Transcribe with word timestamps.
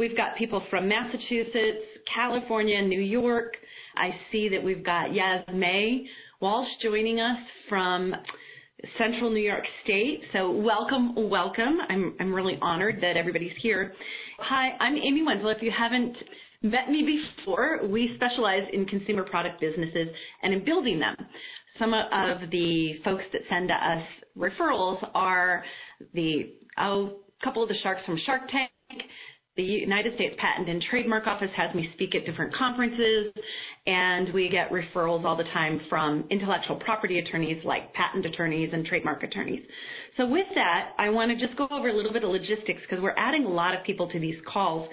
We've 0.00 0.16
got 0.16 0.34
people 0.38 0.62
from 0.70 0.88
Massachusetts, 0.88 1.84
California, 2.14 2.80
New 2.80 3.02
York. 3.02 3.52
I 3.98 4.08
see 4.32 4.48
that 4.48 4.64
we've 4.64 4.82
got 4.82 5.12
Yas 5.12 5.44
May 5.52 6.06
Walsh 6.40 6.70
joining 6.82 7.20
us 7.20 7.36
from 7.68 8.14
Central 8.96 9.28
New 9.28 9.42
York 9.42 9.62
State. 9.84 10.22
So 10.32 10.52
welcome, 10.52 11.28
welcome. 11.28 11.76
I'm, 11.90 12.16
I'm 12.18 12.32
really 12.32 12.58
honored 12.62 12.96
that 13.02 13.18
everybody's 13.18 13.52
here. 13.60 13.92
Hi, 14.38 14.70
I'm 14.80 14.96
Amy 14.96 15.22
Wenzel. 15.22 15.50
If 15.50 15.60
you 15.60 15.70
haven't 15.70 16.16
met 16.62 16.88
me 16.88 17.20
before, 17.36 17.86
we 17.86 18.10
specialize 18.14 18.66
in 18.72 18.86
consumer 18.86 19.24
product 19.24 19.60
businesses 19.60 20.08
and 20.42 20.54
in 20.54 20.64
building 20.64 20.98
them. 20.98 21.14
Some 21.78 21.92
of 21.92 22.48
the 22.50 22.92
folks 23.04 23.24
that 23.34 23.42
send 23.50 23.70
us 23.70 24.02
referrals 24.34 25.06
are 25.14 25.62
the 26.14 26.54
oh, 26.78 27.18
couple 27.44 27.62
of 27.62 27.68
the 27.68 27.74
sharks 27.82 28.00
from 28.06 28.18
Shark 28.24 28.48
Tank, 28.50 28.70
the 29.60 29.66
United 29.66 30.14
States 30.14 30.34
Patent 30.38 30.70
and 30.70 30.82
Trademark 30.90 31.26
Office 31.26 31.50
has 31.54 31.74
me 31.74 31.90
speak 31.94 32.14
at 32.14 32.24
different 32.24 32.54
conferences, 32.54 33.32
and 33.86 34.32
we 34.32 34.48
get 34.48 34.70
referrals 34.70 35.24
all 35.24 35.36
the 35.36 35.44
time 35.52 35.80
from 35.90 36.24
intellectual 36.30 36.76
property 36.76 37.18
attorneys 37.18 37.62
like 37.64 37.92
patent 37.92 38.24
attorneys 38.24 38.70
and 38.72 38.86
trademark 38.86 39.22
attorneys. 39.22 39.60
So 40.16 40.26
with 40.26 40.46
that, 40.54 40.92
I 40.98 41.10
want 41.10 41.30
to 41.30 41.46
just 41.46 41.58
go 41.58 41.68
over 41.70 41.90
a 41.90 41.94
little 41.94 42.12
bit 42.12 42.24
of 42.24 42.30
logistics 42.30 42.80
because 42.88 43.02
we're 43.02 43.14
adding 43.18 43.44
a 43.44 43.50
lot 43.50 43.74
of 43.74 43.84
people 43.84 44.08
to 44.10 44.18
these 44.18 44.36
calls. 44.50 44.88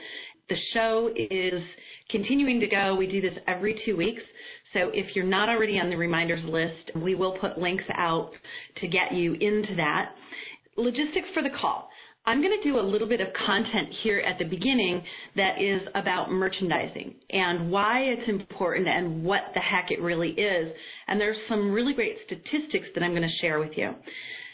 The 0.49 0.57
show 0.73 1.11
is 1.15 1.61
continuing 2.09 2.59
to 2.59 2.67
go. 2.67 2.95
We 2.95 3.07
do 3.07 3.21
this 3.21 3.37
every 3.47 3.81
two 3.85 3.95
weeks. 3.95 4.21
So 4.73 4.91
if 4.93 5.15
you're 5.15 5.25
not 5.25 5.47
already 5.47 5.79
on 5.79 5.89
the 5.89 5.95
reminders 5.95 6.43
list, 6.43 6.97
we 7.01 7.15
will 7.15 7.37
put 7.39 7.57
links 7.57 7.85
out 7.95 8.31
to 8.81 8.87
get 8.87 9.13
you 9.13 9.33
into 9.33 9.75
that. 9.77 10.11
Logistics 10.75 11.27
for 11.33 11.41
the 11.41 11.49
call. 11.61 11.86
I'm 12.27 12.41
going 12.41 12.59
to 12.61 12.69
do 12.69 12.77
a 12.77 12.81
little 12.81 13.07
bit 13.07 13.21
of 13.21 13.29
content 13.45 13.87
here 14.03 14.19
at 14.19 14.37
the 14.37 14.43
beginning 14.43 15.01
that 15.37 15.61
is 15.61 15.79
about 15.95 16.29
merchandising 16.29 17.15
and 17.29 17.71
why 17.71 18.01
it's 18.01 18.27
important 18.27 18.85
and 18.85 19.23
what 19.23 19.43
the 19.53 19.61
heck 19.61 19.91
it 19.91 20.01
really 20.01 20.31
is. 20.31 20.73
And 21.07 21.21
there's 21.21 21.37
some 21.47 21.71
really 21.71 21.93
great 21.93 22.17
statistics 22.25 22.87
that 22.93 23.01
I'm 23.01 23.11
going 23.11 23.21
to 23.21 23.37
share 23.41 23.59
with 23.59 23.71
you. 23.77 23.91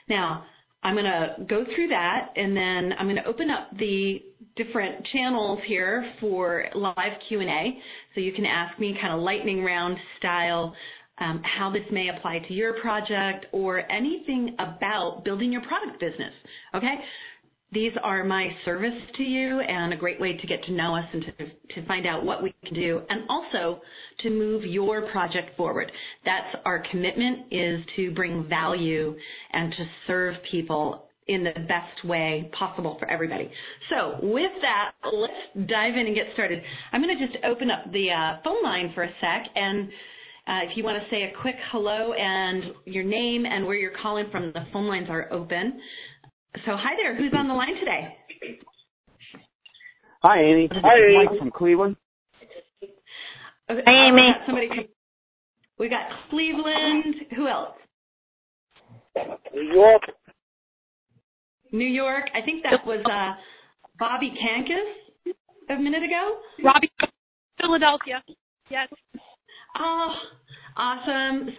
Now, 0.07 0.45
I'm 0.83 0.93
going 0.93 1.05
to 1.05 1.45
go 1.49 1.65
through 1.65 1.87
that 1.87 2.27
and 2.35 2.55
then 2.55 2.93
I'm 2.99 3.07
going 3.07 3.15
to 3.15 3.25
open 3.25 3.49
up 3.49 3.75
the 3.79 4.21
different 4.55 5.07
channels 5.11 5.57
here 5.65 6.13
for 6.19 6.65
live 6.75 7.13
Q&A 7.27 7.79
so 8.13 8.21
you 8.21 8.33
can 8.33 8.45
ask 8.45 8.77
me 8.79 8.95
kind 9.01 9.15
of 9.15 9.21
lightning 9.21 9.63
round 9.63 9.97
style 10.19 10.75
um, 11.19 11.41
how 11.57 11.71
this 11.71 11.83
may 11.91 12.09
apply 12.09 12.39
to 12.47 12.53
your 12.53 12.79
project 12.81 13.47
or 13.51 13.91
anything 13.91 14.55
about 14.59 15.23
building 15.23 15.51
your 15.51 15.61
product 15.61 15.99
business. 15.99 16.33
Okay? 16.75 16.95
These 17.73 17.93
are 18.03 18.23
my 18.23 18.49
service 18.65 18.93
to 19.17 19.23
you 19.23 19.59
and 19.59 19.93
a 19.93 19.97
great 19.97 20.19
way 20.19 20.37
to 20.37 20.47
get 20.47 20.63
to 20.65 20.71
know 20.71 20.95
us 20.95 21.05
and 21.11 21.25
to, 21.25 21.81
to 21.81 21.87
find 21.87 22.05
out 22.05 22.23
what 22.23 22.43
we 22.43 22.53
can 22.63 22.75
do 22.75 23.01
and 23.09 23.21
also 23.29 23.81
to 24.19 24.29
move 24.29 24.63
your 24.63 25.09
project 25.11 25.57
forward. 25.57 25.91
That's 26.23 26.55
our 26.65 26.83
commitment 26.91 27.47
is 27.51 27.81
to 27.95 28.13
bring 28.13 28.47
value 28.47 29.15
and 29.51 29.71
to 29.71 29.85
serve 30.05 30.35
people 30.51 31.05
in 31.27 31.43
the 31.43 31.53
best 31.67 32.05
way 32.05 32.51
possible 32.57 32.97
for 32.99 33.09
everybody. 33.09 33.49
So 33.89 34.17
with 34.21 34.51
that, 34.61 34.91
let's 35.11 35.67
dive 35.69 35.95
in 35.95 36.05
and 36.05 36.15
get 36.15 36.25
started. 36.33 36.61
I'm 36.91 37.01
going 37.01 37.17
to 37.17 37.25
just 37.25 37.43
open 37.45 37.71
up 37.71 37.91
the 37.91 38.11
uh, 38.11 38.41
phone 38.43 38.61
line 38.61 38.91
for 38.93 39.03
a 39.03 39.09
sec 39.19 39.47
and 39.55 39.89
uh, 40.45 40.59
if 40.69 40.75
you 40.75 40.83
want 40.83 41.01
to 41.01 41.09
say 41.09 41.23
a 41.23 41.41
quick 41.41 41.55
hello 41.71 42.11
and 42.11 42.73
your 42.83 43.05
name 43.05 43.45
and 43.45 43.65
where 43.65 43.75
you're 43.75 43.97
calling 44.01 44.25
from, 44.29 44.51
the 44.51 44.65
phone 44.73 44.87
lines 44.87 45.07
are 45.09 45.31
open. 45.31 45.79
So 46.65 46.77
hi 46.77 46.91
there. 47.01 47.15
Who's 47.15 47.33
on 47.35 47.47
the 47.47 47.53
line 47.53 47.75
today? 47.79 48.15
Hi, 50.21 50.39
Amy. 50.39 50.69
Hi, 50.71 51.25
Mike 51.25 51.37
from 51.39 51.51
Cleveland. 51.51 51.95
Okay, 53.69 53.81
Hi, 53.85 54.07
Amy. 54.07 54.29
Somebody. 54.45 54.89
We 55.79 55.89
got 55.89 56.03
Cleveland. 56.29 57.15
Who 57.35 57.47
else? 57.47 57.75
New 59.53 59.73
York. 59.73 60.01
New 61.71 61.87
York. 61.87 62.25
I 62.35 62.45
think 62.45 62.63
that 62.63 62.85
was 62.85 63.03
uh, 63.05 63.41
Bobby 63.99 64.31
Kankas 64.31 65.33
a 65.75 65.81
minute 65.81 66.03
ago. 66.03 66.37
Robbie, 66.63 66.91
Philadelphia. 67.59 68.23
Yes. 68.69 68.87
Oh, 69.79 70.13
awesome. 70.77 71.49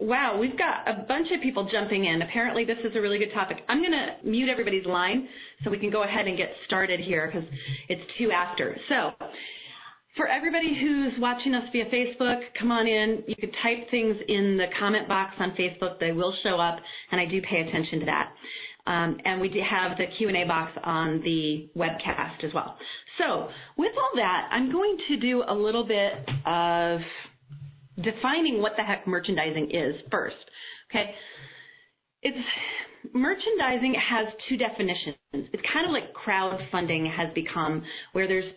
Wow, 0.00 0.38
we've 0.40 0.58
got 0.58 0.88
a 0.88 1.04
bunch 1.06 1.28
of 1.32 1.40
people 1.40 1.68
jumping 1.70 2.04
in. 2.06 2.22
Apparently, 2.22 2.64
this 2.64 2.78
is 2.84 2.96
a 2.96 3.00
really 3.00 3.18
good 3.18 3.32
topic. 3.32 3.58
I'm 3.68 3.78
going 3.78 3.92
to 3.92 4.28
mute 4.28 4.48
everybody's 4.48 4.84
line 4.86 5.28
so 5.62 5.70
we 5.70 5.78
can 5.78 5.90
go 5.90 6.02
ahead 6.02 6.26
and 6.26 6.36
get 6.36 6.48
started 6.66 6.98
here 6.98 7.30
because 7.32 7.48
it's 7.88 8.02
two 8.18 8.32
after. 8.32 8.76
So, 8.88 9.12
for 10.16 10.26
everybody 10.28 10.76
who's 10.80 11.12
watching 11.20 11.54
us 11.54 11.64
via 11.72 11.84
Facebook, 11.86 12.40
come 12.58 12.72
on 12.72 12.86
in. 12.86 13.22
You 13.28 13.36
can 13.36 13.50
type 13.62 13.88
things 13.90 14.16
in 14.28 14.56
the 14.56 14.66
comment 14.78 15.08
box 15.08 15.34
on 15.38 15.52
Facebook. 15.52 16.00
They 16.00 16.12
will 16.12 16.34
show 16.42 16.60
up, 16.60 16.78
and 17.12 17.20
I 17.20 17.26
do 17.26 17.40
pay 17.42 17.60
attention 17.60 18.00
to 18.00 18.06
that. 18.06 18.32
Um, 18.86 19.16
and 19.24 19.40
we 19.40 19.48
do 19.48 19.60
have 19.68 19.96
the 19.96 20.04
Q&A 20.18 20.46
box 20.46 20.72
on 20.84 21.20
the 21.22 21.68
webcast 21.76 22.44
as 22.44 22.52
well. 22.52 22.76
So, 23.18 23.48
with 23.78 23.92
all 23.96 24.10
that, 24.16 24.48
I'm 24.50 24.70
going 24.70 24.98
to 25.08 25.16
do 25.16 25.42
a 25.46 25.54
little 25.54 25.84
bit 25.84 26.12
of 26.44 27.00
defining 28.02 28.60
what 28.60 28.72
the 28.76 28.82
heck 28.82 29.06
merchandising 29.06 29.70
is 29.70 29.94
first. 30.10 30.36
Okay, 30.90 31.10
it's 32.22 32.38
merchandising 33.12 33.94
has 33.94 34.26
two 34.48 34.56
definitions. 34.56 35.16
It's 35.32 35.62
kind 35.72 35.86
of 35.86 35.92
like 35.92 36.12
crowdfunding 36.14 37.14
has 37.14 37.32
become, 37.34 37.82
where 38.12 38.26
there's 38.26 38.52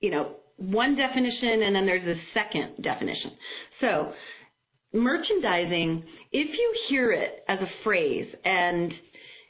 you 0.00 0.10
know 0.10 0.36
one 0.56 0.96
definition 0.96 1.62
and 1.62 1.74
then 1.74 1.86
there's 1.86 2.06
a 2.06 2.20
second 2.34 2.82
definition. 2.82 3.32
So 3.80 4.12
merchandising, 4.92 6.04
if 6.32 6.48
you 6.48 6.74
hear 6.88 7.12
it 7.12 7.44
as 7.48 7.58
a 7.60 7.84
phrase 7.84 8.26
and 8.44 8.92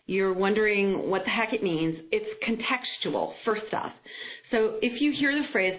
you're 0.07 0.33
wondering 0.33 1.09
what 1.09 1.23
the 1.25 1.31
heck 1.31 1.53
it 1.53 1.63
means, 1.63 1.97
it's 2.13 2.27
contextual, 2.49 3.33
first 3.45 3.73
off. 3.73 3.93
So 4.51 4.79
if 4.83 5.01
you 5.01 5.13
hear 5.19 5.33
the 5.33 5.47
phrase 5.53 5.75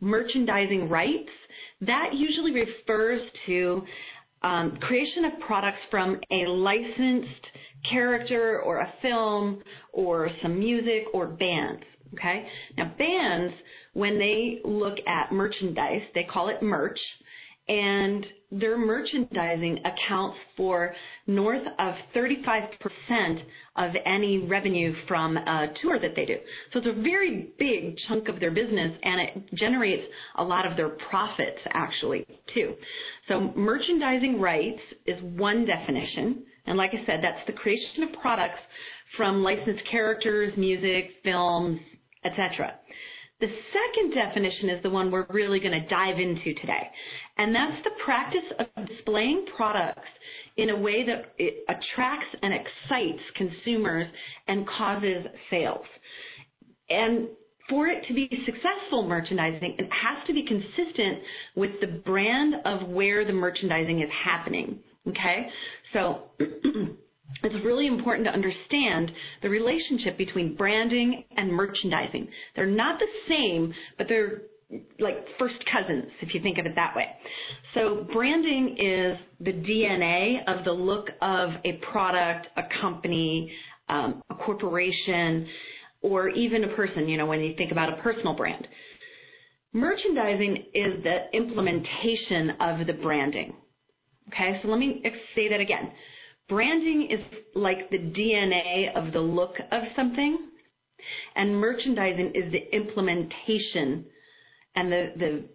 merchandising 0.00 0.88
rights, 0.88 1.30
that 1.82 2.10
usually 2.14 2.52
refers 2.52 3.20
to 3.46 3.82
um, 4.42 4.78
creation 4.82 5.24
of 5.26 5.40
products 5.46 5.78
from 5.90 6.20
a 6.30 6.48
licensed 6.48 7.46
character 7.90 8.60
or 8.62 8.80
a 8.80 8.92
film 9.02 9.62
or 9.92 10.30
some 10.42 10.58
music 10.58 11.04
or 11.12 11.26
bands. 11.26 11.82
Okay? 12.14 12.46
Now, 12.76 12.92
bands, 12.98 13.54
when 13.92 14.18
they 14.18 14.60
look 14.64 14.98
at 15.06 15.32
merchandise, 15.32 16.02
they 16.14 16.24
call 16.24 16.48
it 16.48 16.62
merch, 16.62 16.98
and 17.68 18.24
their 18.50 18.78
merchandising 18.78 19.78
accounts 19.80 20.36
for 20.56 20.94
north 21.26 21.66
of 21.78 21.94
35% 22.14 23.42
of 23.76 23.90
any 24.06 24.38
revenue 24.46 24.94
from 25.08 25.36
a 25.36 25.66
tour 25.82 25.98
that 26.00 26.12
they 26.14 26.24
do. 26.24 26.36
So 26.72 26.78
it's 26.78 26.88
a 26.88 27.02
very 27.02 27.48
big 27.58 27.96
chunk 28.08 28.28
of 28.28 28.38
their 28.40 28.50
business 28.52 28.92
and 29.02 29.20
it 29.20 29.54
generates 29.56 30.02
a 30.38 30.44
lot 30.44 30.66
of 30.70 30.76
their 30.76 30.90
profits 31.10 31.58
actually 31.72 32.26
too. 32.54 32.74
So 33.28 33.52
merchandising 33.56 34.40
rights 34.40 34.80
is 35.06 35.20
one 35.22 35.66
definition. 35.66 36.44
And 36.66 36.78
like 36.78 36.90
I 36.90 37.04
said, 37.06 37.20
that's 37.22 37.46
the 37.46 37.52
creation 37.52 38.04
of 38.04 38.20
products 38.20 38.58
from 39.16 39.42
licensed 39.42 39.82
characters, 39.90 40.52
music, 40.56 41.10
films, 41.24 41.78
etc. 42.24 42.74
The 43.38 43.48
second 43.48 44.14
definition 44.14 44.70
is 44.70 44.82
the 44.82 44.88
one 44.90 45.10
we're 45.10 45.26
really 45.28 45.60
going 45.60 45.78
to 45.78 45.86
dive 45.88 46.18
into 46.18 46.54
today, 46.54 46.88
and 47.36 47.54
that's 47.54 47.84
the 47.84 47.90
practice 48.02 48.40
of 48.58 48.86
displaying 48.86 49.44
products 49.56 50.08
in 50.56 50.70
a 50.70 50.76
way 50.78 51.04
that 51.04 51.34
it 51.36 51.64
attracts 51.68 52.34
and 52.40 52.54
excites 52.54 53.22
consumers 53.36 54.06
and 54.48 54.66
causes 54.66 55.26
sales. 55.50 55.84
And 56.88 57.28
for 57.68 57.88
it 57.88 58.06
to 58.08 58.14
be 58.14 58.28
successful 58.46 59.06
merchandising, 59.06 59.76
it 59.78 59.84
has 59.84 60.26
to 60.28 60.32
be 60.32 60.44
consistent 60.46 61.22
with 61.56 61.72
the 61.80 61.88
brand 62.06 62.54
of 62.64 62.88
where 62.88 63.26
the 63.26 63.32
merchandising 63.32 64.00
is 64.00 64.10
happening. 64.24 64.78
Okay? 65.08 65.46
So 65.92 66.22
it's 67.42 67.64
really 67.64 67.86
important 67.86 68.26
to 68.26 68.32
understand 68.32 69.10
the 69.42 69.48
relationship 69.48 70.16
between 70.18 70.56
branding 70.56 71.24
and 71.36 71.52
merchandising. 71.52 72.28
They're 72.54 72.66
not 72.66 72.98
the 72.98 73.06
same, 73.28 73.72
but 73.98 74.06
they're 74.08 74.42
like 74.98 75.24
first 75.38 75.54
cousins, 75.72 76.10
if 76.22 76.34
you 76.34 76.42
think 76.42 76.58
of 76.58 76.66
it 76.66 76.72
that 76.74 76.94
way. 76.96 77.06
So 77.74 78.06
branding 78.12 78.76
is 78.78 79.18
the 79.40 79.52
DNA 79.52 80.38
of 80.48 80.64
the 80.64 80.72
look 80.72 81.08
of 81.22 81.50
a 81.64 81.78
product, 81.92 82.48
a 82.56 82.62
company, 82.80 83.52
um, 83.88 84.22
a 84.30 84.34
corporation, 84.34 85.46
or 86.02 86.28
even 86.30 86.64
a 86.64 86.74
person, 86.74 87.08
you 87.08 87.16
know, 87.16 87.26
when 87.26 87.40
you 87.40 87.54
think 87.56 87.70
about 87.70 87.96
a 87.96 88.02
personal 88.02 88.34
brand. 88.34 88.66
Merchandising 89.72 90.56
is 90.74 91.02
the 91.04 91.36
implementation 91.36 92.50
of 92.60 92.86
the 92.86 92.94
branding. 92.94 93.54
Okay, 94.28 94.58
so 94.62 94.68
let 94.68 94.78
me 94.78 95.02
say 95.34 95.48
that 95.48 95.60
again. 95.60 95.92
Branding 96.48 97.08
is 97.10 97.20
like 97.54 97.90
the 97.90 97.98
DNA 97.98 98.94
of 98.94 99.12
the 99.12 99.20
look 99.20 99.54
of 99.72 99.82
something, 99.96 100.38
And 101.34 101.56
merchandising 101.56 102.32
is 102.34 102.52
the 102.52 102.74
implementation 102.74 104.04
and 104.76 104.92
the, 104.92 105.12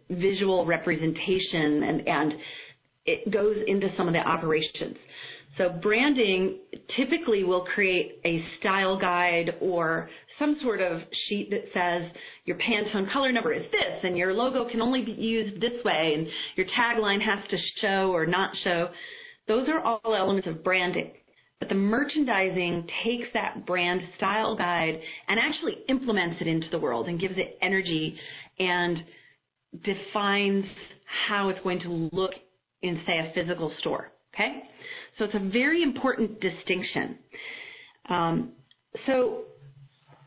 the 0.10 0.16
visual 0.16 0.66
representation 0.66 1.84
and, 1.84 2.08
and 2.08 2.34
it 3.06 3.32
goes 3.32 3.58
into 3.68 3.88
some 3.98 4.08
of 4.08 4.14
the 4.14 4.20
operations. 4.20 4.98
So 5.58 5.70
branding 5.82 6.60
typically 6.98 7.44
will 7.44 7.66
create 7.76 8.20
a 8.26 8.44
style 8.60 8.98
guide 8.98 9.52
or 9.60 10.10
some 10.40 10.58
sort 10.62 10.82
of 10.82 11.02
sheet 11.28 11.50
that 11.52 11.66
says 11.74 12.12
your 12.46 12.58
Pantone 12.58 13.12
color 13.12 13.32
number 13.32 13.54
is 13.54 13.64
this 13.64 14.00
and 14.04 14.18
your 14.18 14.34
logo 14.34 14.70
can 14.70 14.82
only 14.82 15.04
be 15.04 15.12
used 15.12 15.62
this 15.62 15.84
way 15.84 16.14
and 16.18 16.28
your 16.56 16.66
tagline 16.68 17.20
has 17.22 17.48
to 17.50 17.58
show 17.82 18.12
or 18.12 18.26
not 18.26 18.52
show. 18.64 18.90
Those 19.52 19.68
are 19.68 19.82
all 19.82 20.16
elements 20.16 20.48
of 20.48 20.64
branding. 20.64 21.12
But 21.60 21.68
the 21.68 21.76
merchandising 21.76 22.88
takes 23.04 23.28
that 23.34 23.66
brand 23.66 24.00
style 24.16 24.56
guide 24.56 24.98
and 25.28 25.38
actually 25.38 25.74
implements 25.90 26.38
it 26.40 26.48
into 26.48 26.68
the 26.72 26.80
world 26.80 27.10
and 27.10 27.20
gives 27.20 27.34
it 27.36 27.58
energy 27.62 28.18
and 28.60 29.00
defines 29.84 30.64
how 31.28 31.50
it's 31.50 31.60
going 31.64 31.82
to 31.82 32.10
look 32.14 32.32
in, 32.82 33.02
say, 33.06 33.18
a 33.20 33.34
physical 33.36 33.74
store. 33.80 34.14
Okay? 34.34 34.62
So 35.20 35.26
it's 35.26 35.36
a 35.36 35.50
very 35.52 35.84
important 35.84 36.40
distinction. 36.40 37.18
Um, 38.10 38.52
so 39.06 39.42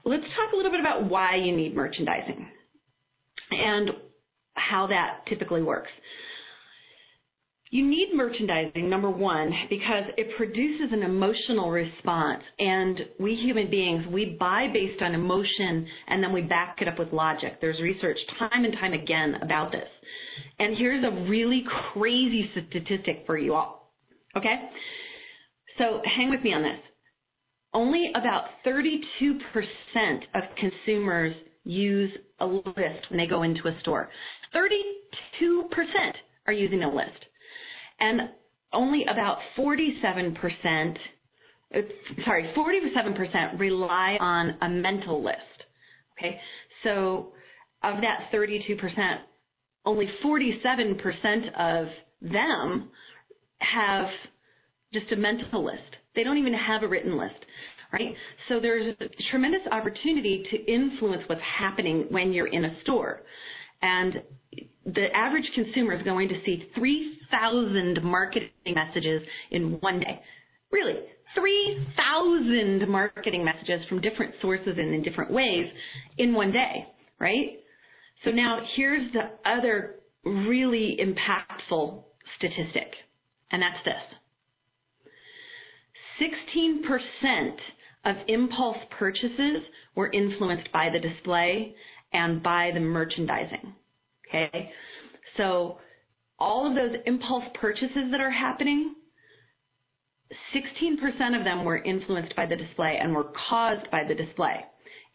let's 0.04 0.22
talk 0.22 0.52
a 0.52 0.56
little 0.56 0.70
bit 0.70 0.80
about 0.80 1.08
why 1.08 1.36
you 1.36 1.56
need 1.56 1.74
merchandising 1.74 2.46
and 3.52 3.88
how 4.52 4.86
that 4.88 5.20
typically 5.30 5.62
works. 5.62 5.88
You 7.74 7.84
need 7.84 8.10
merchandising, 8.14 8.88
number 8.88 9.10
one, 9.10 9.52
because 9.68 10.04
it 10.16 10.28
produces 10.36 10.92
an 10.92 11.02
emotional 11.02 11.72
response. 11.72 12.40
And 12.60 13.00
we 13.18 13.34
human 13.34 13.68
beings, 13.68 14.06
we 14.12 14.36
buy 14.38 14.68
based 14.72 15.02
on 15.02 15.12
emotion 15.12 15.84
and 16.06 16.22
then 16.22 16.32
we 16.32 16.42
back 16.42 16.76
it 16.80 16.86
up 16.86 17.00
with 17.00 17.12
logic. 17.12 17.60
There's 17.60 17.80
research 17.80 18.16
time 18.38 18.64
and 18.64 18.74
time 18.74 18.92
again 18.92 19.34
about 19.42 19.72
this. 19.72 19.88
And 20.60 20.78
here's 20.78 21.02
a 21.02 21.28
really 21.28 21.64
crazy 21.92 22.48
statistic 22.52 23.24
for 23.26 23.36
you 23.36 23.54
all. 23.54 23.90
Okay? 24.36 24.54
So 25.76 26.00
hang 26.16 26.30
with 26.30 26.44
me 26.44 26.52
on 26.54 26.62
this. 26.62 26.78
Only 27.72 28.12
about 28.14 28.44
32% 28.64 29.00
of 30.36 30.44
consumers 30.60 31.34
use 31.64 32.12
a 32.38 32.46
list 32.46 33.10
when 33.10 33.18
they 33.18 33.26
go 33.26 33.42
into 33.42 33.66
a 33.66 33.76
store. 33.80 34.10
32% 34.54 34.70
are 36.46 36.52
using 36.52 36.84
a 36.84 36.94
list. 36.94 37.18
And 38.00 38.20
only 38.72 39.04
about 39.04 39.38
47%, 39.56 40.96
uh, 41.74 41.78
sorry, 42.24 42.52
47% 42.56 43.58
rely 43.58 44.16
on 44.20 44.56
a 44.62 44.68
mental 44.68 45.22
list. 45.22 45.38
Okay? 46.18 46.38
So 46.82 47.32
of 47.82 47.96
that 48.00 48.30
32%, 48.32 48.78
only 49.86 50.08
47% 50.24 51.54
of 51.58 51.86
them 52.22 52.90
have 53.58 54.06
just 54.92 55.10
a 55.12 55.16
mental 55.16 55.64
list. 55.64 55.78
They 56.14 56.22
don't 56.22 56.38
even 56.38 56.54
have 56.54 56.82
a 56.82 56.88
written 56.88 57.18
list, 57.18 57.34
right? 57.92 58.14
So 58.48 58.60
there's 58.60 58.94
a 59.00 59.08
tremendous 59.30 59.62
opportunity 59.70 60.44
to 60.50 60.72
influence 60.72 61.22
what's 61.26 61.40
happening 61.58 62.06
when 62.10 62.32
you're 62.32 62.46
in 62.46 62.64
a 62.64 62.80
store. 62.82 63.22
And 63.82 64.22
the 64.86 65.06
average 65.14 65.44
consumer 65.54 65.94
is 65.94 66.02
going 66.02 66.28
to 66.28 66.34
see 66.44 66.68
3,000 66.76 68.02
marketing 68.02 68.50
messages 68.66 69.22
in 69.50 69.78
one 69.80 70.00
day. 70.00 70.20
Really, 70.70 71.00
3,000 71.34 72.88
marketing 72.88 73.44
messages 73.44 73.86
from 73.88 74.00
different 74.00 74.34
sources 74.40 74.74
and 74.76 74.94
in 74.94 75.02
different 75.02 75.30
ways 75.30 75.66
in 76.18 76.34
one 76.34 76.52
day, 76.52 76.86
right? 77.18 77.60
So 78.24 78.30
now 78.30 78.60
here's 78.76 79.12
the 79.12 79.30
other 79.48 79.96
really 80.24 80.98
impactful 81.00 82.02
statistic, 82.38 82.92
and 83.50 83.62
that's 83.62 83.84
this. 83.84 83.94
16% 87.24 87.56
of 88.04 88.16
impulse 88.28 88.76
purchases 88.98 89.62
were 89.94 90.10
influenced 90.12 90.70
by 90.72 90.88
the 90.92 91.00
display 91.00 91.74
and 92.12 92.42
by 92.42 92.70
the 92.72 92.80
merchandising. 92.80 93.74
Okay? 94.34 94.70
So 95.36 95.78
all 96.38 96.68
of 96.68 96.74
those 96.74 97.00
impulse 97.06 97.44
purchases 97.60 98.10
that 98.10 98.20
are 98.20 98.30
happening, 98.30 98.94
16% 100.54 101.38
of 101.38 101.44
them 101.44 101.64
were 101.64 101.78
influenced 101.78 102.34
by 102.34 102.46
the 102.46 102.56
display 102.56 102.98
and 103.00 103.14
were 103.14 103.30
caused 103.48 103.90
by 103.90 104.02
the 104.06 104.14
display 104.14 104.64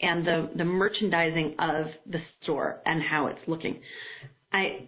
and 0.02 0.26
the, 0.26 0.50
the 0.56 0.64
merchandising 0.64 1.56
of 1.60 1.88
the 2.10 2.20
store 2.42 2.82
and 2.86 3.02
how 3.04 3.28
it's 3.28 3.40
looking. 3.48 3.82
I, 4.54 4.88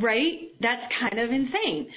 right? 0.00 0.52
That's 0.60 0.82
kind 1.00 1.18
of 1.18 1.30
insane. 1.30 1.88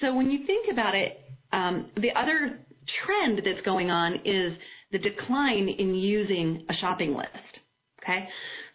So 0.00 0.14
when 0.14 0.30
you 0.30 0.46
think 0.46 0.72
about 0.72 0.94
it, 0.94 1.20
um, 1.52 1.90
the 1.96 2.10
other 2.16 2.60
trend 3.04 3.38
that's 3.44 3.64
going 3.64 3.90
on 3.90 4.14
is 4.24 4.56
the 4.92 4.98
decline 4.98 5.68
in 5.68 5.94
using 5.94 6.64
a 6.70 6.74
shopping 6.80 7.14
list. 7.14 7.28
Okay? 8.02 8.28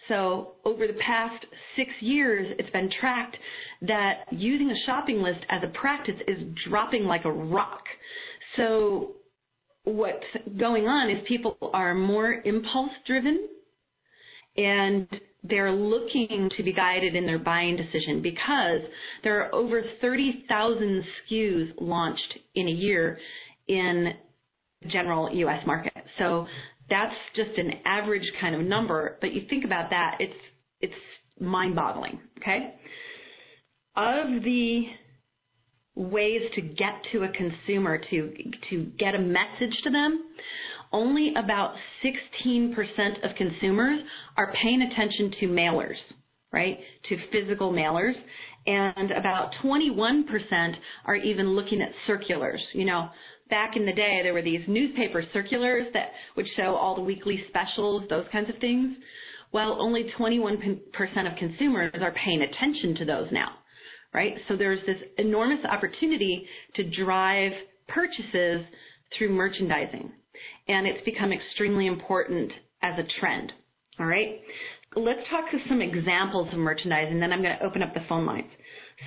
So 0.07 0.53
over 0.65 0.85
the 0.87 0.97
past 1.05 1.45
six 1.75 1.89
years, 2.01 2.53
it's 2.59 2.69
been 2.71 2.89
tracked 2.99 3.37
that 3.83 4.25
using 4.31 4.69
a 4.69 4.85
shopping 4.85 5.21
list 5.21 5.39
as 5.49 5.61
a 5.63 5.67
practice 5.79 6.15
is 6.27 6.37
dropping 6.67 7.05
like 7.05 7.25
a 7.25 7.31
rock. 7.31 7.83
So 8.57 9.13
what's 9.85 10.25
going 10.59 10.87
on 10.87 11.09
is 11.09 11.23
people 11.27 11.57
are 11.73 11.93
more 11.93 12.41
impulse 12.45 12.91
driven 13.05 13.47
and 14.55 15.07
they're 15.43 15.71
looking 15.71 16.49
to 16.55 16.63
be 16.63 16.71
guided 16.71 17.15
in 17.15 17.25
their 17.25 17.39
buying 17.39 17.75
decision 17.75 18.21
because 18.21 18.81
there 19.23 19.43
are 19.43 19.53
over 19.53 19.83
30,000 19.99 21.03
SKUs 21.31 21.71
launched 21.81 22.39
in 22.55 22.67
a 22.67 22.71
year 22.71 23.19
in 23.67 24.13
general 24.89 25.33
U.S. 25.33 25.65
market. 25.65 25.93
So 26.17 26.45
that's 26.89 27.15
just 27.35 27.57
an 27.57 27.71
average 27.85 28.29
kind 28.41 28.55
of 28.55 28.61
number, 28.61 29.17
but 29.21 29.33
you 29.33 29.43
think 29.49 29.65
about 29.65 29.89
that, 29.89 30.17
it's 30.19 30.33
it's 30.81 30.93
mind-boggling. 31.39 32.19
Okay. 32.39 32.75
Of 33.95 34.43
the 34.43 34.83
ways 35.95 36.41
to 36.55 36.61
get 36.61 36.93
to 37.11 37.23
a 37.23 37.29
consumer 37.29 37.99
to 38.09 38.33
to 38.69 38.85
get 38.97 39.15
a 39.15 39.19
message 39.19 39.75
to 39.83 39.89
them, 39.91 40.23
only 40.91 41.33
about 41.35 41.75
16% 42.03 42.75
of 43.23 43.35
consumers 43.35 43.99
are 44.37 44.53
paying 44.61 44.81
attention 44.81 45.33
to 45.39 45.47
mailers, 45.47 45.97
right? 46.51 46.77
To 47.09 47.17
physical 47.31 47.71
mailers, 47.71 48.15
and 48.65 49.11
about 49.11 49.51
21% 49.63 50.23
are 51.05 51.15
even 51.15 51.49
looking 51.55 51.81
at 51.81 51.89
circulars. 52.07 52.61
You 52.73 52.85
know, 52.85 53.09
back 53.53 53.75
in 53.75 53.85
the 53.85 53.93
day, 53.93 54.21
there 54.23 54.33
were 54.33 54.41
these 54.41 54.63
newspaper 54.67 55.23
circulars 55.31 55.85
that 55.93 56.07
would 56.35 56.47
show 56.57 56.75
all 56.75 56.95
the 56.95 57.03
weekly 57.03 57.39
specials, 57.49 58.01
those 58.09 58.25
kinds 58.31 58.49
of 58.49 58.55
things. 58.59 58.97
Well, 59.51 59.77
only 59.79 60.11
21% 60.19 60.79
of 61.31 61.37
consumers 61.37 61.93
are 62.01 62.15
paying 62.25 62.41
attention 62.41 62.95
to 62.95 63.05
those 63.05 63.27
now, 63.31 63.49
right? 64.11 64.33
So 64.47 64.57
there's 64.57 64.83
this 64.87 64.97
enormous 65.19 65.63
opportunity 65.71 66.47
to 66.77 67.03
drive 67.03 67.51
purchases 67.87 68.65
through 69.15 69.29
merchandising. 69.29 70.11
And 70.67 70.87
it's 70.87 71.05
become 71.05 71.31
extremely 71.31 71.85
important 71.85 72.51
as 72.81 72.97
a 72.97 73.05
trend. 73.19 73.51
All 73.99 74.07
right. 74.07 74.41
Let's 74.95 75.19
talk 75.29 75.51
to 75.51 75.57
some 75.69 75.79
examples 75.79 76.47
of 76.51 76.57
merchandising, 76.57 77.19
then 77.19 77.31
I'm 77.31 77.43
going 77.43 77.55
to 77.55 77.65
open 77.65 77.83
up 77.83 77.93
the 77.93 78.05
phone 78.09 78.25
lines. 78.25 78.49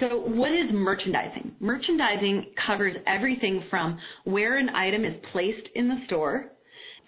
So 0.01 0.19
what 0.19 0.53
is 0.53 0.71
merchandising? 0.73 1.53
Merchandising 1.61 2.53
covers 2.67 2.97
everything 3.07 3.65
from 3.71 3.99
where 4.25 4.59
an 4.59 4.69
item 4.71 5.05
is 5.05 5.15
placed 5.33 5.69
in 5.75 5.89
the 5.89 5.97
store 6.07 6.53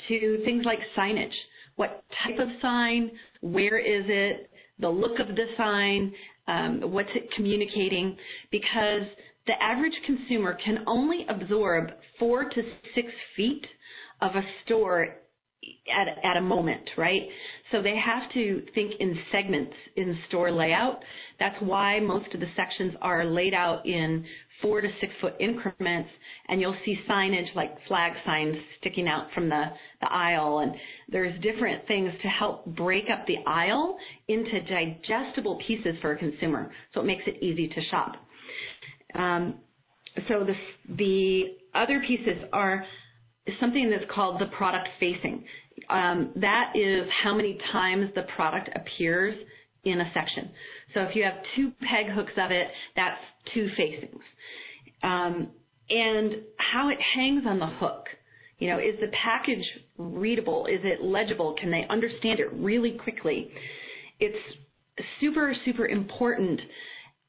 to 0.08 0.42
things 0.44 0.64
like 0.64 0.78
signage. 0.96 1.34
What 1.76 2.04
type 2.24 2.38
of 2.38 2.48
sign? 2.62 3.10
Where 3.40 3.78
is 3.78 4.04
it? 4.08 4.50
The 4.80 4.88
look 4.88 5.18
of 5.18 5.28
the 5.28 5.46
sign? 5.56 6.12
Um, 6.46 6.80
what's 6.92 7.10
it 7.14 7.28
communicating? 7.36 8.16
Because 8.50 9.02
the 9.46 9.62
average 9.62 9.92
consumer 10.06 10.56
can 10.64 10.78
only 10.86 11.26
absorb 11.28 11.90
four 12.18 12.44
to 12.44 12.62
six 12.94 13.08
feet 13.36 13.66
of 14.20 14.34
a 14.34 14.42
store 14.64 15.16
at, 15.92 16.24
at 16.24 16.36
a 16.36 16.40
moment, 16.40 16.88
right? 16.96 17.22
So 17.72 17.82
they 17.82 17.96
have 17.96 18.30
to 18.34 18.62
think 18.74 18.92
in 19.00 19.18
segments 19.32 19.72
in 19.96 20.16
store 20.28 20.50
layout. 20.50 21.00
That's 21.40 21.56
why 21.60 22.00
most 22.00 22.32
of 22.34 22.40
the 22.40 22.46
sections 22.56 22.94
are 23.02 23.24
laid 23.24 23.54
out 23.54 23.84
in 23.86 24.24
four 24.62 24.80
to 24.80 24.88
six 25.00 25.12
foot 25.20 25.34
increments 25.38 26.10
and 26.48 26.60
you'll 26.60 26.76
see 26.84 26.96
signage 27.08 27.54
like 27.54 27.76
flag 27.86 28.12
signs 28.26 28.56
sticking 28.80 29.06
out 29.06 29.28
from 29.32 29.48
the, 29.48 29.64
the 30.00 30.12
aisle 30.12 30.60
and 30.60 30.72
there's 31.08 31.32
different 31.42 31.86
things 31.86 32.10
to 32.22 32.28
help 32.28 32.64
break 32.76 33.04
up 33.12 33.24
the 33.26 33.36
aisle 33.46 33.96
into 34.26 34.60
digestible 34.62 35.60
pieces 35.66 35.94
for 36.00 36.12
a 36.12 36.18
consumer 36.18 36.72
so 36.92 37.00
it 37.00 37.04
makes 37.04 37.22
it 37.26 37.40
easy 37.42 37.68
to 37.68 37.80
shop. 37.90 38.16
Um, 39.14 39.54
so 40.28 40.44
the, 40.44 40.94
the 40.96 41.42
other 41.74 42.02
pieces 42.06 42.42
are 42.52 42.84
something 43.60 43.90
that's 43.90 44.10
called 44.14 44.40
the 44.40 44.46
product 44.46 44.88
facing. 45.00 45.44
Um, 45.90 46.32
that 46.36 46.72
is 46.74 47.08
how 47.22 47.34
many 47.34 47.58
times 47.72 48.10
the 48.14 48.22
product 48.36 48.68
appears 48.74 49.36
in 49.84 50.00
a 50.00 50.10
section. 50.12 50.50
So 50.94 51.00
if 51.00 51.14
you 51.14 51.24
have 51.24 51.34
two 51.56 51.72
peg 51.80 52.12
hooks 52.12 52.32
of 52.36 52.50
it, 52.50 52.66
that's 52.96 53.20
two 53.54 53.68
facings. 53.76 54.22
Um, 55.02 55.48
and 55.90 56.42
how 56.58 56.88
it 56.88 56.98
hangs 57.14 57.44
on 57.46 57.58
the 57.58 57.66
hook. 57.66 58.04
You 58.58 58.70
know, 58.70 58.78
is 58.78 58.98
the 59.00 59.06
package 59.24 59.64
readable? 59.96 60.66
Is 60.66 60.80
it 60.82 61.02
legible? 61.02 61.54
Can 61.60 61.70
they 61.70 61.86
understand 61.88 62.40
it 62.40 62.52
really 62.52 62.98
quickly? 63.02 63.50
It's 64.18 64.36
super, 65.20 65.54
super 65.64 65.86
important. 65.86 66.60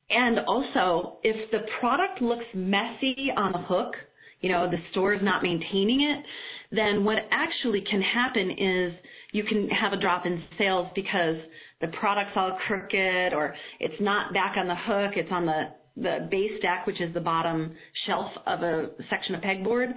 And 0.09 0.39
also, 0.39 1.19
if 1.23 1.51
the 1.51 1.59
product 1.79 2.21
looks 2.21 2.45
messy 2.55 3.27
on 3.37 3.51
the 3.51 3.59
hook, 3.59 3.93
you 4.41 4.49
know, 4.49 4.69
the 4.69 4.77
store 4.91 5.13
is 5.13 5.21
not 5.21 5.43
maintaining 5.43 6.01
it, 6.01 6.25
then 6.71 7.03
what 7.03 7.17
actually 7.31 7.81
can 7.81 8.01
happen 8.01 8.51
is 8.51 8.93
you 9.31 9.43
can 9.43 9.67
have 9.69 9.93
a 9.93 9.97
drop 9.97 10.25
in 10.25 10.41
sales 10.57 10.87
because 10.95 11.35
the 11.81 11.87
product's 11.99 12.33
all 12.35 12.57
crooked 12.67 13.33
or 13.33 13.55
it's 13.79 13.99
not 13.99 14.33
back 14.33 14.55
on 14.57 14.67
the 14.67 14.75
hook, 14.75 15.13
it's 15.15 15.31
on 15.31 15.45
the, 15.45 15.69
the 15.97 16.27
base 16.31 16.61
deck, 16.61 16.87
which 16.87 17.01
is 17.01 17.13
the 17.13 17.19
bottom 17.19 17.73
shelf 18.05 18.31
of 18.45 18.61
a 18.63 18.89
section 19.09 19.35
of 19.35 19.41
pegboard. 19.41 19.93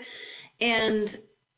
And 0.60 1.08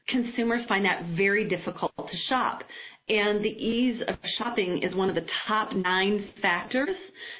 consumers 0.08 0.62
find 0.68 0.84
that 0.84 1.16
very 1.16 1.48
difficult 1.48 1.92
to 1.96 2.16
shop. 2.28 2.60
And 3.08 3.44
the 3.44 3.48
ease 3.48 4.00
of 4.08 4.16
shopping 4.38 4.82
is 4.82 4.94
one 4.94 5.08
of 5.08 5.14
the 5.14 5.26
top 5.46 5.74
nine 5.74 6.28
factors 6.40 6.96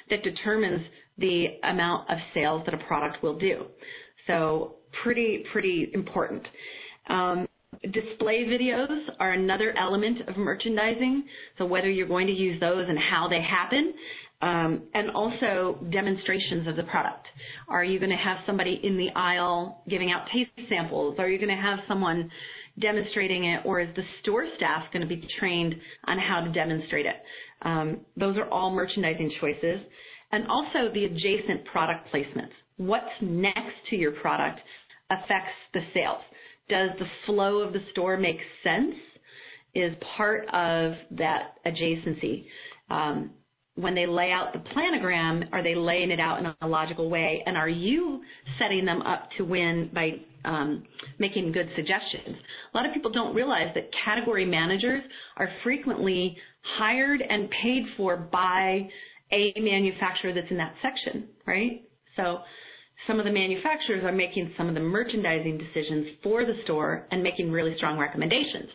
that 0.09 0.23
determines 0.23 0.81
the 1.17 1.45
amount 1.63 2.09
of 2.09 2.17
sales 2.33 2.61
that 2.65 2.73
a 2.73 2.85
product 2.85 3.23
will 3.23 3.37
do. 3.37 3.65
So 4.27 4.74
pretty, 5.03 5.43
pretty 5.51 5.91
important. 5.93 6.43
Um, 7.09 7.47
display 7.91 8.45
videos 8.45 8.97
are 9.19 9.33
another 9.33 9.73
element 9.77 10.27
of 10.27 10.37
merchandising. 10.37 11.23
So 11.57 11.65
whether 11.65 11.89
you're 11.89 12.07
going 12.07 12.27
to 12.27 12.33
use 12.33 12.59
those 12.59 12.85
and 12.87 12.97
how 12.97 13.27
they 13.29 13.41
happen, 13.41 13.93
um, 14.41 14.83
and 14.93 15.09
also 15.11 15.79
demonstrations 15.91 16.67
of 16.67 16.75
the 16.75 16.83
product. 16.83 17.25
Are 17.67 17.83
you 17.83 17.99
going 17.99 18.11
to 18.11 18.17
have 18.17 18.37
somebody 18.45 18.79
in 18.83 18.97
the 18.97 19.09
aisle 19.15 19.81
giving 19.89 20.11
out 20.11 20.27
taste 20.33 20.51
samples? 20.69 21.15
Are 21.19 21.29
you 21.29 21.37
going 21.37 21.55
to 21.55 21.61
have 21.61 21.79
someone 21.87 22.29
demonstrating 22.79 23.45
it, 23.45 23.61
or 23.65 23.79
is 23.79 23.87
the 23.95 24.03
store 24.21 24.45
staff 24.57 24.83
going 24.91 25.01
to 25.01 25.07
be 25.07 25.25
trained 25.39 25.73
on 26.05 26.19
how 26.19 26.41
to 26.41 26.51
demonstrate 26.51 27.05
it? 27.05 27.15
Um, 27.61 28.01
those 28.17 28.37
are 28.37 28.49
all 28.49 28.71
merchandising 28.71 29.31
choices. 29.39 29.79
And 30.31 30.47
also 30.47 30.93
the 30.93 31.05
adjacent 31.05 31.65
product 31.71 32.09
placements. 32.13 32.51
What's 32.77 33.05
next 33.21 33.75
to 33.89 33.95
your 33.95 34.11
product 34.11 34.59
affects 35.09 35.53
the 35.73 35.81
sales. 35.93 36.21
Does 36.69 36.89
the 36.99 37.05
flow 37.25 37.59
of 37.59 37.73
the 37.73 37.81
store 37.91 38.17
make 38.17 38.39
sense? 38.63 38.95
Is 39.73 39.93
part 40.17 40.47
of 40.53 40.93
that 41.11 41.55
adjacency. 41.65 42.45
Um, 42.89 43.31
when 43.75 43.93
they 43.93 44.07
lay 44.07 44.31
out 44.31 44.53
the 44.53 44.59
planogram, 44.59 45.49
are 45.51 45.61
they 45.61 45.75
laying 45.75 46.09
it 46.09 46.19
out 46.19 46.39
in 46.39 46.53
a 46.61 46.67
logical 46.67 47.09
way? 47.09 47.43
And 47.45 47.57
are 47.57 47.69
you 47.69 48.21
setting 48.57 48.85
them 48.85 49.01
up 49.01 49.29
to 49.37 49.43
win 49.43 49.89
by 49.93 50.11
um, 50.45 50.83
making 51.19 51.51
good 51.51 51.69
suggestions? 51.75 52.37
A 52.73 52.77
lot 52.77 52.85
of 52.85 52.93
people 52.93 53.11
don't 53.11 53.35
realize 53.35 53.67
that 53.75 53.89
category 54.05 54.45
managers 54.45 55.03
are 55.35 55.49
frequently 55.63 56.37
hired 56.77 57.21
and 57.21 57.49
paid 57.61 57.83
for 57.97 58.15
by 58.15 58.87
a 59.33 59.53
manufacturer 59.57 60.33
that's 60.33 60.49
in 60.49 60.57
that 60.57 60.75
section, 60.81 61.27
right? 61.45 61.83
So 62.15 62.39
some 63.07 63.19
of 63.19 63.25
the 63.25 63.31
manufacturers 63.31 64.03
are 64.03 64.11
making 64.11 64.53
some 64.57 64.67
of 64.67 64.73
the 64.73 64.79
merchandising 64.79 65.57
decisions 65.57 66.07
for 66.23 66.45
the 66.45 66.55
store 66.63 67.07
and 67.11 67.21
making 67.21 67.51
really 67.51 67.75
strong 67.77 67.97
recommendations. 67.97 68.69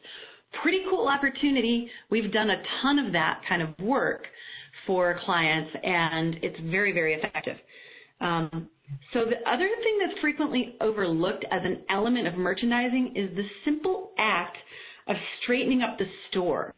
Pretty 0.62 0.81
cool 0.91 1.09
opportunity. 1.09 1.89
We've 2.11 2.33
done 2.33 2.50
a 2.50 2.62
ton 2.83 2.99
of 2.99 3.12
that 3.12 3.41
kind 3.49 3.62
of 3.62 3.79
work 3.79 4.25
for 4.87 5.19
clients 5.25 5.71
and 5.83 6.37
it's 6.43 6.59
very, 6.71 6.93
very 6.93 7.15
effective. 7.15 7.57
Um, 8.21 8.69
so 9.12 9.25
the 9.25 9.50
other 9.50 9.69
thing 9.69 9.99
that's 10.05 10.21
frequently 10.21 10.77
overlooked 10.81 11.45
as 11.50 11.61
an 11.65 11.83
element 11.91 12.27
of 12.27 12.35
merchandising 12.35 13.15
is 13.17 13.35
the 13.37 13.45
simple 13.65 14.11
act 14.19 14.57
of 15.09 15.17
straightening 15.43 15.83
up 15.83 15.99
the 15.99 16.07
store 16.31 16.75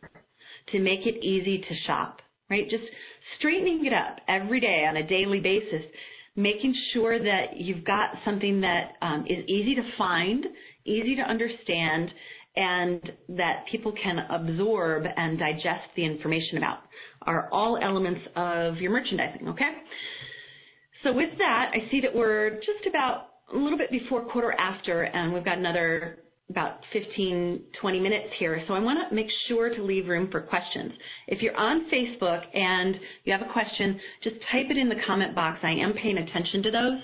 to 0.72 0.78
make 0.78 1.06
it 1.06 1.22
easy 1.24 1.58
to 1.58 1.74
shop, 1.86 2.20
right? 2.50 2.68
Just 2.68 2.84
straightening 3.38 3.86
it 3.86 3.92
up 3.92 4.18
every 4.28 4.60
day 4.60 4.86
on 4.88 4.96
a 4.96 5.06
daily 5.06 5.40
basis 5.40 5.82
making 6.36 6.74
sure 6.92 7.18
that 7.18 7.56
you've 7.58 7.84
got 7.84 8.10
something 8.24 8.60
that 8.60 8.92
um, 9.02 9.24
is 9.28 9.44
easy 9.48 9.74
to 9.74 9.82
find, 9.98 10.44
easy 10.84 11.14
to 11.16 11.22
understand, 11.22 12.10
and 12.56 13.00
that 13.30 13.64
people 13.70 13.92
can 14.02 14.18
absorb 14.30 15.04
and 15.16 15.38
digest 15.38 15.88
the 15.96 16.04
information 16.04 16.58
about 16.58 16.78
are 17.22 17.48
all 17.52 17.78
elements 17.82 18.20
of 18.36 18.76
your 18.76 18.90
merchandising, 18.90 19.48
okay? 19.48 19.70
So 21.02 21.12
with 21.12 21.30
that, 21.38 21.70
I 21.74 21.90
see 21.90 22.00
that 22.00 22.14
we're 22.14 22.56
just 22.56 22.86
about 22.88 23.28
a 23.52 23.56
little 23.56 23.78
bit 23.78 23.90
before 23.90 24.24
quarter 24.24 24.52
after, 24.58 25.02
and 25.02 25.32
we've 25.32 25.44
got 25.44 25.58
another 25.58 26.18
about 26.52 26.80
15, 26.92 27.60
20 27.80 28.00
minutes 28.00 28.28
here, 28.38 28.62
so 28.68 28.74
I 28.74 28.78
want 28.78 29.08
to 29.08 29.14
make 29.14 29.26
sure 29.48 29.74
to 29.74 29.82
leave 29.82 30.06
room 30.06 30.28
for 30.30 30.42
questions. 30.42 30.92
If 31.26 31.40
you're 31.40 31.56
on 31.56 31.90
Facebook 31.90 32.42
and 32.54 32.94
you 33.24 33.32
have 33.32 33.42
a 33.42 33.50
question, 33.52 33.98
just 34.22 34.36
type 34.52 34.66
it 34.68 34.76
in 34.76 34.88
the 34.88 35.00
comment 35.06 35.34
box. 35.34 35.60
I 35.62 35.70
am 35.70 35.94
paying 35.94 36.18
attention 36.18 36.62
to 36.64 36.70
those, 36.70 37.00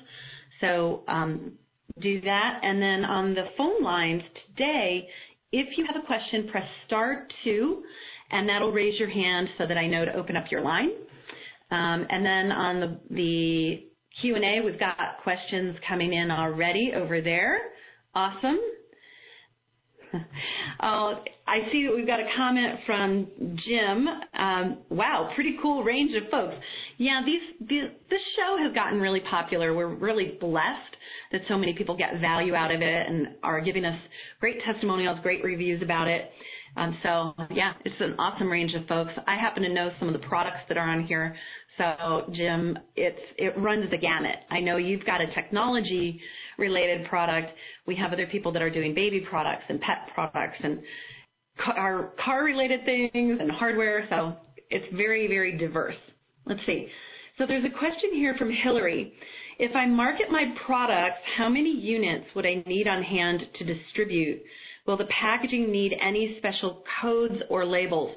so 0.60 1.02
um, 1.08 1.52
do 2.00 2.20
that. 2.20 2.60
And 2.62 2.80
then 2.80 3.04
on 3.06 3.34
the 3.34 3.44
phone 3.56 3.82
lines 3.82 4.22
today, 4.48 5.08
if 5.50 5.78
you 5.78 5.86
have 5.86 5.96
a 6.02 6.06
question, 6.06 6.48
press 6.50 6.66
star 6.86 7.26
two, 7.42 7.82
and 8.30 8.46
that'll 8.48 8.70
raise 8.72 8.98
your 9.00 9.08
hand 9.10 9.48
so 9.56 9.66
that 9.66 9.78
I 9.78 9.86
know 9.86 10.04
to 10.04 10.14
open 10.14 10.36
up 10.36 10.44
your 10.50 10.60
line. 10.60 10.90
Um, 11.70 12.06
and 12.10 12.24
then 12.24 12.52
on 12.52 12.80
the, 12.80 13.00
the 13.14 13.84
Q&A, 14.20 14.62
we've 14.62 14.78
got 14.78 14.96
questions 15.22 15.76
coming 15.88 16.12
in 16.12 16.30
already 16.30 16.92
over 16.94 17.22
there. 17.22 17.58
Awesome. 18.14 18.58
Uh, 20.12 20.18
I 21.48 21.60
see 21.72 21.86
that 21.86 21.96
we've 21.96 22.06
got 22.06 22.20
a 22.20 22.26
comment 22.36 22.80
from 22.84 23.26
Jim. 23.66 24.06
Um, 24.38 24.78
wow, 24.90 25.30
pretty 25.34 25.56
cool 25.62 25.82
range 25.82 26.12
of 26.14 26.30
folks. 26.30 26.54
Yeah, 26.98 27.22
these, 27.24 27.68
these, 27.68 27.84
this 28.10 28.20
show 28.36 28.62
has 28.62 28.74
gotten 28.74 29.00
really 29.00 29.20
popular. 29.30 29.74
We're 29.74 29.94
really 29.94 30.36
blessed 30.40 30.96
that 31.32 31.40
so 31.48 31.56
many 31.56 31.72
people 31.72 31.96
get 31.96 32.20
value 32.20 32.54
out 32.54 32.70
of 32.70 32.82
it 32.82 33.06
and 33.08 33.28
are 33.42 33.60
giving 33.60 33.84
us 33.84 33.98
great 34.40 34.56
testimonials, 34.70 35.18
great 35.22 35.42
reviews 35.42 35.82
about 35.82 36.06
it. 36.08 36.30
Um, 36.76 36.98
so 37.02 37.34
yeah, 37.50 37.72
it's 37.84 37.96
an 38.00 38.14
awesome 38.18 38.48
range 38.48 38.74
of 38.74 38.86
folks. 38.86 39.12
I 39.26 39.36
happen 39.36 39.62
to 39.62 39.72
know 39.72 39.90
some 39.98 40.08
of 40.08 40.20
the 40.20 40.26
products 40.26 40.60
that 40.68 40.76
are 40.76 40.88
on 40.88 41.06
here. 41.06 41.34
So 41.78 42.30
Jim, 42.34 42.78
it's 42.96 43.18
it 43.36 43.54
runs 43.56 43.90
the 43.90 43.98
gamut. 43.98 44.36
I 44.50 44.60
know 44.60 44.76
you've 44.76 45.06
got 45.06 45.20
a 45.20 45.32
technology 45.34 46.20
related 46.58 47.06
product. 47.08 47.52
We 47.86 47.96
have 47.96 48.12
other 48.12 48.26
people 48.26 48.52
that 48.52 48.62
are 48.62 48.70
doing 48.70 48.94
baby 48.94 49.20
products 49.20 49.64
and 49.68 49.80
pet 49.80 50.08
products 50.14 50.56
and 50.62 50.80
car, 51.64 52.12
car 52.22 52.44
related 52.44 52.84
things 52.84 53.38
and 53.40 53.50
hardware. 53.50 54.06
So 54.10 54.34
it's 54.70 54.84
very, 54.94 55.26
very 55.28 55.56
diverse. 55.56 55.96
Let's 56.46 56.60
see. 56.66 56.88
So 57.38 57.46
there's 57.46 57.64
a 57.64 57.78
question 57.78 58.10
here 58.14 58.34
from 58.36 58.50
Hillary. 58.64 59.12
If 59.58 59.74
I 59.74 59.86
market 59.86 60.26
my 60.30 60.44
products, 60.66 61.18
how 61.36 61.48
many 61.48 61.70
units 61.70 62.26
would 62.34 62.46
I 62.46 62.62
need 62.66 62.88
on 62.88 63.02
hand 63.02 63.40
to 63.58 63.64
distribute? 63.64 64.42
Will 64.86 64.96
the 64.96 65.06
packaging 65.20 65.70
need 65.70 65.92
any 66.02 66.36
special 66.38 66.82
codes 67.00 67.34
or 67.50 67.64
labels? 67.64 68.10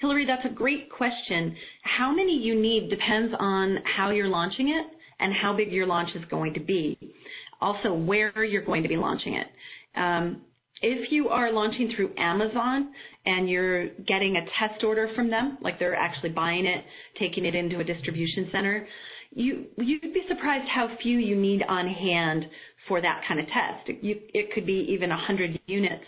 Hillary, 0.00 0.26
that's 0.26 0.44
a 0.44 0.54
great 0.54 0.90
question. 0.90 1.56
How 1.82 2.14
many 2.14 2.36
you 2.36 2.60
need 2.60 2.90
depends 2.90 3.32
on 3.38 3.78
how 3.96 4.10
you're 4.10 4.28
launching 4.28 4.68
it 4.68 4.86
and 5.20 5.32
how 5.32 5.56
big 5.56 5.72
your 5.72 5.86
launch 5.86 6.10
is 6.14 6.22
going 6.30 6.52
to 6.54 6.60
be 6.60 6.98
also 7.60 7.92
where 7.92 8.44
you're 8.44 8.64
going 8.64 8.82
to 8.82 8.88
be 8.88 8.96
launching 8.96 9.34
it. 9.34 9.46
Um, 9.96 10.42
if 10.82 11.10
you 11.10 11.28
are 11.28 11.52
launching 11.52 11.92
through 11.96 12.12
Amazon 12.18 12.92
and 13.24 13.48
you're 13.48 13.88
getting 13.88 14.36
a 14.36 14.44
test 14.58 14.84
order 14.84 15.10
from 15.14 15.30
them, 15.30 15.58
like 15.62 15.78
they're 15.78 15.94
actually 15.94 16.30
buying 16.30 16.66
it, 16.66 16.84
taking 17.18 17.46
it 17.46 17.54
into 17.54 17.80
a 17.80 17.84
distribution 17.84 18.48
center, 18.52 18.86
you, 19.30 19.66
you'd 19.78 20.02
be 20.02 20.22
surprised 20.28 20.68
how 20.68 20.88
few 21.02 21.18
you 21.18 21.36
need 21.36 21.62
on 21.68 21.88
hand 21.88 22.46
for 22.88 23.00
that 23.00 23.22
kind 23.26 23.40
of 23.40 23.46
test. 23.46 24.02
You, 24.02 24.20
it 24.34 24.52
could 24.52 24.66
be 24.66 24.86
even 24.90 25.10
100 25.10 25.58
units 25.66 26.04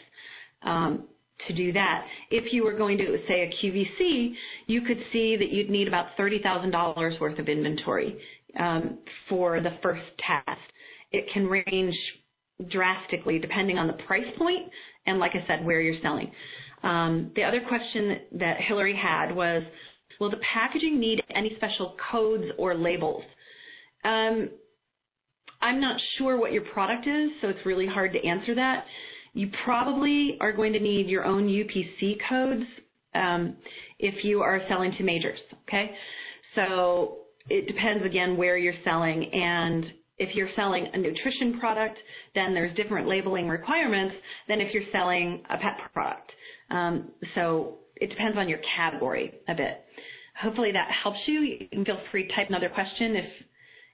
um, 0.63 1.05
to 1.47 1.55
do 1.55 1.73
that. 1.73 2.05
If 2.31 2.53
you 2.53 2.65
were 2.65 2.77
going 2.77 2.99
to, 2.99 3.19
say, 3.27 3.43
a 3.51 3.67
QVC, 3.67 4.33
you 4.67 4.83
could 4.83 4.99
see 5.13 5.37
that 5.37 5.51
you'd 5.51 5.71
need 5.71 5.89
about 5.89 6.17
$30,000 6.19 7.21
worth 7.21 7.39
of 7.39 7.49
inventory 7.49 8.19
um, 8.59 8.99
for 9.29 9.61
the 9.61 9.79
first 9.83 10.03
test 10.19 10.61
it 11.13 11.25
can 11.33 11.47
range 11.47 11.95
drastically 12.71 13.39
depending 13.39 13.79
on 13.79 13.87
the 13.87 13.93
price 14.05 14.27
point 14.37 14.71
and, 15.07 15.19
like 15.19 15.33
I 15.33 15.47
said, 15.47 15.65
where 15.65 15.81
you're 15.81 16.01
selling. 16.03 16.31
Um, 16.83 17.33
the 17.35 17.45
other 17.45 17.61
question 17.67 18.19
that 18.39 18.57
Hillary 18.61 18.97
had 18.97 19.35
was, 19.35 19.63
will 20.21 20.31
the 20.31 20.41
packaging 20.53 20.99
need 20.99 21.23
any 21.35 21.53
special 21.57 21.97
codes 22.11 22.45
or 22.57 22.75
labels? 22.75 23.23
Um, 24.05 24.51
I'm 25.61 25.81
not 25.81 26.01
sure 26.19 26.39
what 26.39 26.53
your 26.53 26.63
product 26.73 27.07
is, 27.07 27.31
so 27.41 27.49
it's 27.49 27.65
really 27.65 27.87
hard 27.87 28.13
to 28.13 28.25
answer 28.27 28.55
that. 28.55 28.85
You 29.35 29.51
probably 29.65 30.37
are 30.41 30.53
going 30.53 30.73
to 30.73 30.81
need 30.81 31.09
your 31.09 31.25
own 31.25 31.47
UPC 31.47 32.17
codes 32.29 32.65
um, 33.15 33.57
if 33.99 34.25
you 34.25 34.41
are 34.41 34.61
selling 34.69 34.93
to 34.99 35.05
majors. 35.05 35.39
Okay, 35.67 35.91
so 36.55 37.19
it 37.49 37.67
depends 37.67 38.05
again 38.05 38.37
where 38.37 38.57
you're 38.57 38.75
selling 38.85 39.31
and 39.33 39.85
if 40.19 40.35
you're 40.35 40.51
selling 40.57 40.87
a 40.93 40.99
nutrition 40.99 41.59
product, 41.59 41.99
then 42.35 42.55
there's 42.55 42.75
different 42.77 43.09
labeling 43.09 43.49
requirements 43.49 44.15
than 44.49 44.61
if 44.61 44.73
you're 44.75 44.91
selling 44.93 45.43
a 45.51 45.57
pet 45.57 45.79
product. 45.93 46.31
Um, 46.71 47.11
so 47.35 47.79
it 47.97 48.09
depends 48.09 48.37
on 48.37 48.49
your 48.49 48.59
category 48.77 49.35
a 49.49 49.55
bit. 49.55 49.85
Hopefully 50.41 50.71
that 50.73 50.89
helps 51.03 51.19
you. 51.27 51.41
You 51.41 51.69
can 51.71 51.85
feel 51.85 51.99
free 52.11 52.27
to 52.27 52.35
type 52.35 52.49
another 52.49 52.69
question 52.69 53.17
if 53.17 53.25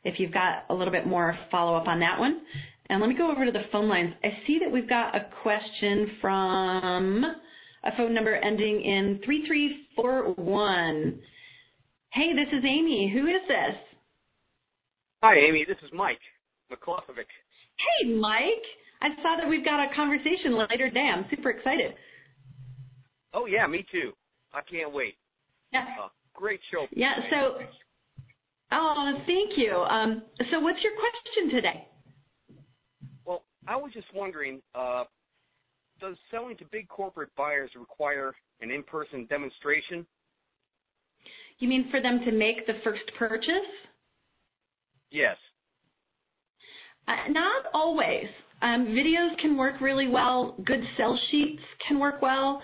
if 0.05 0.21
you've 0.21 0.33
got 0.33 0.65
a 0.69 0.75
little 0.75 0.93
bit 0.93 1.07
more 1.07 1.39
follow 1.51 1.77
up 1.77 1.89
on 1.89 1.99
that 2.01 2.19
one. 2.19 2.43
And 2.91 3.01
let 3.01 3.09
me 3.09 3.17
go 3.17 3.31
over 3.31 3.47
to 3.47 3.51
the 3.51 3.63
phone 3.73 3.89
lines. 3.89 4.13
I 4.23 4.29
see 4.47 4.59
that 4.63 4.71
we've 4.71 4.89
got 4.89 5.17
a 5.17 5.27
question 5.43 6.19
from 6.21 7.25
a 7.85 7.97
phone 7.97 8.13
number 8.13 8.35
ending 8.35 8.83
in 8.83 9.21
3341. 9.25 11.21
Hey, 12.13 12.33
this 12.35 12.53
is 12.53 12.65
Amy. 12.65 13.11
Who 13.15 13.27
is 13.27 13.41
this? 13.49 13.94
Hi, 15.25 15.37
Amy. 15.39 15.65
This 15.67 15.79
is 15.83 15.89
Mike 15.95 16.21
McCloskovic. 16.71 17.25
Hey, 17.81 18.13
Mike. 18.13 18.67
I 19.01 19.09
saw 19.23 19.37
that 19.41 19.49
we've 19.49 19.65
got 19.65 19.81
a 19.81 19.87
conversation 19.97 20.55
later 20.55 20.89
today. 20.91 21.09
I'm 21.11 21.25
super 21.31 21.49
excited. 21.49 21.95
Oh, 23.33 23.47
yeah, 23.47 23.67
me 23.67 23.87
too. 23.91 24.13
I 24.53 24.61
can't 24.71 24.93
wait. 24.93 25.15
Yeah. 25.73 25.87
Uh, 25.99 26.09
great 26.35 26.61
show. 26.71 26.85
Yeah, 26.93 27.15
so, 27.31 27.57
oh, 28.73 29.13
thank 29.27 29.57
you. 29.57 29.73
Um, 29.73 30.25
so, 30.51 30.61
what's 30.61 30.81
your 30.83 30.93
question 30.93 31.57
today? 31.57 31.89
Well, 33.25 33.45
I 33.67 33.77
was 33.77 33.93
just 33.95 34.09
wondering 34.15 34.61
uh, 34.75 35.05
does 36.03 36.17
selling 36.31 36.59
to 36.59 36.67
big 36.71 36.87
corporate 36.89 37.31
buyers 37.35 37.71
require 37.81 38.35
an 38.61 38.71
in 38.71 38.83
person 38.83 39.25
demonstration? 39.31 40.05
You 41.61 41.69
mean 41.69 41.89
for 41.91 42.03
them 42.03 42.21
to 42.27 42.31
make 42.31 42.67
the 42.67 42.75
first 42.85 43.05
purchase? 43.19 43.49
Yes. 45.15 45.37
Uh, 47.07 47.31
not 47.31 47.67
always. 47.73 48.27
Um, 48.63 48.87
videos 48.87 49.39
can 49.41 49.57
work 49.57 49.81
really 49.81 50.09
well. 50.09 50.57
Good 50.65 50.81
sell 50.97 51.19
sheets 51.31 51.63
can 51.87 52.01
work 52.01 52.21
well. 52.21 52.61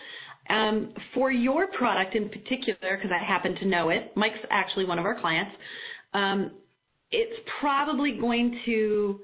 Um, 0.49 0.93
for 1.15 1.31
your 1.31 1.69
product 1.79 2.17
in 2.17 2.29
particular, 2.29 2.97
because 2.97 3.13
I 3.13 3.25
happen 3.25 3.55
to 3.57 3.67
know 3.67 3.91
it, 3.91 4.11
Mike's 4.17 4.39
actually 4.51 4.85
one 4.85 4.99
of 4.99 5.05
our 5.05 5.21
clients. 5.21 5.53
Um, 6.13 6.51
it's 7.13 7.41
probably 7.61 8.19
going 8.21 8.61
to 8.67 9.21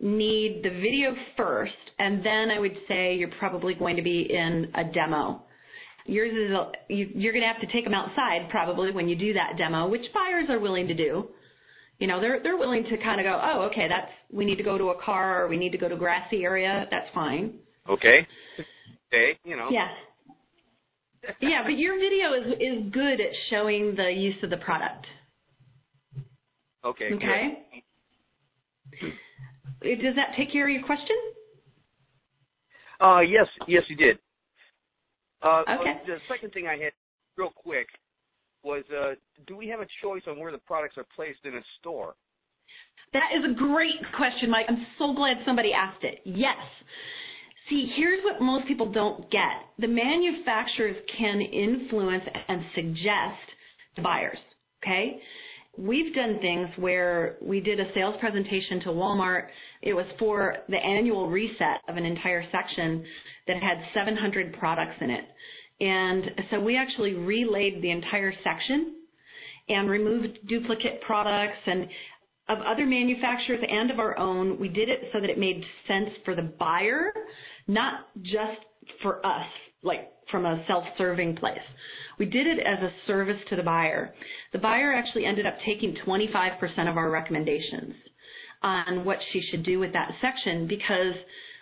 need 0.00 0.60
the 0.62 0.70
video 0.70 1.14
first, 1.38 1.72
and 1.98 2.24
then 2.24 2.50
I 2.50 2.58
would 2.58 2.76
say 2.86 3.14
you're 3.14 3.32
probably 3.38 3.74
going 3.74 3.96
to 3.96 4.02
be 4.02 4.28
in 4.30 4.70
a 4.74 4.84
demo. 4.92 5.42
Yours 6.04 6.32
is 6.32 6.54
a, 6.54 6.92
you, 6.92 7.08
you're 7.14 7.32
going 7.32 7.42
to 7.42 7.48
have 7.48 7.60
to 7.66 7.72
take 7.72 7.84
them 7.84 7.94
outside 7.94 8.50
probably 8.50 8.92
when 8.92 9.08
you 9.08 9.16
do 9.16 9.32
that 9.32 9.56
demo, 9.56 9.88
which 9.88 10.04
buyers 10.12 10.46
are 10.50 10.58
willing 10.58 10.86
to 10.88 10.94
do. 10.94 11.28
You 11.98 12.06
know, 12.06 12.20
they're 12.20 12.40
they're 12.42 12.56
willing 12.56 12.84
to 12.84 12.96
kind 12.98 13.20
of 13.20 13.24
go, 13.24 13.40
oh, 13.42 13.62
okay, 13.70 13.86
that's 13.88 14.10
we 14.30 14.44
need 14.44 14.56
to 14.56 14.62
go 14.62 14.78
to 14.78 14.90
a 14.90 15.02
car 15.02 15.42
or 15.42 15.48
we 15.48 15.56
need 15.56 15.72
to 15.72 15.78
go 15.78 15.88
to 15.88 15.94
a 15.94 15.98
grassy 15.98 16.44
area. 16.44 16.86
That's 16.90 17.08
fine. 17.12 17.54
Okay. 17.88 18.26
Okay. 19.12 19.38
You 19.44 19.56
know. 19.56 19.68
Yeah. 19.70 19.88
yeah, 21.40 21.62
but 21.64 21.76
your 21.76 21.98
video 21.98 22.34
is 22.34 22.52
is 22.60 22.92
good 22.92 23.20
at 23.20 23.32
showing 23.50 23.96
the 23.96 24.10
use 24.10 24.36
of 24.42 24.50
the 24.50 24.58
product. 24.58 25.06
Okay. 26.84 27.12
Okay. 27.14 27.58
Good. 29.00 30.00
Does 30.02 30.14
that 30.16 30.36
take 30.36 30.52
care 30.52 30.68
of 30.68 30.74
your 30.74 30.84
question? 30.84 31.16
Uh, 33.00 33.20
yes, 33.20 33.46
yes, 33.66 33.82
you 33.88 33.96
did. 33.96 34.18
Uh, 35.42 35.62
okay. 35.62 36.00
The 36.06 36.16
second 36.28 36.52
thing 36.52 36.66
I 36.66 36.72
had, 36.72 36.92
real 37.36 37.50
quick, 37.54 37.86
was 38.62 38.84
uh, 38.90 39.14
do 39.46 39.56
we 39.56 39.68
have 39.68 39.80
a 39.80 39.86
choice 40.02 40.22
on 40.26 40.38
where 40.38 40.52
the 40.52 40.58
products 40.58 40.96
are 40.96 41.06
placed 41.14 41.40
in 41.44 41.54
a 41.54 41.62
store? 41.78 42.14
That 43.12 43.30
is 43.36 43.44
a 43.50 43.54
great 43.54 44.00
question, 44.16 44.50
Mike. 44.50 44.66
I'm 44.68 44.86
so 44.98 45.14
glad 45.14 45.36
somebody 45.46 45.72
asked 45.72 46.04
it. 46.04 46.20
Yes. 46.24 46.56
See, 47.70 47.92
here's 47.96 48.22
what 48.24 48.40
most 48.40 48.66
people 48.66 48.90
don't 48.90 49.30
get. 49.30 49.64
The 49.78 49.88
manufacturers 49.88 50.96
can 51.18 51.40
influence 51.40 52.24
and 52.48 52.62
suggest 52.74 53.44
to 53.96 54.02
buyers, 54.02 54.38
okay? 54.82 55.20
We've 55.76 56.14
done 56.14 56.38
things 56.40 56.68
where 56.76 57.36
we 57.40 57.60
did 57.60 57.78
a 57.78 57.84
sales 57.94 58.16
presentation 58.20 58.80
to 58.80 58.88
Walmart. 58.88 59.46
It 59.82 59.92
was 59.92 60.06
for 60.18 60.56
the 60.68 60.76
annual 60.76 61.28
reset 61.28 61.80
of 61.88 61.96
an 61.96 62.04
entire 62.04 62.42
section 62.50 63.04
that 63.46 63.62
had 63.62 63.78
700 63.94 64.58
products 64.58 64.96
in 65.00 65.10
it. 65.10 65.24
And 65.80 66.24
so 66.50 66.60
we 66.60 66.76
actually 66.76 67.14
relayed 67.14 67.82
the 67.82 67.90
entire 67.90 68.32
section 68.42 68.94
and 69.68 69.88
removed 69.88 70.38
duplicate 70.48 71.00
products 71.02 71.58
and 71.66 71.86
of 72.48 72.58
other 72.66 72.86
manufacturers 72.86 73.60
and 73.68 73.90
of 73.90 73.98
our 73.98 74.18
own. 74.18 74.58
We 74.58 74.68
did 74.68 74.88
it 74.88 75.10
so 75.12 75.20
that 75.20 75.28
it 75.28 75.38
made 75.38 75.62
sense 75.86 76.10
for 76.24 76.34
the 76.34 76.50
buyer, 76.58 77.12
not 77.66 78.06
just 78.22 78.64
for 79.02 79.24
us, 79.24 79.46
like 79.82 80.10
from 80.30 80.46
a 80.46 80.64
self-serving 80.66 81.36
place. 81.36 81.58
We 82.18 82.26
did 82.26 82.46
it 82.46 82.58
as 82.60 82.82
a 82.82 82.92
service 83.06 83.40
to 83.50 83.56
the 83.56 83.62
buyer. 83.62 84.14
The 84.52 84.58
buyer 84.58 84.92
actually 84.92 85.26
ended 85.26 85.46
up 85.46 85.54
taking 85.64 85.96
25% 86.06 86.90
of 86.90 86.96
our 86.96 87.10
recommendations 87.10 87.94
on 88.62 89.04
what 89.04 89.18
she 89.32 89.42
should 89.50 89.64
do 89.64 89.78
with 89.78 89.92
that 89.92 90.10
section 90.20 90.66
because 90.66 91.14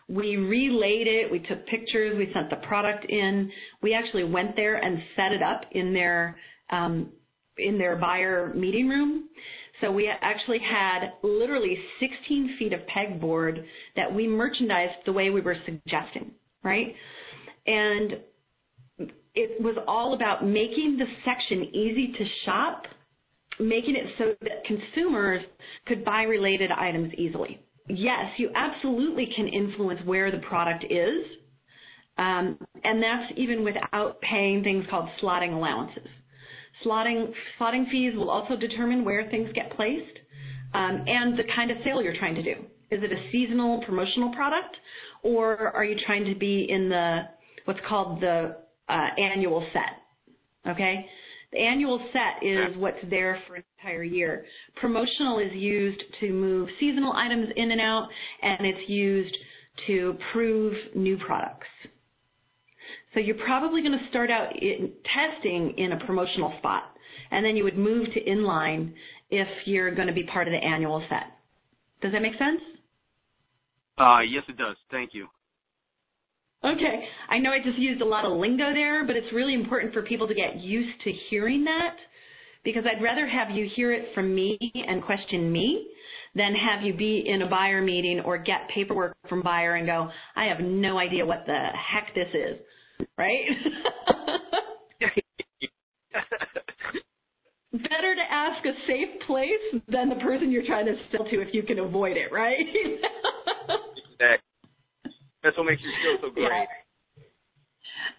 we 0.09 0.37
relayed 0.37 1.09
it, 1.09 1.31
we 1.31 1.41
took 1.41 1.67
pictures, 1.67 2.17
we 2.17 2.31
sent 2.33 2.49
the 2.51 2.65
product 2.67 3.07
in. 3.09 3.51
We 3.83 3.93
actually 3.93 4.25
went 4.25 4.55
there 4.55 4.77
and 4.77 4.99
set 5.17 5.33
it 5.33 5.43
up 5.43 5.63
in 5.73 5.93
their 5.93 6.37
um, 6.71 7.11
in 7.59 7.79
their 7.79 7.97
buyer 7.97 8.53
meeting 8.55 8.89
room. 8.89 9.29
So 9.81 9.91
we 9.91 10.09
actually 10.09 10.59
had 10.59 11.13
literally 11.23 11.77
16 12.01 12.57
feet 12.59 12.73
of 12.73 12.81
pegboard 12.87 13.65
that 13.95 14.13
we 14.13 14.27
merchandised 14.27 15.05
the 15.05 15.13
way 15.13 15.31
we 15.31 15.41
were 15.41 15.57
suggesting, 15.65 16.33
right? 16.63 16.95
And 17.67 18.13
it 19.35 19.61
was 19.63 19.77
all 19.87 20.15
about 20.15 20.47
making 20.47 20.99
the 20.99 21.05
section 21.25 21.65
easy 21.75 22.13
to 22.17 22.25
shop, 22.45 22.85
making 23.61 23.97
it 23.97 24.07
so 24.19 24.35
that 24.43 24.65
consumers 24.65 25.43
could 25.87 26.05
buy 26.05 26.23
related 26.23 26.71
items 26.71 27.13
easily 27.15 27.61
yes, 27.89 28.27
you 28.39 28.51
absolutely 28.55 29.29
can 29.35 29.49
influence 29.49 30.01
where 30.05 30.31
the 30.31 30.39
product 30.39 30.85
is. 30.85 31.25
Um, 32.19 32.59
and 32.83 33.03
that's 33.03 33.33
even 33.37 33.63
without 33.63 34.21
paying 34.23 34.63
things 34.63 34.85
called 34.89 35.09
slotting 35.23 35.55
allowances. 35.55 36.07
Slotting, 36.85 37.33
slotting 37.61 37.91
fees 37.91 38.15
will 38.17 38.31
also 38.31 38.57
determine 38.57 39.05
where 39.05 39.29
things 39.31 39.51
get 39.55 39.71
placed 39.77 40.19
um, 40.75 41.05
and 41.07 41.39
the 41.39 41.45
kind 41.55 41.71
of 41.71 41.79
sale 41.85 42.03
you're 42.03 42.19
trying 42.19 42.35
to 42.35 42.43
do. 42.43 42.55
Is 42.91 43.03
it 43.03 43.13
a 43.13 43.31
seasonal 43.33 43.83
promotional 43.85 44.33
product 44.33 44.77
or 45.23 45.75
are 45.75 45.85
you 45.85 45.97
trying 46.07 46.25
to 46.25 46.35
be 46.35 46.67
in 46.69 46.89
the 46.89 47.23
what's 47.65 47.81
called 47.89 48.21
the 48.21 48.57
uh, 48.89 49.09
annual 49.19 49.67
set? 49.73 50.71
Okay? 50.73 51.07
The 51.57 51.63
annual 51.63 51.99
set 52.13 52.47
is 52.47 52.77
what's 52.77 52.99
there 53.09 53.41
for 53.47 53.55
an 53.55 53.65
entire 53.79 54.03
year. 54.03 54.45
Promotional 54.79 55.39
is 55.39 55.53
used 55.55 56.03
to 56.21 56.31
move 56.31 56.69
seasonal 56.79 57.15
items 57.15 57.49
in 57.57 57.71
and 57.71 57.81
out, 57.81 58.09
and 58.43 58.67
it's 58.67 58.89
used 58.91 59.35
to 59.87 60.19
prove 60.33 60.75
new 60.95 61.17
products. 61.17 61.67
So 63.15 63.21
you're 63.21 63.43
probably 63.47 63.81
going 63.81 63.99
to 63.99 64.09
start 64.11 64.31
out 64.31 64.55
in 64.61 64.93
testing 65.15 65.73
in 65.79 65.93
a 65.93 66.05
promotional 66.05 66.53
spot, 66.59 66.83
and 67.31 67.43
then 67.43 67.57
you 67.57 67.65
would 67.65 67.79
move 67.79 68.07
to 68.13 68.25
inline 68.25 68.93
if 69.31 69.49
you're 69.65 69.95
going 69.95 70.09
to 70.09 70.15
be 70.15 70.25
part 70.25 70.49
of 70.49 70.53
the 70.53 70.63
annual 70.63 71.03
set. 71.09 71.39
Does 72.03 72.13
that 72.13 72.21
make 72.21 72.37
sense? 72.37 72.61
Uh, 73.97 74.21
yes, 74.21 74.43
it 74.49 74.59
does. 74.59 74.77
Thank 74.91 75.15
you. 75.15 75.27
Okay. 76.65 77.05
I 77.29 77.39
know 77.39 77.51
I 77.51 77.59
just 77.65 77.79
used 77.79 78.01
a 78.03 78.05
lot 78.05 78.25
of 78.25 78.33
lingo 78.37 78.73
there, 78.73 79.07
but 79.07 79.17
it's 79.17 79.33
really 79.33 79.55
important 79.55 79.93
for 79.93 80.03
people 80.03 80.27
to 80.27 80.35
get 80.35 80.57
used 80.61 81.01
to 81.05 81.13
hearing 81.31 81.65
that 81.65 81.97
because 82.65 82.85
I'd 82.85 83.03
rather 83.03 83.27
have 83.27 83.51
you 83.51 83.69
hear 83.77 83.93
it 83.93 84.09
from 84.15 84.35
me 84.35 84.59
and 84.75 85.03
question 85.03 85.53
me 85.53 85.89
than 86.35 86.55
have 86.55 86.83
you 86.85 86.93
be 86.95 87.25
in 87.27 87.43
a 87.43 87.49
buyer 87.49 87.81
meeting 87.81 88.21
or 88.21 88.37
get 88.39 88.69
paperwork 88.75 89.17
from 89.29 89.43
buyer 89.43 89.77
and 89.77 89.87
go, 89.87 90.11
I 90.35 90.47
have 90.47 90.61
no 90.61 90.99
idea 90.99 91.25
what 91.25 91.45
the 91.47 91.69
heck 91.75 92.15
this 92.15 92.29
is. 92.35 92.59
Right? 93.17 93.45
Better 97.73 98.15
to 98.15 98.23
ask 98.33 98.65
a 98.65 98.73
safe 98.87 99.21
place 99.27 99.83
than 99.89 100.09
the 100.09 100.17
person 100.17 100.51
you're 100.51 100.67
trying 100.67 100.87
to 100.87 100.95
sell 101.13 101.25
to 101.25 101.41
if 101.41 101.53
you 101.53 101.63
can 101.63 101.79
avoid 101.79 102.17
it, 102.17 102.33
right? 102.33 102.59
That's 105.47 105.57
what 105.57 105.67
makes 105.67 105.83
you 105.83 105.93
feel 106.03 106.29
so 106.29 106.35
great. 106.35 106.45
Yeah. 106.51 106.65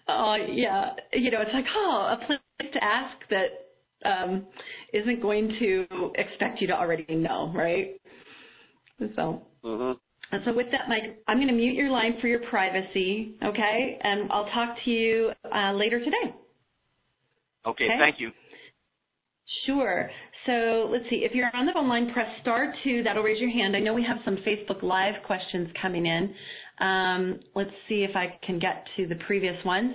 Oh 0.08 0.36
yeah, 0.48 0.92
you 1.12 1.30
know 1.30 1.42
it's 1.42 1.52
like 1.52 1.66
oh 1.76 2.16
a 2.18 2.26
place 2.26 2.72
to 2.72 2.82
ask 2.82 3.16
that 3.28 4.08
um, 4.08 4.46
isn't 4.94 5.20
going 5.20 5.48
to 5.60 5.86
expect 6.14 6.60
you 6.60 6.66
to 6.68 6.72
already 6.72 7.14
know, 7.14 7.52
right? 7.54 8.00
So 9.14 9.42
mm-hmm. 9.62 9.98
And 10.30 10.42
so 10.44 10.52
with 10.54 10.66
that, 10.72 10.88
Mike, 10.88 11.22
I'm 11.26 11.38
going 11.38 11.48
to 11.48 11.54
mute 11.54 11.74
your 11.74 11.90
line 11.90 12.18
for 12.20 12.26
your 12.28 12.40
privacy, 12.50 13.36
okay? 13.42 13.98
And 14.02 14.30
I'll 14.30 14.48
talk 14.50 14.76
to 14.84 14.90
you 14.90 15.30
uh, 15.54 15.72
later 15.72 15.98
today. 16.00 16.34
Okay, 17.66 17.84
okay, 17.84 17.96
thank 17.98 18.16
you. 18.20 18.30
Sure. 19.64 20.10
So 20.46 20.88
let's 20.90 21.04
see. 21.10 21.24
If 21.24 21.34
you're 21.34 21.50
on 21.54 21.66
the 21.66 21.72
phone 21.72 21.88
line, 21.88 22.12
press 22.12 22.28
star 22.40 22.74
two. 22.84 23.02
That'll 23.02 23.22
raise 23.22 23.40
your 23.40 23.50
hand. 23.50 23.76
I 23.76 23.80
know 23.80 23.94
we 23.94 24.04
have 24.04 24.18
some 24.24 24.36
Facebook 24.38 24.82
Live 24.82 25.14
questions 25.26 25.68
coming 25.80 26.06
in. 26.06 26.34
Um, 26.80 27.40
let's 27.54 27.70
see 27.88 28.06
if 28.08 28.14
I 28.16 28.38
can 28.46 28.58
get 28.58 28.86
to 28.96 29.06
the 29.06 29.16
previous 29.26 29.62
ones. 29.64 29.94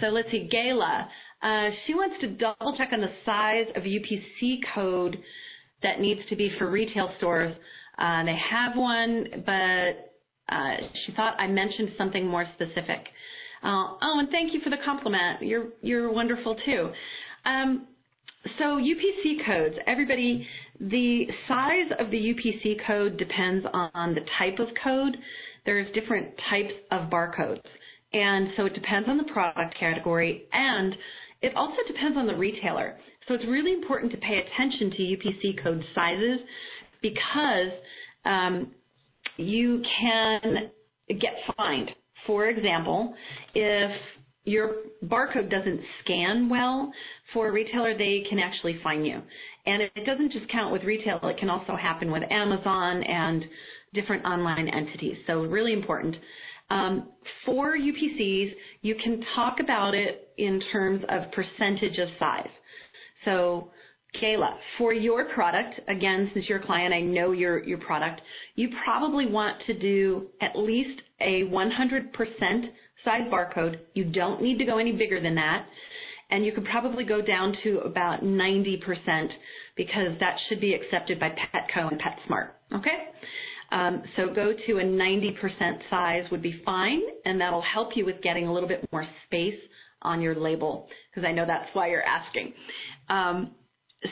So 0.00 0.06
let's 0.08 0.30
see. 0.30 0.48
Gayla, 0.52 1.06
uh, 1.42 1.70
she 1.86 1.94
wants 1.94 2.16
to 2.20 2.28
double 2.28 2.76
check 2.76 2.90
on 2.92 3.00
the 3.00 3.12
size 3.24 3.66
of 3.76 3.82
UPC 3.82 4.58
code 4.74 5.16
that 5.82 6.00
needs 6.00 6.20
to 6.28 6.36
be 6.36 6.52
for 6.58 6.70
retail 6.70 7.10
stores. 7.18 7.54
Uh, 7.98 8.24
they 8.24 8.36
have 8.50 8.76
one, 8.76 9.26
but 9.44 10.54
uh, 10.54 10.76
she 11.04 11.12
thought 11.12 11.34
I 11.38 11.46
mentioned 11.46 11.90
something 11.98 12.26
more 12.26 12.46
specific. 12.54 13.06
Uh, 13.62 13.96
oh, 14.02 14.18
and 14.18 14.28
thank 14.30 14.52
you 14.52 14.60
for 14.62 14.70
the 14.70 14.76
compliment. 14.84 15.42
You're 15.42 15.68
you're 15.82 16.12
wonderful 16.12 16.56
too. 16.64 16.90
Um, 17.44 17.88
so 18.58 18.78
UPC 18.78 19.44
codes, 19.46 19.74
everybody, 19.86 20.46
the 20.80 21.26
size 21.46 21.90
of 21.98 22.10
the 22.10 22.16
UPC 22.16 22.86
code 22.86 23.16
depends 23.16 23.66
on 23.72 24.14
the 24.14 24.20
type 24.38 24.58
of 24.58 24.68
code. 24.82 25.16
There's 25.66 25.92
different 25.94 26.28
types 26.50 26.72
of 26.90 27.10
barcodes. 27.10 27.60
And 28.12 28.48
so 28.56 28.66
it 28.66 28.74
depends 28.74 29.08
on 29.08 29.18
the 29.18 29.24
product 29.32 29.74
category 29.78 30.44
and 30.52 30.94
it 31.42 31.54
also 31.54 31.76
depends 31.86 32.16
on 32.16 32.26
the 32.26 32.34
retailer. 32.34 32.98
So 33.26 33.34
it's 33.34 33.44
really 33.46 33.72
important 33.72 34.10
to 34.12 34.18
pay 34.18 34.38
attention 34.40 34.90
to 34.90 34.96
UPC 34.96 35.62
code 35.62 35.84
sizes 35.94 36.40
because 37.02 37.70
um, 38.24 38.72
you 39.36 39.82
can 40.00 40.70
get 41.08 41.34
fined. 41.56 41.90
For 42.26 42.48
example, 42.48 43.14
if 43.54 43.90
your 44.48 44.76
barcode 45.04 45.50
doesn't 45.50 45.80
scan 46.02 46.48
well 46.48 46.92
for 47.32 47.48
a 47.48 47.52
retailer, 47.52 47.96
they 47.96 48.24
can 48.28 48.38
actually 48.38 48.80
fine 48.82 49.04
you. 49.04 49.22
And 49.66 49.82
it 49.82 50.06
doesn't 50.06 50.32
just 50.32 50.50
count 50.50 50.72
with 50.72 50.82
retail, 50.82 51.20
it 51.22 51.38
can 51.38 51.50
also 51.50 51.76
happen 51.76 52.10
with 52.10 52.22
Amazon 52.30 53.02
and 53.02 53.44
different 53.94 54.24
online 54.24 54.68
entities. 54.68 55.16
So 55.26 55.42
really 55.42 55.72
important. 55.72 56.16
Um, 56.70 57.08
for 57.46 57.76
UPCs, 57.76 58.52
you 58.82 58.94
can 59.02 59.22
talk 59.34 59.56
about 59.60 59.94
it 59.94 60.28
in 60.36 60.60
terms 60.72 61.02
of 61.08 61.30
percentage 61.32 61.98
of 61.98 62.08
size. 62.18 62.48
So 63.24 63.70
Kayla, 64.16 64.56
for 64.78 64.92
your 64.92 65.26
product, 65.34 65.80
again, 65.88 66.30
since 66.32 66.46
you're 66.48 66.58
a 66.58 66.66
client, 66.66 66.94
I 66.94 67.00
know 67.00 67.32
your, 67.32 67.62
your 67.62 67.78
product, 67.78 68.20
you 68.54 68.70
probably 68.84 69.26
want 69.26 69.58
to 69.66 69.78
do 69.78 70.28
at 70.40 70.56
least 70.56 71.00
a 71.20 71.42
100% 71.44 72.10
side 73.04 73.30
barcode. 73.30 73.78
You 73.94 74.04
don't 74.04 74.42
need 74.42 74.58
to 74.58 74.64
go 74.64 74.78
any 74.78 74.92
bigger 74.92 75.20
than 75.20 75.34
that. 75.34 75.66
And 76.30 76.44
you 76.44 76.52
could 76.52 76.64
probably 76.66 77.04
go 77.04 77.22
down 77.22 77.54
to 77.64 77.78
about 77.80 78.22
90% 78.22 78.80
because 79.76 80.18
that 80.20 80.36
should 80.48 80.60
be 80.60 80.74
accepted 80.74 81.20
by 81.20 81.30
Petco 81.30 81.90
and 81.90 82.00
PetSmart. 82.00 82.50
Okay? 82.74 83.08
Um, 83.70 84.02
so 84.16 84.32
go 84.34 84.52
to 84.66 84.78
a 84.78 84.82
90% 84.82 85.34
size 85.90 86.24
would 86.30 86.42
be 86.42 86.62
fine, 86.64 87.00
and 87.24 87.40
that'll 87.40 87.62
help 87.62 87.90
you 87.94 88.04
with 88.04 88.22
getting 88.22 88.46
a 88.46 88.52
little 88.52 88.68
bit 88.68 88.86
more 88.92 89.06
space 89.26 89.58
on 90.02 90.20
your 90.20 90.34
label 90.34 90.88
because 91.10 91.26
I 91.26 91.32
know 91.32 91.44
that's 91.46 91.68
why 91.72 91.90
you're 91.90 92.02
asking. 92.02 92.52
Um, 93.08 93.52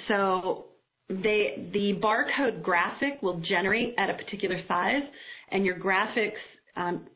so 0.08 0.66
they, 1.08 1.70
the 1.72 2.00
barcode 2.02 2.62
graphic 2.62 3.22
will 3.22 3.40
generate 3.40 3.94
at 3.98 4.10
a 4.10 4.14
particular 4.14 4.60
size, 4.66 5.02
and 5.50 5.64
your 5.64 5.78
graphics 5.78 6.32
um, 6.76 7.06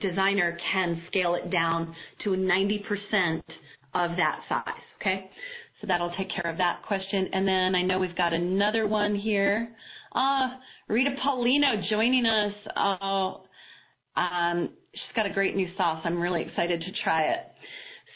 designer 0.00 0.56
can 0.72 1.02
scale 1.08 1.34
it 1.34 1.50
down 1.50 1.94
to 2.24 2.30
90% 2.30 3.42
of 3.94 4.10
that 4.16 4.40
size. 4.48 4.62
Okay, 5.00 5.30
so 5.80 5.86
that'll 5.86 6.12
take 6.16 6.28
care 6.30 6.50
of 6.50 6.58
that 6.58 6.82
question. 6.86 7.28
And 7.32 7.46
then 7.46 7.74
I 7.74 7.82
know 7.82 7.98
we've 7.98 8.16
got 8.16 8.32
another 8.32 8.86
one 8.86 9.14
here. 9.14 9.74
Ah, 10.14 10.58
Rita 10.88 11.10
Paulino 11.24 11.88
joining 11.90 12.26
us. 12.26 12.54
Oh, 12.76 13.42
um, 14.16 14.70
she's 14.92 15.16
got 15.16 15.26
a 15.26 15.32
great 15.32 15.54
new 15.54 15.68
sauce. 15.76 16.00
I'm 16.04 16.20
really 16.20 16.42
excited 16.42 16.80
to 16.80 17.02
try 17.04 17.24
it. 17.24 17.40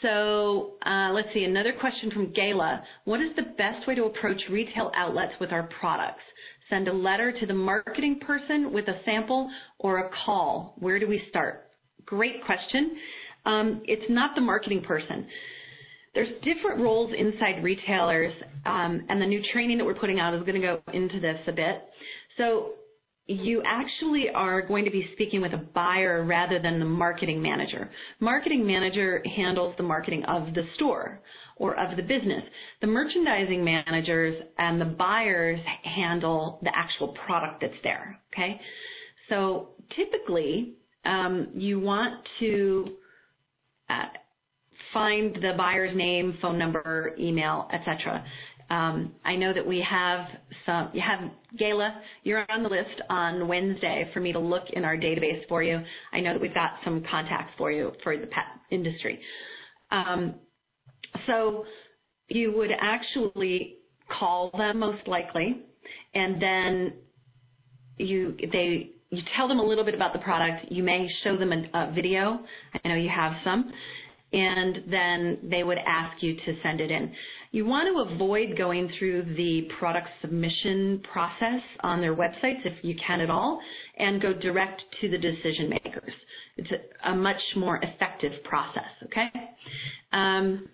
So 0.01 0.73
uh, 0.85 1.11
let's 1.13 1.27
see, 1.33 1.43
another 1.43 1.73
question 1.79 2.11
from 2.11 2.27
Gayla. 2.27 2.81
What 3.05 3.21
is 3.21 3.35
the 3.35 3.53
best 3.57 3.87
way 3.87 3.95
to 3.95 4.05
approach 4.05 4.41
retail 4.49 4.91
outlets 4.95 5.33
with 5.39 5.51
our 5.51 5.69
products? 5.79 6.23
Send 6.69 6.87
a 6.87 6.93
letter 6.93 7.37
to 7.37 7.45
the 7.45 7.53
marketing 7.53 8.19
person 8.25 8.71
with 8.71 8.87
a 8.87 8.99
sample 9.05 9.49
or 9.77 9.99
a 9.99 10.09
call? 10.25 10.75
Where 10.79 10.99
do 10.99 11.07
we 11.07 11.21
start? 11.29 11.67
Great 12.05 12.43
question. 12.45 12.97
Um, 13.45 13.81
it's 13.85 14.09
not 14.09 14.31
the 14.35 14.41
marketing 14.41 14.81
person. 14.81 15.27
There's 16.13 16.29
different 16.43 16.81
roles 16.81 17.11
inside 17.17 17.63
retailers, 17.63 18.33
um, 18.65 19.05
and 19.07 19.21
the 19.21 19.25
new 19.25 19.41
training 19.53 19.77
that 19.77 19.85
we're 19.85 19.95
putting 19.95 20.19
out 20.19 20.33
is 20.33 20.41
going 20.41 20.59
to 20.59 20.67
go 20.67 20.81
into 20.93 21.19
this 21.19 21.37
a 21.47 21.51
bit. 21.51 21.83
So 22.37 22.73
you 23.27 23.61
actually 23.65 24.25
are 24.33 24.61
going 24.61 24.85
to 24.85 24.91
be 24.91 25.07
speaking 25.13 25.41
with 25.41 25.53
a 25.53 25.57
buyer 25.57 26.23
rather 26.23 26.59
than 26.59 26.79
the 26.79 26.85
marketing 26.85 27.41
manager. 27.41 27.89
Marketing 28.19 28.65
manager 28.65 29.23
handles 29.35 29.75
the 29.77 29.83
marketing 29.83 30.23
of 30.25 30.53
the 30.53 30.63
store 30.75 31.21
or 31.57 31.79
of 31.79 31.95
the 31.95 32.03
business. 32.03 32.43
The 32.81 32.87
merchandising 32.87 33.63
managers 33.63 34.43
and 34.57 34.81
the 34.81 34.85
buyers 34.85 35.59
handle 35.83 36.59
the 36.63 36.71
actual 36.75 37.15
product 37.25 37.61
that's 37.61 37.73
there. 37.83 38.19
Okay, 38.33 38.59
so 39.29 39.69
typically 39.95 40.73
um, 41.05 41.49
you 41.53 41.79
want 41.79 42.21
to 42.39 42.95
uh, 43.89 44.05
find 44.93 45.35
the 45.35 45.53
buyer's 45.57 45.95
name, 45.95 46.37
phone 46.41 46.57
number, 46.57 47.15
email, 47.19 47.67
etc. 47.73 48.23
Um, 48.71 49.11
I 49.25 49.35
know 49.35 49.53
that 49.53 49.67
we 49.67 49.85
have 49.87 50.25
some. 50.65 50.91
You 50.93 51.01
have 51.01 51.29
Gayla. 51.59 51.93
You're 52.23 52.45
on 52.49 52.63
the 52.63 52.69
list 52.69 53.01
on 53.09 53.49
Wednesday 53.49 54.09
for 54.13 54.21
me 54.21 54.31
to 54.31 54.39
look 54.39 54.63
in 54.71 54.85
our 54.85 54.95
database 54.95 55.45
for 55.49 55.61
you. 55.61 55.81
I 56.13 56.21
know 56.21 56.31
that 56.31 56.41
we've 56.41 56.53
got 56.53 56.71
some 56.85 57.03
contacts 57.11 57.51
for 57.57 57.69
you 57.69 57.91
for 58.01 58.15
the 58.17 58.27
pet 58.27 58.45
industry. 58.71 59.19
Um, 59.91 60.35
so 61.27 61.65
you 62.29 62.53
would 62.55 62.69
actually 62.79 63.75
call 64.17 64.51
them 64.57 64.79
most 64.79 65.05
likely, 65.05 65.63
and 66.13 66.41
then 66.41 66.93
you 67.97 68.37
they 68.53 68.91
you 69.09 69.21
tell 69.35 69.49
them 69.49 69.59
a 69.59 69.65
little 69.65 69.83
bit 69.83 69.95
about 69.95 70.13
the 70.13 70.19
product. 70.19 70.71
You 70.71 70.83
may 70.83 71.09
show 71.25 71.35
them 71.35 71.51
a, 71.51 71.77
a 71.77 71.91
video. 71.93 72.39
I 72.85 72.87
know 72.87 72.95
you 72.95 73.09
have 73.13 73.33
some, 73.43 73.69
and 74.31 74.77
then 74.89 75.49
they 75.49 75.63
would 75.63 75.79
ask 75.85 76.23
you 76.23 76.35
to 76.35 76.55
send 76.63 76.79
it 76.79 76.89
in. 76.89 77.11
You 77.53 77.65
want 77.65 77.89
to 77.93 78.13
avoid 78.13 78.57
going 78.57 78.89
through 78.97 79.35
the 79.35 79.67
product 79.77 80.07
submission 80.21 81.03
process 81.11 81.61
on 81.81 81.99
their 81.99 82.15
websites 82.15 82.65
if 82.65 82.81
you 82.81 82.95
can 83.05 83.19
at 83.19 83.29
all 83.29 83.59
and 83.97 84.21
go 84.21 84.31
direct 84.31 84.81
to 85.01 85.09
the 85.09 85.17
decision 85.17 85.69
makers. 85.69 86.13
It's 86.55 86.69
a, 86.71 87.09
a 87.09 87.15
much 87.15 87.41
more 87.57 87.81
effective 87.83 88.31
process, 88.45 88.83
okay? 89.03 89.27
Um, 90.13 90.69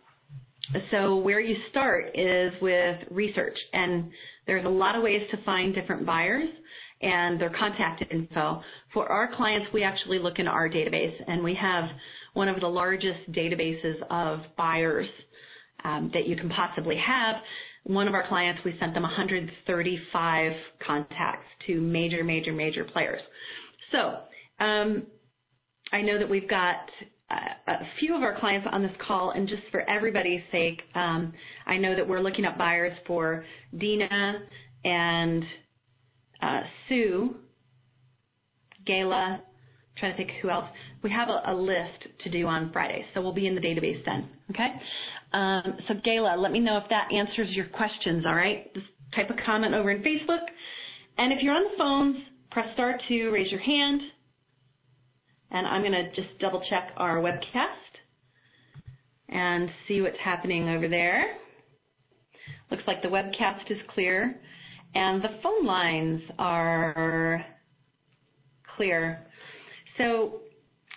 so 0.91 1.15
where 1.17 1.39
you 1.39 1.55
start 1.71 2.11
is 2.13 2.51
with 2.61 2.97
research 3.09 3.57
and 3.73 4.11
there's 4.45 4.65
a 4.65 4.69
lot 4.69 4.95
of 4.95 5.01
ways 5.01 5.21
to 5.31 5.43
find 5.43 5.73
different 5.73 6.05
buyers 6.05 6.47
and 7.01 7.41
their 7.41 7.51
contact 7.57 8.03
info. 8.11 8.61
For 8.93 9.11
our 9.11 9.35
clients, 9.35 9.67
we 9.73 9.83
actually 9.83 10.19
look 10.19 10.37
in 10.37 10.47
our 10.47 10.69
database 10.69 11.15
and 11.27 11.43
we 11.43 11.57
have 11.59 11.85
one 12.33 12.47
of 12.47 12.59
the 12.59 12.67
largest 12.67 13.31
databases 13.31 13.95
of 14.11 14.41
buyers 14.57 15.07
um, 15.83 16.11
that 16.13 16.27
you 16.27 16.35
can 16.35 16.49
possibly 16.49 16.97
have. 16.97 17.35
One 17.83 18.07
of 18.07 18.13
our 18.13 18.27
clients, 18.27 18.61
we 18.65 18.75
sent 18.79 18.93
them 18.93 19.03
135 19.03 20.51
contacts 20.85 21.45
to 21.67 21.79
major, 21.79 22.23
major, 22.23 22.51
major 22.51 22.83
players. 22.83 23.21
So 23.91 24.17
um, 24.63 25.03
I 25.91 26.01
know 26.01 26.19
that 26.19 26.29
we've 26.29 26.49
got 26.49 26.75
uh, 27.29 27.71
a 27.71 27.87
few 27.99 28.15
of 28.15 28.23
our 28.23 28.39
clients 28.39 28.67
on 28.71 28.81
this 28.81 28.91
call, 29.05 29.31
and 29.31 29.47
just 29.47 29.63
for 29.71 29.89
everybody's 29.89 30.41
sake, 30.51 30.81
um, 30.95 31.33
I 31.65 31.77
know 31.77 31.95
that 31.95 32.07
we're 32.07 32.21
looking 32.21 32.45
up 32.45 32.57
buyers 32.57 32.97
for 33.05 33.45
Dina 33.77 34.39
and 34.83 35.43
uh, 36.41 36.61
Sue, 36.87 37.35
Gayla, 38.87 39.39
trying 39.97 40.11
to 40.13 40.17
think 40.17 40.31
who 40.41 40.49
else. 40.49 40.65
We 41.03 41.11
have 41.11 41.29
a, 41.29 41.51
a, 41.51 41.53
list 41.53 42.07
to 42.23 42.29
do 42.29 42.47
on 42.47 42.71
Friday, 42.71 43.05
so 43.13 43.21
we'll 43.21 43.33
be 43.33 43.47
in 43.47 43.55
the 43.55 43.61
database 43.61 44.03
then. 44.05 44.29
Okay. 44.51 44.67
Um, 45.33 45.77
so 45.87 45.95
Gayla, 45.95 46.41
let 46.41 46.51
me 46.51 46.59
know 46.59 46.77
if 46.77 46.85
that 46.89 47.09
answers 47.13 47.49
your 47.51 47.67
questions. 47.67 48.25
All 48.25 48.35
right. 48.35 48.73
Just 48.73 48.87
type 49.15 49.29
a 49.29 49.45
comment 49.45 49.73
over 49.73 49.91
in 49.91 50.01
Facebook, 50.01 50.45
and 51.17 51.31
if 51.31 51.39
you're 51.41 51.53
on 51.53 51.63
the 51.63 51.77
phones, 51.77 52.17
press 52.51 52.67
star 52.73 52.97
two, 53.07 53.31
raise 53.31 53.51
your 53.51 53.61
hand, 53.61 54.01
and 55.51 55.65
I'm 55.65 55.81
going 55.81 55.93
to 55.93 56.09
just 56.15 56.37
double 56.39 56.61
check 56.69 56.91
our 56.97 57.17
webcast 57.17 57.93
and 59.29 59.69
see 59.87 60.01
what's 60.01 60.17
happening 60.23 60.69
over 60.69 60.87
there. 60.87 61.37
Looks 62.69 62.83
like 62.85 63.01
the 63.01 63.07
webcast 63.07 63.69
is 63.69 63.77
clear, 63.93 64.39
and 64.93 65.23
the 65.23 65.39
phone 65.41 65.65
lines 65.65 66.21
are 66.37 67.45
clear. 68.75 69.25
So 69.97 70.41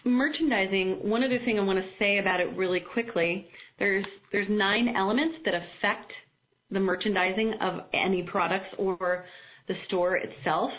merchandising, 0.04 1.08
one 1.08 1.22
other 1.22 1.38
thing 1.44 1.58
I 1.58 1.62
want 1.62 1.78
to 1.78 1.84
say 1.98 2.18
about 2.18 2.40
it 2.40 2.56
really 2.56 2.80
quickly, 2.80 3.48
there's 3.80 4.04
there's 4.30 4.46
nine 4.48 4.94
elements 4.96 5.38
that 5.44 5.54
affect 5.54 6.12
the 6.70 6.78
merchandising 6.78 7.54
of 7.60 7.80
any 7.92 8.22
products 8.22 8.68
or 8.78 9.24
the 9.66 9.74
store 9.88 10.16
itself. 10.16 10.70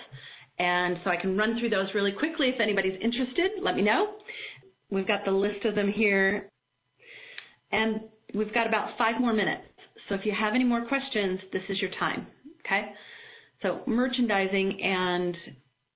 And 0.57 0.97
so 1.03 1.09
I 1.09 1.17
can 1.17 1.37
run 1.37 1.59
through 1.59 1.69
those 1.69 1.87
really 1.93 2.13
quickly. 2.13 2.49
If 2.49 2.61
anybody's 2.61 2.97
interested, 3.01 3.51
let 3.61 3.75
me 3.75 3.81
know. 3.81 4.13
We've 4.89 5.07
got 5.07 5.25
the 5.25 5.31
list 5.31 5.65
of 5.65 5.75
them 5.75 5.91
here. 5.91 6.49
And 7.71 8.01
we've 8.33 8.53
got 8.53 8.67
about 8.67 8.97
five 8.97 9.19
more 9.19 9.33
minutes. 9.33 9.63
So 10.07 10.15
if 10.15 10.21
you 10.23 10.33
have 10.39 10.53
any 10.53 10.63
more 10.63 10.85
questions, 10.85 11.39
this 11.51 11.63
is 11.69 11.79
your 11.79 11.91
time. 11.99 12.27
Okay? 12.65 12.91
So 13.61 13.81
merchandising 13.87 14.81
and 14.81 15.35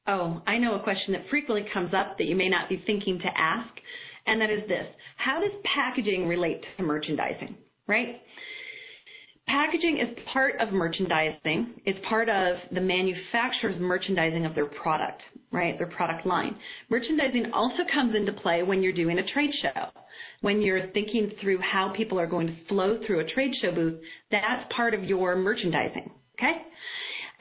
oh, 0.07 0.41
I 0.47 0.57
know 0.57 0.75
a 0.75 0.83
question 0.83 1.13
that 1.13 1.23
frequently 1.29 1.67
comes 1.73 1.93
up 1.93 2.17
that 2.17 2.25
you 2.25 2.35
may 2.35 2.49
not 2.49 2.69
be 2.69 2.81
thinking 2.85 3.19
to 3.19 3.27
ask, 3.37 3.69
and 4.27 4.41
that 4.41 4.49
is 4.49 4.67
this. 4.67 4.85
How 5.17 5.39
does 5.39 5.51
packaging 5.75 6.27
relate 6.27 6.61
to 6.77 6.83
merchandising? 6.83 7.55
Right? 7.87 8.21
Packaging 9.47 9.99
is 9.99 10.17
part 10.33 10.55
of 10.59 10.73
merchandising. 10.73 11.81
It's 11.85 11.99
part 12.09 12.29
of 12.29 12.57
the 12.73 12.81
manufacturer's 12.81 13.79
merchandising 13.79 14.43
of 14.43 14.55
their 14.55 14.65
product, 14.65 15.21
right? 15.51 15.77
Their 15.77 15.87
product 15.87 16.25
line. 16.25 16.55
Merchandising 16.89 17.51
also 17.53 17.83
comes 17.93 18.15
into 18.15 18.33
play 18.33 18.63
when 18.63 18.81
you're 18.81 18.91
doing 18.91 19.19
a 19.19 19.33
trade 19.33 19.51
show. 19.61 20.01
When 20.41 20.61
you're 20.61 20.87
thinking 20.93 21.31
through 21.41 21.59
how 21.59 21.93
people 21.95 22.19
are 22.19 22.25
going 22.25 22.47
to 22.47 22.55
flow 22.67 22.99
through 23.05 23.19
a 23.19 23.33
trade 23.33 23.51
show 23.61 23.71
booth, 23.71 24.01
that's 24.31 24.63
part 24.75 24.95
of 24.95 25.03
your 25.03 25.35
merchandising, 25.35 26.09
okay? 26.39 26.61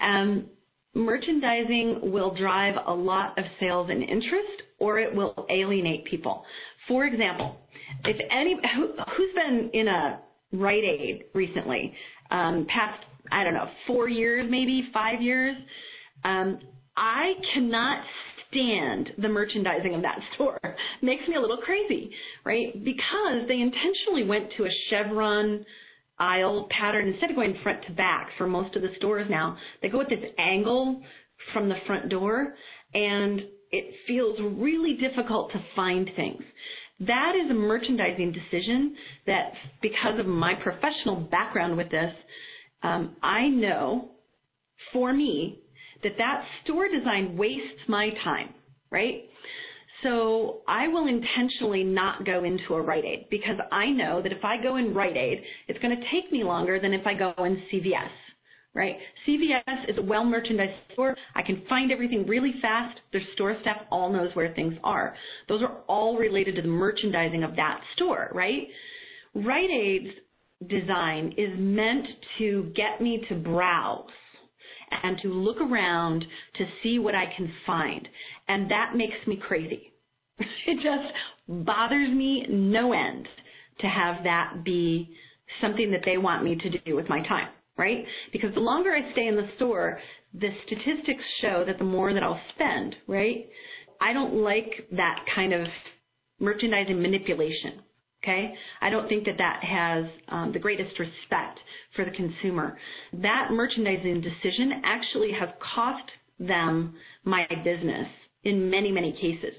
Um, 0.02 0.46
merchandising 0.94 2.12
will 2.12 2.34
drive 2.34 2.74
a 2.86 2.92
lot 2.92 3.38
of 3.38 3.44
sales 3.58 3.88
and 3.90 4.02
interest 4.02 4.62
or 4.78 4.98
it 4.98 5.14
will 5.14 5.46
alienate 5.50 6.04
people. 6.04 6.44
For 6.88 7.04
example, 7.04 7.56
if 8.04 8.16
any, 8.30 8.56
who, 8.76 8.88
who's 9.16 9.34
been 9.34 9.70
in 9.72 9.88
a 9.88 10.20
Rite 10.52 10.84
Aid 10.84 11.24
recently, 11.34 11.92
um, 12.30 12.66
past, 12.68 13.04
I 13.32 13.44
don't 13.44 13.54
know, 13.54 13.68
four 13.86 14.08
years, 14.08 14.46
maybe 14.50 14.88
five 14.92 15.20
years. 15.20 15.56
Um, 16.24 16.58
I 16.96 17.32
cannot 17.52 18.04
stand 18.50 19.10
the 19.18 19.28
merchandising 19.28 19.94
of 19.94 20.02
that 20.02 20.18
store. 20.34 20.58
Makes 21.02 21.26
me 21.28 21.36
a 21.36 21.40
little 21.40 21.58
crazy, 21.58 22.10
right? 22.44 22.72
Because 22.84 23.48
they 23.48 23.60
intentionally 23.60 24.24
went 24.24 24.50
to 24.56 24.64
a 24.64 24.70
chevron 24.90 25.64
aisle 26.18 26.68
pattern 26.70 27.08
instead 27.08 27.30
of 27.30 27.36
going 27.36 27.56
front 27.62 27.84
to 27.86 27.92
back 27.92 28.28
for 28.38 28.46
most 28.46 28.76
of 28.76 28.82
the 28.82 28.88
stores 28.96 29.26
now. 29.28 29.56
They 29.82 29.88
go 29.88 29.98
with 29.98 30.08
this 30.08 30.30
angle 30.38 31.02
from 31.52 31.68
the 31.68 31.74
front 31.86 32.08
door 32.08 32.54
and 32.94 33.42
it 33.74 33.92
feels 34.06 34.38
really 34.56 34.96
difficult 35.00 35.50
to 35.52 35.64
find 35.74 36.08
things. 36.14 36.42
That 37.00 37.32
is 37.42 37.50
a 37.50 37.54
merchandising 37.54 38.32
decision 38.32 38.94
that, 39.26 39.52
because 39.82 40.20
of 40.20 40.26
my 40.26 40.54
professional 40.62 41.16
background 41.16 41.76
with 41.76 41.90
this, 41.90 42.12
um, 42.84 43.16
I 43.22 43.48
know 43.48 44.10
for 44.92 45.12
me 45.12 45.58
that 46.04 46.12
that 46.18 46.44
store 46.62 46.88
design 46.88 47.36
wastes 47.36 47.82
my 47.88 48.10
time, 48.22 48.54
right? 48.90 49.24
So 50.04 50.60
I 50.68 50.86
will 50.86 51.08
intentionally 51.08 51.82
not 51.82 52.24
go 52.24 52.44
into 52.44 52.74
a 52.74 52.82
Rite 52.82 53.04
Aid 53.04 53.26
because 53.30 53.56
I 53.72 53.86
know 53.86 54.22
that 54.22 54.30
if 54.30 54.44
I 54.44 54.62
go 54.62 54.76
in 54.76 54.94
Rite 54.94 55.16
Aid, 55.16 55.42
it's 55.66 55.78
going 55.80 55.96
to 55.96 56.02
take 56.12 56.30
me 56.30 56.44
longer 56.44 56.78
than 56.78 56.92
if 56.92 57.06
I 57.06 57.14
go 57.14 57.32
in 57.38 57.60
CVS 57.72 58.10
right? 58.74 58.96
CVS 59.26 59.88
is 59.88 59.98
a 59.98 60.02
well 60.02 60.24
merchandised 60.24 60.72
store. 60.92 61.16
I 61.34 61.42
can 61.42 61.62
find 61.68 61.92
everything 61.92 62.26
really 62.26 62.54
fast. 62.60 62.98
Their 63.12 63.22
store 63.34 63.56
staff 63.60 63.76
all 63.90 64.12
knows 64.12 64.34
where 64.34 64.52
things 64.54 64.74
are. 64.82 65.14
Those 65.48 65.62
are 65.62 65.82
all 65.88 66.18
related 66.18 66.56
to 66.56 66.62
the 66.62 66.68
merchandising 66.68 67.44
of 67.44 67.56
that 67.56 67.80
store, 67.94 68.30
right? 68.32 68.66
Rite 69.34 69.70
Aid's 69.70 70.14
design 70.68 71.34
is 71.36 71.50
meant 71.56 72.06
to 72.38 72.72
get 72.74 73.00
me 73.00 73.24
to 73.28 73.34
browse 73.34 74.08
and 75.02 75.18
to 75.22 75.28
look 75.28 75.60
around 75.60 76.24
to 76.56 76.64
see 76.82 76.98
what 76.98 77.14
I 77.14 77.24
can 77.36 77.52
find. 77.66 78.06
And 78.48 78.70
that 78.70 78.92
makes 78.94 79.26
me 79.26 79.36
crazy. 79.36 79.92
it 80.38 80.76
just 80.76 81.64
bothers 81.66 82.10
me 82.10 82.46
no 82.48 82.92
end 82.92 83.26
to 83.80 83.86
have 83.86 84.22
that 84.24 84.62
be 84.64 85.10
something 85.60 85.90
that 85.90 86.02
they 86.04 86.16
want 86.16 86.44
me 86.44 86.56
to 86.56 86.78
do 86.78 86.96
with 86.96 87.08
my 87.08 87.20
time 87.26 87.48
right? 87.76 88.04
Because 88.32 88.54
the 88.54 88.60
longer 88.60 88.90
I 88.94 89.12
stay 89.12 89.26
in 89.26 89.36
the 89.36 89.48
store, 89.56 89.98
the 90.32 90.50
statistics 90.66 91.24
show 91.40 91.64
that 91.66 91.78
the 91.78 91.84
more 91.84 92.12
that 92.12 92.22
I'll 92.22 92.40
spend, 92.54 92.96
right? 93.06 93.46
I 94.00 94.12
don't 94.12 94.34
like 94.34 94.88
that 94.92 95.24
kind 95.34 95.52
of 95.52 95.66
merchandising 96.40 97.00
manipulation. 97.00 97.80
Okay, 98.22 98.54
I 98.80 98.88
don't 98.88 99.06
think 99.06 99.26
that 99.26 99.36
that 99.36 99.60
has 99.62 100.06
um, 100.28 100.50
the 100.54 100.58
greatest 100.58 100.98
respect 100.98 101.58
for 101.94 102.06
the 102.06 102.10
consumer. 102.10 102.78
That 103.12 103.48
merchandising 103.50 104.22
decision 104.22 104.80
actually 104.82 105.30
has 105.38 105.50
cost 105.74 106.10
them 106.38 106.94
my 107.24 107.46
business 107.62 108.06
in 108.44 108.70
many, 108.70 108.90
many 108.90 109.12
cases. 109.12 109.54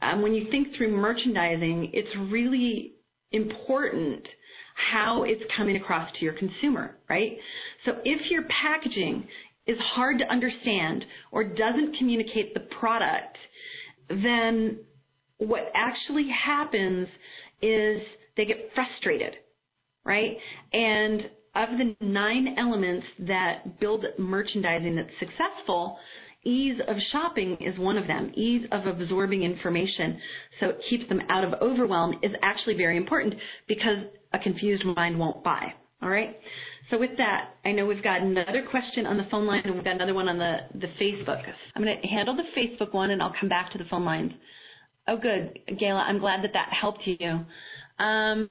Um, 0.00 0.22
when 0.22 0.32
you 0.32 0.46
think 0.50 0.68
through 0.76 0.96
merchandising, 0.96 1.90
it's 1.92 2.08
really 2.32 2.94
important 3.32 4.26
how 4.92 5.24
it's 5.24 5.42
coming 5.56 5.76
across 5.76 6.10
to 6.18 6.24
your 6.24 6.34
consumer, 6.34 6.96
right? 7.08 7.32
So 7.84 7.92
if 8.04 8.30
your 8.30 8.42
packaging 8.62 9.26
is 9.66 9.76
hard 9.94 10.18
to 10.18 10.24
understand 10.26 11.04
or 11.32 11.44
doesn't 11.44 11.96
communicate 11.98 12.54
the 12.54 12.60
product, 12.78 13.36
then 14.08 14.78
what 15.38 15.70
actually 15.74 16.28
happens 16.28 17.08
is 17.62 18.00
they 18.36 18.44
get 18.44 18.70
frustrated, 18.74 19.34
right? 20.04 20.36
And 20.72 21.22
of 21.54 21.68
the 21.78 21.96
nine 22.04 22.56
elements 22.58 23.06
that 23.26 23.80
build 23.80 24.04
merchandising 24.18 24.94
that's 24.96 25.08
successful, 25.18 25.98
ease 26.44 26.80
of 26.88 26.96
shopping 27.12 27.56
is 27.60 27.78
one 27.78 27.98
of 27.98 28.06
them. 28.06 28.32
Ease 28.34 28.66
of 28.72 28.86
absorbing 28.86 29.42
information 29.42 30.18
so 30.58 30.68
it 30.70 30.78
keeps 30.88 31.08
them 31.08 31.20
out 31.28 31.44
of 31.44 31.54
overwhelm 31.60 32.14
is 32.22 32.32
actually 32.42 32.74
very 32.74 32.96
important 32.96 33.34
because 33.68 33.98
a 34.32 34.38
confused 34.38 34.84
mind 34.96 35.18
won't 35.18 35.42
buy. 35.44 35.72
All 36.02 36.08
right? 36.08 36.36
So 36.90 36.98
with 36.98 37.10
that, 37.18 37.50
I 37.64 37.72
know 37.72 37.86
we've 37.86 38.02
got 38.02 38.22
another 38.22 38.66
question 38.70 39.06
on 39.06 39.16
the 39.16 39.26
phone 39.30 39.46
line 39.46 39.62
and 39.64 39.74
we've 39.74 39.84
got 39.84 39.94
another 39.94 40.14
one 40.14 40.28
on 40.28 40.38
the, 40.38 40.56
the 40.74 40.88
Facebook. 41.00 41.42
I'm 41.76 41.84
going 41.84 42.00
to 42.00 42.08
handle 42.08 42.36
the 42.36 42.42
Facebook 42.58 42.92
one 42.92 43.10
and 43.10 43.22
I'll 43.22 43.34
come 43.38 43.48
back 43.48 43.70
to 43.72 43.78
the 43.78 43.84
phone 43.90 44.04
lines. 44.04 44.32
Oh, 45.06 45.16
good. 45.16 45.58
Gayla, 45.70 46.00
I'm 46.00 46.18
glad 46.18 46.42
that 46.42 46.52
that 46.54 46.68
helped 46.78 47.02
you. 47.06 47.44
Um, 48.04 48.48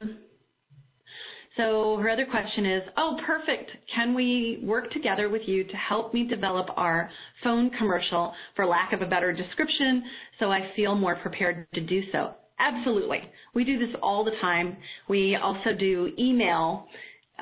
so 1.57 1.97
her 1.97 2.09
other 2.09 2.25
question 2.25 2.65
is, 2.65 2.83
oh, 2.97 3.17
perfect. 3.25 3.71
Can 3.93 4.13
we 4.13 4.59
work 4.63 4.91
together 4.91 5.29
with 5.29 5.41
you 5.45 5.63
to 5.63 5.75
help 5.75 6.13
me 6.13 6.25
develop 6.25 6.67
our 6.77 7.09
phone 7.43 7.69
commercial, 7.71 8.33
for 8.55 8.65
lack 8.65 8.93
of 8.93 9.01
a 9.01 9.05
better 9.05 9.33
description, 9.33 10.03
so 10.39 10.51
I 10.51 10.71
feel 10.75 10.95
more 10.95 11.15
prepared 11.15 11.67
to 11.73 11.81
do 11.81 12.01
so? 12.11 12.33
Absolutely. 12.59 13.21
We 13.55 13.63
do 13.63 13.79
this 13.79 13.95
all 14.03 14.23
the 14.23 14.35
time. 14.41 14.77
We 15.07 15.37
also 15.41 15.73
do 15.77 16.11
email 16.19 16.87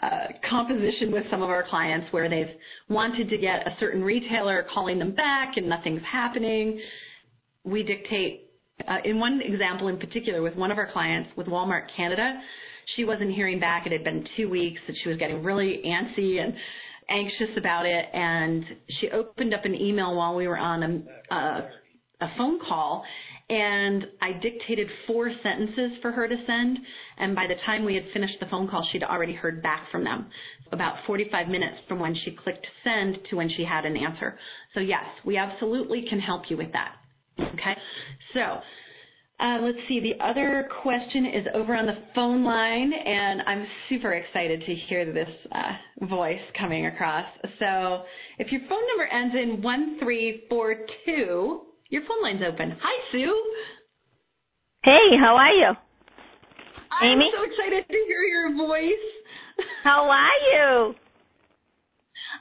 uh, 0.02 0.28
composition 0.48 1.12
with 1.12 1.24
some 1.32 1.42
of 1.42 1.50
our 1.50 1.68
clients 1.68 2.08
where 2.12 2.30
they've 2.30 2.56
wanted 2.88 3.30
to 3.30 3.38
get 3.38 3.68
a 3.68 3.76
certain 3.80 4.04
retailer 4.04 4.66
calling 4.74 5.00
them 5.00 5.14
back 5.16 5.58
and 5.58 5.68
nothing's 5.68 6.04
happening. 6.10 6.80
We 7.64 7.84
dictate, 7.84 8.52
uh, 8.88 8.98
in 9.06 9.20
one 9.20 9.42
example 9.42 9.88
in 9.88 9.98
particular 9.98 10.42
with 10.44 10.56
one 10.56 10.72
of 10.72 10.78
our 10.78 10.92
clients 10.92 11.32
with 11.36 11.48
Walmart 11.48 11.88
Canada, 11.96 12.40
she 12.96 13.04
wasn't 13.04 13.34
hearing 13.34 13.60
back. 13.60 13.86
It 13.86 13.92
had 13.92 14.04
been 14.04 14.26
two 14.36 14.50
weeks 14.50 14.80
and 14.88 14.96
she 15.04 15.10
was 15.10 15.18
getting 15.18 15.44
really 15.44 15.82
antsy 15.86 16.42
and 16.42 16.54
anxious 17.10 17.56
about 17.58 17.86
it. 17.86 18.06
And 18.14 18.64
she 19.00 19.10
opened 19.10 19.54
up 19.54 19.66
an 19.66 19.76
email 19.76 20.16
while 20.16 20.36
we 20.36 20.48
were 20.48 20.58
on 20.58 20.84
a, 20.84 21.36
a, 21.36 21.70
a 22.22 22.32
phone 22.38 22.60
call 22.60 23.04
and 23.50 24.06
I 24.22 24.34
dictated 24.34 24.88
four 25.06 25.32
sentences 25.42 25.98
for 26.02 26.12
her 26.12 26.28
to 26.28 26.36
send. 26.46 26.80
And 27.18 27.34
by 27.34 27.48
the 27.48 27.56
time 27.66 27.86
we 27.86 27.96
had 27.96 28.04
finished 28.14 28.36
the 28.42 28.46
phone 28.48 28.68
call, 28.68 28.86
she'd 28.92 29.04
already 29.04 29.34
heard 29.34 29.64
back 29.64 29.90
from 29.90 30.04
them. 30.04 30.28
About 30.74 30.98
45 31.08 31.48
minutes 31.48 31.78
from 31.88 32.00
when 32.00 32.14
she 32.26 32.32
clicked 32.44 32.68
send 32.84 33.20
to 33.30 33.38
when 33.38 33.50
she 33.50 33.64
had 33.64 33.86
an 33.86 33.96
answer. 33.96 34.38
So 34.74 34.82
yes, 34.82 35.06
we 35.24 35.38
absolutely 35.38 36.06
can 36.10 36.20
help 36.20 36.44
you 36.50 36.58
with 36.58 36.74
that. 36.74 36.96
Okay. 37.40 37.78
So 38.34 38.60
let's 39.62 39.78
see. 39.88 40.00
The 40.00 40.16
other 40.24 40.68
question 40.82 41.26
is 41.26 41.46
over 41.54 41.76
on 41.76 41.86
the 41.86 41.98
phone 42.16 42.44
line, 42.44 42.92
and 42.92 43.42
I'm 43.44 43.68
super 43.90 44.14
excited 44.14 44.64
to 44.66 44.76
hear 44.90 45.14
this 45.14 45.30
uh, 45.52 45.74
voice 46.08 46.42
coming 46.60 46.88
across. 46.88 47.26
So 47.60 48.04
if 48.40 48.52
your 48.52 48.62
phone 48.62 48.82
number 48.88 49.06
ends 49.12 49.36
in 49.36 49.62
1342, 49.62 51.62
your 51.90 52.02
phone 52.02 52.24
line's 52.24 52.42
open. 52.48 52.72
Hi, 52.82 53.12
Sue. 53.12 53.44
Hey, 54.84 55.18
how 55.22 55.36
are 55.36 55.54
you? 55.54 55.72
Amy? 57.04 57.26
I'm 57.26 57.32
so 57.38 57.44
excited 57.44 57.86
to 57.88 57.98
hear 58.08 58.22
your 58.22 58.56
voice. 58.58 59.06
How 59.84 60.10
are 60.10 60.40
you? 60.52 60.96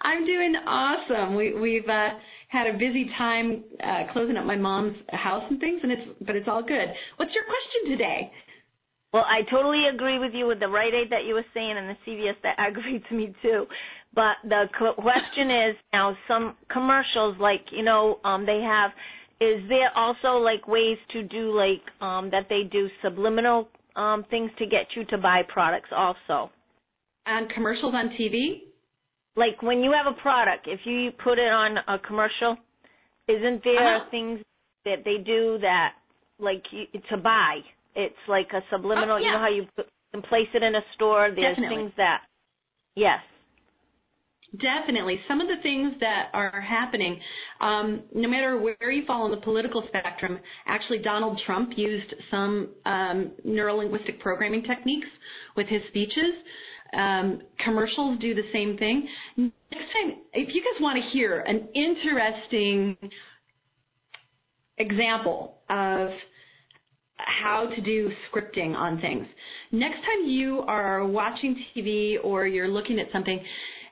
I'm 0.03 0.27
doing 0.27 0.55
awesome. 0.67 1.35
We, 1.35 1.55
we've 1.55 1.89
uh, 1.89 2.11
had 2.49 2.67
a 2.67 2.79
busy 2.79 3.11
time 3.19 3.65
uh, 3.83 4.13
closing 4.13 4.37
up 4.37 4.45
my 4.45 4.57
mom's 4.57 4.97
house 5.11 5.43
and 5.51 5.59
things, 5.61 5.81
and 5.83 5.93
it's 5.93 6.03
but 6.27 6.37
it's 6.37 6.49
all 6.49 6.63
good. 6.63 6.89
What's 7.17 7.33
your 7.35 7.45
question 7.45 7.99
today? 7.99 8.31
Well, 9.13 9.25
I 9.25 9.49
totally 9.51 9.85
agree 9.93 10.19
with 10.19 10.33
you 10.35 10.47
with 10.47 10.61
the 10.61 10.69
Rite 10.69 10.95
Aid 10.95 11.11
that 11.11 11.25
you 11.25 11.35
were 11.35 11.45
saying 11.55 11.75
and 11.77 11.89
the 11.89 11.97
CVS 12.07 12.37
that 12.43 12.57
aggravates 12.59 13.11
me 13.11 13.35
too. 13.43 13.67
But 14.15 14.37
the 14.45 14.65
question 14.73 15.51
is 15.51 15.77
now 15.93 16.17
some 16.27 16.57
commercials 16.71 17.37
like 17.39 17.65
you 17.71 17.83
know 17.83 18.19
um 18.25 18.47
they 18.47 18.61
have 18.61 18.91
is 19.41 19.63
there 19.69 19.91
also 19.95 20.39
like 20.39 20.67
ways 20.67 20.99
to 21.13 21.23
do 21.25 21.55
like 21.57 21.83
um 22.01 22.31
that 22.31 22.47
they 22.49 22.63
do 22.71 22.89
subliminal 23.03 23.69
um 23.95 24.25
things 24.31 24.51
to 24.59 24.67
get 24.67 24.87
you 24.97 25.05
to 25.07 25.19
buy 25.19 25.43
products 25.49 25.91
also 25.95 26.51
and 27.27 27.51
commercials 27.51 27.95
on 27.95 28.09
TV 28.19 28.63
like 29.37 29.63
when 29.63 29.81
you 29.81 29.93
have 29.93 30.13
a 30.13 30.21
product 30.21 30.67
if 30.67 30.81
you 30.85 31.11
put 31.23 31.39
it 31.39 31.51
on 31.51 31.77
a 31.89 31.99
commercial 31.99 32.57
isn't 33.29 33.63
there 33.65 33.97
uh-huh. 33.97 34.11
things 34.11 34.41
that 34.85 35.05
they 35.05 35.19
do 35.23 35.59
that 35.61 35.93
like 36.39 36.63
you, 36.71 36.87
to 37.11 37.17
buy 37.17 37.59
it's 37.95 38.15
like 38.29 38.49
a 38.53 38.61
subliminal 38.71 39.17
oh, 39.17 39.19
yeah. 39.19 39.27
you 39.27 39.33
know 39.33 39.39
how 39.39 39.49
you 39.49 39.67
put, 39.77 39.87
can 40.13 40.23
place 40.23 40.49
it 40.55 40.63
in 40.63 40.75
a 40.75 40.83
store 40.95 41.31
there's 41.35 41.57
Definitely. 41.57 41.77
things 41.77 41.93
that 41.97 42.21
yes 42.95 43.21
Definitely. 44.61 45.21
Some 45.29 45.41
of 45.41 45.49
the 45.49 45.61
things 45.63 45.95
that 46.01 46.29
are 46.33 46.61
happening, 46.61 47.19
um, 47.61 48.03
no 48.15 48.29
matter 48.29 48.59
where 48.59 48.91
you 48.91 49.05
fall 49.05 49.23
on 49.23 49.31
the 49.31 49.39
political 49.39 49.83
spectrum, 49.89 50.39
actually 50.67 50.99
Donald 50.99 51.41
Trump 51.45 51.71
used 51.77 52.15
some 52.31 52.69
um, 52.85 53.33
neurolinguistic 53.47 54.21
programming 54.21 54.63
techniques 54.63 55.09
with 55.57 55.67
his 55.67 55.83
speeches. 55.89 56.33
Um, 56.93 57.43
commercials 57.65 58.19
do 58.21 58.35
the 58.35 58.49
same 58.53 58.77
thing. 58.79 59.09
Next 59.37 59.53
time, 59.73 60.19
if 60.33 60.55
you 60.55 60.63
guys 60.63 60.81
want 60.81 61.03
to 61.03 61.11
hear 61.11 61.41
an 61.41 61.69
interesting 61.75 62.97
example 64.79 65.59
of 65.69 66.11
how 67.17 67.67
to 67.75 67.81
do 67.81 68.11
scripting 68.31 68.75
on 68.75 69.01
things, 69.01 69.27
next 69.73 69.97
time 69.97 70.29
you 70.29 70.61
are 70.61 71.07
watching 71.07 71.65
TV 71.75 72.17
or 72.23 72.47
you're 72.47 72.69
looking 72.69 72.99
at 73.01 73.07
something, 73.13 73.41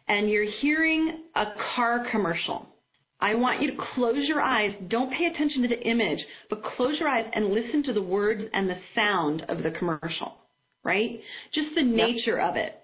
and 0.08 0.30
you're 0.30 0.50
hearing 0.60 1.24
a 1.34 1.44
car 1.74 2.06
commercial, 2.10 2.68
I 3.20 3.34
want 3.34 3.62
you 3.62 3.70
to 3.70 3.76
close 3.94 4.28
your 4.28 4.42
eyes. 4.42 4.70
Don't 4.88 5.10
pay 5.10 5.26
attention 5.34 5.62
to 5.62 5.68
the 5.68 5.80
image, 5.80 6.18
but 6.50 6.62
close 6.76 6.94
your 6.98 7.08
eyes 7.08 7.24
and 7.34 7.52
listen 7.52 7.82
to 7.84 7.92
the 7.92 8.02
words 8.02 8.42
and 8.52 8.68
the 8.68 8.76
sound 8.94 9.42
of 9.48 9.62
the 9.62 9.70
commercial, 9.78 10.34
right? 10.84 11.20
Just 11.54 11.68
the 11.74 11.82
nature 11.82 12.38
yep. 12.38 12.50
of 12.50 12.56
it. 12.56 12.80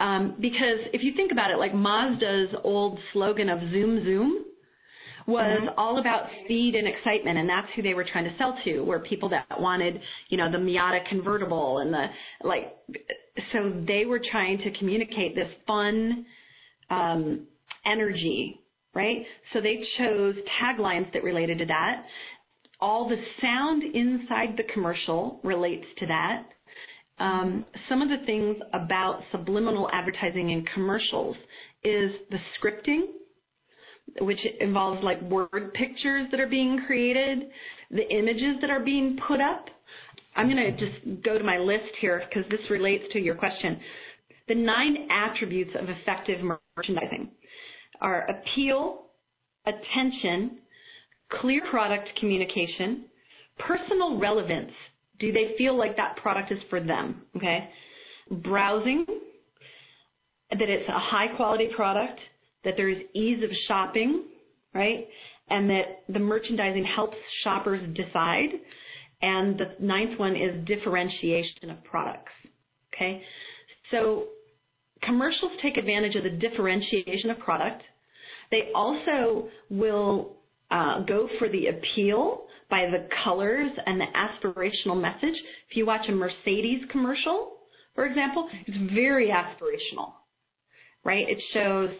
Um, 0.00 0.36
because 0.40 0.80
if 0.94 1.02
you 1.02 1.12
think 1.14 1.30
about 1.30 1.50
it, 1.50 1.58
like 1.58 1.72
Mazda's 1.72 2.54
old 2.64 2.98
slogan 3.12 3.50
of 3.50 3.60
Zoom 3.70 4.02
Zoom 4.02 4.44
was 5.26 5.44
mm-hmm. 5.44 5.78
all 5.78 6.00
about 6.00 6.26
speed 6.44 6.74
and 6.74 6.88
excitement, 6.88 7.38
and 7.38 7.48
that's 7.48 7.68
who 7.76 7.82
they 7.82 7.92
were 7.92 8.06
trying 8.10 8.24
to 8.24 8.34
sell 8.38 8.56
to, 8.64 8.80
were 8.80 8.98
people 9.00 9.28
that 9.28 9.46
wanted, 9.60 10.00
you 10.30 10.38
know, 10.38 10.50
the 10.50 10.58
Miata 10.58 11.06
convertible 11.08 11.78
and 11.78 11.92
the 11.92 12.06
like. 12.42 12.74
So 13.52 13.72
they 13.86 14.06
were 14.06 14.20
trying 14.30 14.58
to 14.58 14.70
communicate 14.78 15.34
this 15.34 15.48
fun, 15.66 16.24
um, 16.88 17.46
energy, 17.86 18.60
right? 18.94 19.24
So 19.52 19.60
they 19.60 19.84
chose 19.98 20.34
taglines 20.62 21.12
that 21.12 21.22
related 21.22 21.58
to 21.58 21.66
that. 21.66 22.04
All 22.80 23.08
the 23.08 23.16
sound 23.42 23.82
inside 23.82 24.56
the 24.56 24.64
commercial 24.72 25.40
relates 25.44 25.84
to 25.98 26.06
that. 26.06 26.46
Um, 27.20 27.66
some 27.88 28.00
of 28.00 28.08
the 28.08 28.24
things 28.24 28.56
about 28.72 29.20
subliminal 29.30 29.88
advertising 29.92 30.50
in 30.50 30.64
commercials 30.74 31.36
is 31.84 32.10
the 32.30 32.38
scripting, 32.58 33.02
which 34.20 34.40
involves 34.58 35.04
like 35.04 35.20
word 35.22 35.72
pictures 35.74 36.26
that 36.30 36.40
are 36.40 36.48
being 36.48 36.82
created, 36.86 37.50
the 37.90 38.08
images 38.10 38.56
that 38.62 38.70
are 38.70 38.80
being 38.80 39.18
put 39.28 39.40
up. 39.40 39.66
I'm 40.34 40.50
going 40.50 40.56
to 40.56 40.72
just 40.72 41.22
go 41.22 41.36
to 41.36 41.44
my 41.44 41.58
list 41.58 41.92
here 42.00 42.22
because 42.28 42.50
this 42.50 42.60
relates 42.70 43.04
to 43.12 43.18
your 43.18 43.34
question. 43.34 43.78
The 44.48 44.54
nine 44.54 45.08
attributes 45.10 45.72
of 45.80 45.88
effective 45.90 46.38
merchandising 46.76 47.30
are 48.00 48.26
appeal, 48.28 49.02
attention, 49.66 50.58
clear 51.40 51.60
product 51.70 52.08
communication, 52.18 53.04
personal 53.58 54.18
relevance. 54.18 54.72
Do 55.20 55.32
they 55.32 55.54
feel 55.58 55.76
like 55.78 55.96
that 55.96 56.16
product 56.16 56.50
is 56.50 56.58
for 56.68 56.80
them? 56.80 57.22
Okay. 57.36 57.68
Browsing, 58.30 59.04
that 60.50 60.68
it's 60.68 60.88
a 60.88 60.98
high 60.98 61.28
quality 61.36 61.68
product, 61.74 62.18
that 62.64 62.74
there 62.76 62.88
is 62.88 62.98
ease 63.14 63.42
of 63.44 63.50
shopping, 63.68 64.24
right? 64.74 65.06
And 65.48 65.68
that 65.70 66.02
the 66.08 66.18
merchandising 66.18 66.84
helps 66.96 67.16
shoppers 67.44 67.80
decide. 67.94 68.48
And 69.22 69.58
the 69.58 69.84
ninth 69.84 70.18
one 70.18 70.34
is 70.34 70.66
differentiation 70.66 71.70
of 71.70 71.84
products. 71.84 72.32
Okay. 72.94 73.22
So 73.90 74.24
commercials 75.02 75.52
take 75.62 75.76
advantage 75.76 76.14
of 76.16 76.24
the 76.24 76.30
differentiation 76.30 77.30
of 77.30 77.38
product. 77.40 77.82
They 78.50 78.70
also 78.74 79.48
will 79.68 80.36
uh, 80.70 81.00
go 81.04 81.28
for 81.38 81.48
the 81.48 81.66
appeal 81.66 82.44
by 82.70 82.86
the 82.90 83.08
colors 83.24 83.70
and 83.86 84.00
the 84.00 84.06
aspirational 84.14 85.00
message. 85.00 85.36
If 85.68 85.76
you 85.76 85.86
watch 85.86 86.08
a 86.08 86.12
Mercedes 86.12 86.82
commercial, 86.90 87.56
for 87.94 88.06
example, 88.06 88.48
it's 88.66 88.94
very 88.94 89.28
aspirational, 89.28 90.12
right? 91.04 91.28
It 91.28 91.38
shows 91.52 91.90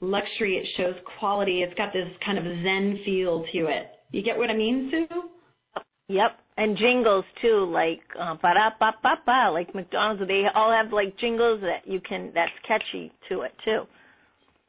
luxury, 0.00 0.56
it 0.56 0.66
shows 0.76 0.94
quality, 1.18 1.62
it's 1.62 1.74
got 1.74 1.92
this 1.92 2.08
kind 2.24 2.38
of 2.38 2.44
zen 2.44 3.00
feel 3.04 3.44
to 3.52 3.58
it. 3.66 3.90
You 4.10 4.22
get 4.22 4.36
what 4.36 4.50
I 4.50 4.56
mean, 4.56 4.90
Sue? 4.90 5.22
Yep 6.08 6.38
and 6.56 6.76
jingles 6.76 7.24
too, 7.42 7.68
like 7.70 8.00
uh, 8.18 8.34
ba 8.34 8.54
da 8.54 8.70
ba 8.78 8.92
ba 9.02 9.14
ba, 9.26 9.50
like 9.52 9.74
McDonald's. 9.74 10.22
They 10.28 10.44
all 10.54 10.72
have 10.72 10.92
like 10.92 11.18
jingles 11.18 11.60
that 11.62 11.90
you 11.90 12.00
can 12.00 12.30
that's 12.34 12.52
catchy 12.66 13.12
to 13.28 13.42
it 13.42 13.52
too. 13.64 13.82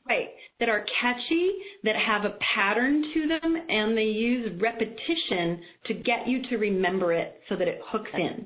Right, 0.07 0.29
that 0.59 0.69
are 0.69 0.85
catchy, 1.01 1.51
that 1.83 1.95
have 1.95 2.25
a 2.25 2.37
pattern 2.55 3.03
to 3.13 3.27
them, 3.27 3.55
and 3.69 3.97
they 3.97 4.03
use 4.03 4.61
repetition 4.61 5.59
to 5.87 5.95
get 5.95 6.27
you 6.27 6.43
to 6.49 6.57
remember 6.57 7.11
it 7.11 7.41
so 7.49 7.55
that 7.55 7.67
it 7.67 7.79
hooks 7.87 8.11
in. 8.13 8.45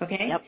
Okay. 0.00 0.28
Yep. 0.28 0.42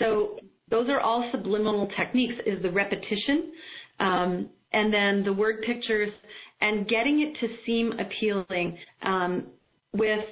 So 0.00 0.38
those 0.70 0.88
are 0.88 1.00
all 1.00 1.28
subliminal 1.30 1.88
techniques. 1.96 2.34
Is 2.46 2.60
the 2.62 2.70
repetition, 2.70 3.52
um, 4.00 4.48
and 4.72 4.92
then 4.92 5.22
the 5.24 5.32
word 5.32 5.62
pictures, 5.64 6.10
and 6.60 6.88
getting 6.88 7.20
it 7.20 7.38
to 7.46 7.54
seem 7.64 7.92
appealing 7.92 8.76
um, 9.02 9.46
with 9.92 10.24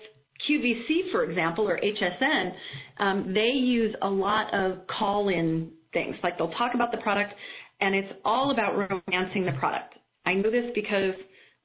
QVC, 0.48 1.12
for 1.12 1.24
example, 1.24 1.68
or 1.68 1.78
HSN, 1.78 2.52
um, 2.98 3.32
they 3.32 3.52
use 3.56 3.94
a 4.02 4.08
lot 4.08 4.52
of 4.52 4.86
call-in 4.86 5.70
things. 5.92 6.16
Like 6.22 6.36
they'll 6.38 6.50
talk 6.52 6.74
about 6.74 6.90
the 6.90 6.98
product, 6.98 7.32
and 7.84 7.94
it's 7.94 8.12
all 8.24 8.50
about 8.50 8.76
romancing 8.76 9.44
the 9.44 9.52
product. 9.58 9.94
I 10.24 10.34
know 10.34 10.50
this 10.50 10.70
because 10.74 11.14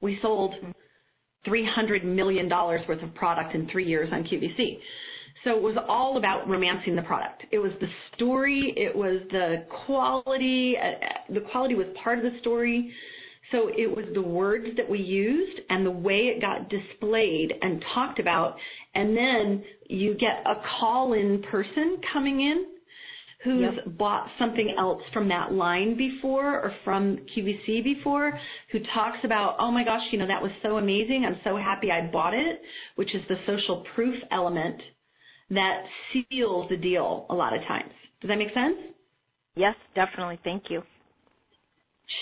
we 0.02 0.18
sold 0.20 0.54
$300 1.46 2.04
million 2.04 2.48
worth 2.48 3.02
of 3.02 3.14
product 3.14 3.54
in 3.54 3.68
three 3.70 3.86
years 3.86 4.10
on 4.12 4.24
QVC. 4.24 4.78
So 5.44 5.56
it 5.56 5.62
was 5.62 5.76
all 5.88 6.18
about 6.18 6.46
romancing 6.46 6.94
the 6.94 7.02
product. 7.02 7.44
It 7.50 7.58
was 7.58 7.72
the 7.80 7.86
story, 8.14 8.74
it 8.76 8.94
was 8.94 9.22
the 9.30 9.64
quality, 9.86 10.74
uh, 10.76 11.32
the 11.32 11.40
quality 11.50 11.74
was 11.74 11.86
part 12.04 12.18
of 12.18 12.24
the 12.24 12.38
story. 12.40 12.92
So 13.50 13.68
it 13.68 13.90
was 13.90 14.04
the 14.12 14.22
words 14.22 14.66
that 14.76 14.88
we 14.88 14.98
used 14.98 15.60
and 15.70 15.84
the 15.86 15.90
way 15.90 16.30
it 16.34 16.42
got 16.42 16.68
displayed 16.68 17.54
and 17.62 17.82
talked 17.94 18.18
about. 18.20 18.56
And 18.94 19.16
then 19.16 19.64
you 19.88 20.14
get 20.14 20.44
a 20.44 20.60
call 20.78 21.14
in 21.14 21.42
person 21.50 21.96
coming 22.12 22.42
in 22.42 22.66
who's 23.44 23.62
yep. 23.62 23.96
bought 23.96 24.28
something 24.38 24.74
else 24.78 25.02
from 25.12 25.28
that 25.28 25.52
line 25.52 25.96
before 25.96 26.60
or 26.60 26.74
from 26.84 27.18
QVC 27.34 27.82
before, 27.82 28.38
who 28.70 28.80
talks 28.94 29.18
about, 29.24 29.56
oh 29.58 29.70
my 29.70 29.82
gosh, 29.82 30.02
you 30.10 30.18
know, 30.18 30.26
that 30.26 30.42
was 30.42 30.50
so 30.62 30.76
amazing. 30.76 31.24
I'm 31.26 31.40
so 31.42 31.56
happy 31.56 31.90
I 31.90 32.10
bought 32.10 32.34
it, 32.34 32.60
which 32.96 33.14
is 33.14 33.22
the 33.28 33.36
social 33.46 33.84
proof 33.94 34.14
element 34.30 34.80
that 35.50 35.82
seals 36.12 36.68
the 36.68 36.76
deal 36.76 37.26
a 37.30 37.34
lot 37.34 37.54
of 37.56 37.62
times. 37.62 37.92
Does 38.20 38.28
that 38.28 38.36
make 38.36 38.52
sense? 38.52 38.76
Yes, 39.56 39.74
definitely. 39.94 40.38
Thank 40.44 40.64
you. 40.68 40.82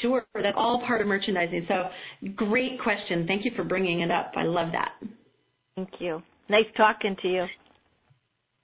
Sure, 0.03 0.25
that's 0.35 0.57
all 0.57 0.83
part 0.87 1.01
of 1.01 1.07
merchandising. 1.07 1.67
So 1.67 1.89
great 2.37 2.81
question. 2.83 3.27
Thank 3.27 3.45
you 3.45 3.51
for 3.57 3.65
bringing 3.65 4.01
it 4.01 4.11
up. 4.11 4.33
I 4.37 4.45
love 4.45 4.69
that. 4.73 4.93
Thank 5.75 5.91
you. 5.99 6.23
Nice 6.49 6.67
talking 6.77 7.17
to 7.23 7.29
you. 7.29 7.47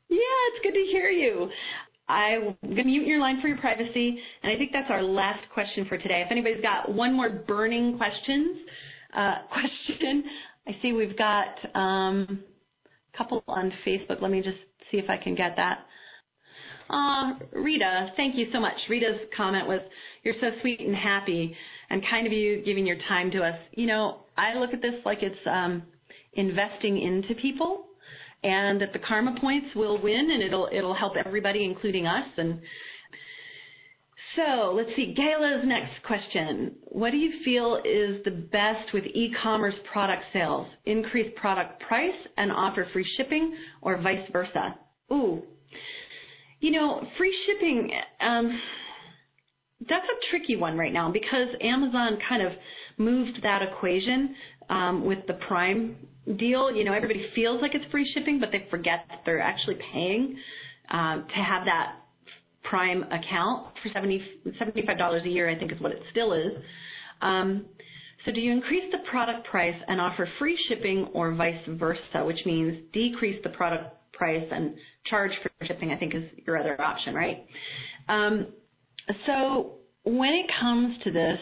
Yeah, 0.08 0.18
it's 0.52 0.62
good 0.62 0.74
to 0.74 0.86
hear 0.92 1.08
you. 1.08 1.48
I'm 2.08 2.56
going 2.62 2.76
to 2.76 2.84
mute 2.84 3.06
your 3.06 3.20
line 3.20 3.40
for 3.40 3.48
your 3.48 3.56
privacy, 3.58 4.18
and 4.42 4.52
I 4.52 4.56
think 4.56 4.72
that's 4.72 4.90
our 4.90 5.02
last 5.02 5.40
question 5.54 5.86
for 5.88 5.96
today. 5.96 6.22
If 6.24 6.30
anybody's 6.30 6.60
got 6.60 6.92
one 6.92 7.14
more 7.14 7.30
burning 7.30 7.96
questions, 7.96 8.58
uh, 9.16 9.34
question, 9.52 10.24
I 10.66 10.72
see 10.82 10.92
we've 10.92 11.16
got 11.16 11.56
um, 11.74 12.42
a 13.14 13.16
couple 13.16 13.42
on 13.48 13.72
Facebook. 13.86 14.20
Let 14.20 14.30
me 14.30 14.42
just 14.42 14.58
see 14.90 14.98
if 14.98 15.08
I 15.08 15.16
can 15.22 15.34
get 15.34 15.56
that. 15.56 15.86
Uh, 16.90 17.32
Rita, 17.52 18.08
thank 18.16 18.36
you 18.36 18.46
so 18.52 18.60
much. 18.60 18.74
Rita's 18.90 19.20
comment 19.34 19.66
was, 19.66 19.80
"You're 20.22 20.34
so 20.40 20.50
sweet 20.60 20.80
and 20.80 20.94
happy, 20.94 21.56
and 21.88 22.02
kind 22.10 22.26
of 22.26 22.32
you 22.32 22.62
giving 22.62 22.86
your 22.86 22.98
time 23.08 23.30
to 23.30 23.42
us." 23.42 23.58
You 23.72 23.86
know, 23.86 24.20
I 24.36 24.54
look 24.58 24.74
at 24.74 24.82
this 24.82 24.94
like 25.06 25.22
it's 25.22 25.46
um, 25.46 25.82
investing 26.34 27.00
into 27.00 27.34
people, 27.40 27.86
and 28.44 28.80
that 28.80 28.92
the 28.92 28.98
karma 29.00 29.34
points 29.40 29.68
will 29.74 30.00
win, 30.00 30.30
and 30.30 30.42
it'll 30.42 30.68
it'll 30.72 30.94
help 30.94 31.14
everybody, 31.16 31.64
including 31.64 32.06
us. 32.06 32.26
And 32.36 32.60
so 34.36 34.74
let's 34.76 34.90
see, 34.96 35.14
Gayla's 35.16 35.64
next 35.66 36.02
question. 36.06 36.76
What 36.82 37.10
do 37.10 37.16
you 37.16 37.44
feel 37.44 37.76
is 37.84 38.22
the 38.24 38.30
best 38.30 38.92
with 38.92 39.04
e-commerce 39.06 39.74
product 39.92 40.24
sales? 40.32 40.66
Increase 40.86 41.32
product 41.36 41.80
price 41.82 42.10
and 42.36 42.52
offer 42.52 42.86
free 42.92 43.06
shipping 43.16 43.54
or 43.80 44.00
vice 44.00 44.28
versa? 44.32 44.74
Ooh, 45.12 45.42
you 46.60 46.70
know, 46.70 47.06
free 47.18 47.36
shipping, 47.46 47.90
um, 48.20 48.60
that's 49.88 50.06
a 50.06 50.30
tricky 50.30 50.56
one 50.56 50.78
right 50.78 50.92
now 50.92 51.10
because 51.12 51.48
Amazon 51.60 52.18
kind 52.28 52.42
of 52.42 52.52
moved 52.96 53.38
that 53.42 53.60
equation 53.60 54.34
with 55.04 55.26
the 55.26 55.34
Prime 55.48 55.96
deal. 56.38 56.74
You 56.74 56.84
know, 56.84 56.92
everybody 56.92 57.26
feels 57.34 57.60
like 57.62 57.74
it's 57.74 57.84
free 57.90 58.10
shipping, 58.14 58.40
but 58.40 58.50
they 58.52 58.66
forget 58.70 59.04
that 59.08 59.20
they're 59.24 59.40
actually 59.40 59.78
paying 59.92 60.36
um, 60.90 61.26
to 61.28 61.42
have 61.42 61.64
that 61.66 61.96
Prime 62.62 63.02
account 63.04 63.68
for 63.82 63.90
70, 63.92 64.22
$75 64.46 65.24
a 65.24 65.28
year, 65.28 65.50
I 65.50 65.58
think 65.58 65.70
is 65.70 65.80
what 65.80 65.92
it 65.92 66.00
still 66.10 66.32
is. 66.32 66.52
Um, 67.20 67.66
so 68.24 68.32
do 68.32 68.40
you 68.40 68.52
increase 68.52 68.84
the 68.90 68.98
product 69.10 69.46
price 69.48 69.74
and 69.86 70.00
offer 70.00 70.26
free 70.38 70.58
shipping 70.68 71.08
or 71.12 71.34
vice 71.34 71.60
versa, 71.68 72.24
which 72.24 72.38
means 72.46 72.82
decrease 72.92 73.38
the 73.44 73.50
product 73.50 73.94
price 74.14 74.46
and 74.50 74.74
charge 75.06 75.32
for 75.42 75.50
shipping, 75.66 75.90
I 75.90 75.96
think 75.98 76.14
is 76.14 76.22
your 76.46 76.58
other 76.58 76.80
option, 76.80 77.14
right? 77.14 77.44
Um, 78.08 78.46
so 79.26 79.74
when 80.04 80.30
it 80.30 80.46
comes 80.60 80.96
to 81.04 81.10
this, 81.10 81.38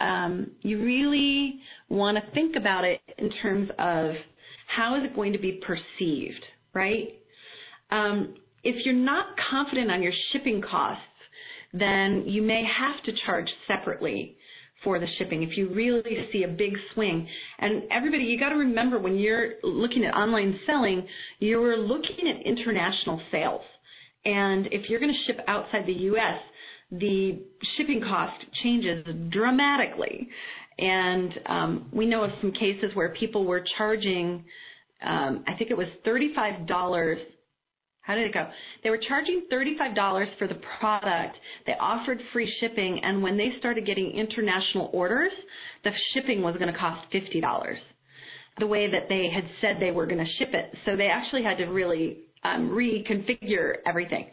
um, 0.00 0.52
you 0.62 0.82
really 0.82 1.60
want 1.88 2.16
to 2.16 2.30
think 2.32 2.56
about 2.56 2.84
it 2.84 3.00
in 3.18 3.30
terms 3.42 3.68
of 3.78 4.12
how 4.74 4.96
is 4.96 5.04
it 5.04 5.14
going 5.14 5.32
to 5.32 5.38
be 5.38 5.60
perceived, 5.66 6.44
right? 6.74 7.08
Um, 7.90 8.34
if 8.62 8.84
you're 8.84 8.94
not 8.94 9.26
confident 9.50 9.90
on 9.90 10.02
your 10.02 10.12
shipping 10.32 10.62
costs, 10.62 11.02
then 11.72 12.24
you 12.26 12.42
may 12.42 12.62
have 12.64 13.02
to 13.04 13.12
charge 13.24 13.48
separately 13.66 14.36
for 14.84 14.98
the 14.98 15.06
shipping 15.18 15.42
if 15.42 15.56
you 15.56 15.68
really 15.74 16.28
see 16.32 16.44
a 16.44 16.48
big 16.48 16.72
swing. 16.94 17.26
And 17.58 17.82
everybody, 17.90 18.24
you 18.24 18.38
got 18.38 18.50
to 18.50 18.56
remember 18.56 18.98
when 18.98 19.16
you're 19.16 19.54
looking 19.62 20.04
at 20.04 20.14
online 20.14 20.58
selling, 20.66 21.06
you're 21.40 21.76
looking 21.76 22.28
at 22.28 22.46
international 22.46 23.20
sales. 23.30 23.62
And 24.24 24.66
if 24.70 24.88
you're 24.88 25.00
going 25.00 25.12
to 25.12 25.32
ship 25.32 25.44
outside 25.48 25.86
the 25.86 25.92
U.S., 25.92 26.38
the 26.90 27.40
shipping 27.76 28.00
cost 28.00 28.44
changes 28.62 29.04
dramatically. 29.30 30.28
And 30.78 31.32
um, 31.46 31.88
we 31.92 32.06
know 32.06 32.24
of 32.24 32.30
some 32.40 32.52
cases 32.52 32.90
where 32.94 33.10
people 33.10 33.44
were 33.44 33.64
charging, 33.76 34.44
um, 35.04 35.44
I 35.46 35.54
think 35.58 35.70
it 35.70 35.76
was 35.76 35.88
$35 36.06 37.16
how 38.08 38.14
did 38.14 38.26
it 38.26 38.32
go? 38.32 38.46
They 38.82 38.88
were 38.88 39.00
charging 39.06 39.42
$35 39.52 40.38
for 40.38 40.48
the 40.48 40.58
product. 40.80 41.36
They 41.66 41.74
offered 41.78 42.18
free 42.32 42.50
shipping, 42.58 43.00
and 43.04 43.22
when 43.22 43.36
they 43.36 43.50
started 43.58 43.84
getting 43.84 44.12
international 44.12 44.88
orders, 44.94 45.30
the 45.84 45.90
shipping 46.14 46.40
was 46.40 46.56
going 46.56 46.72
to 46.72 46.78
cost 46.78 47.06
$50 47.12 47.74
the 48.60 48.66
way 48.66 48.90
that 48.90 49.10
they 49.10 49.28
had 49.32 49.44
said 49.60 49.76
they 49.78 49.90
were 49.90 50.06
going 50.06 50.24
to 50.24 50.32
ship 50.38 50.48
it. 50.54 50.74
So 50.86 50.96
they 50.96 51.08
actually 51.08 51.42
had 51.42 51.58
to 51.58 51.66
really 51.66 52.20
um, 52.44 52.70
reconfigure 52.70 53.74
everything. 53.86 54.24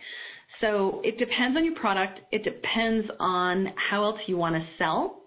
So 0.62 1.02
it 1.04 1.18
depends 1.18 1.58
on 1.58 1.66
your 1.66 1.76
product. 1.76 2.20
It 2.32 2.44
depends 2.44 3.08
on 3.20 3.68
how 3.90 4.04
else 4.04 4.20
you 4.28 4.38
want 4.38 4.56
to 4.56 4.66
sell. 4.78 5.22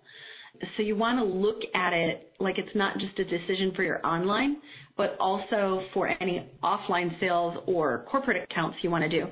So 0.77 0.83
you 0.83 0.97
want 0.97 1.19
to 1.19 1.25
look 1.25 1.61
at 1.75 1.93
it 1.93 2.33
like 2.41 2.59
it's 2.59 2.75
not 2.75 2.99
just 2.99 3.19
a 3.19 3.25
decision 3.25 3.73
for 3.77 3.83
your 3.85 4.05
online, 4.05 4.57
but 4.97 5.17
also 5.21 5.83
for 5.95 6.11
any 6.21 6.49
offline 6.63 7.19
sales 7.21 7.59
or 7.67 8.05
corporate 8.11 8.43
accounts 8.51 8.79
you 8.83 8.91
want 8.91 9.05
to 9.05 9.09
do 9.11 9.27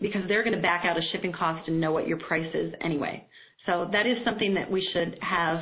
because 0.00 0.22
they're 0.28 0.44
going 0.44 0.54
to 0.54 0.62
back 0.62 0.84
out 0.84 0.96
a 0.96 1.02
shipping 1.12 1.32
cost 1.32 1.66
and 1.68 1.80
know 1.80 1.92
what 1.92 2.06
your 2.06 2.18
price 2.18 2.48
is 2.54 2.72
anyway. 2.82 3.24
So 3.66 3.88
that 3.92 4.06
is 4.06 4.16
something 4.24 4.54
that 4.54 4.70
we 4.70 4.86
should 4.92 5.18
have 5.20 5.58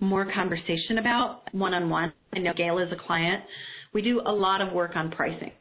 more 0.00 0.30
conversation 0.32 0.98
about 0.98 1.42
one-on-one. 1.52 2.12
I 2.34 2.38
know 2.38 2.52
Gail 2.54 2.78
is 2.78 2.92
a 2.92 3.06
client. 3.06 3.42
We 3.94 4.02
do 4.02 4.20
a 4.26 4.32
lot 4.32 4.60
of 4.60 4.72
work 4.72 4.92
on 4.96 5.10
pricing 5.10 5.52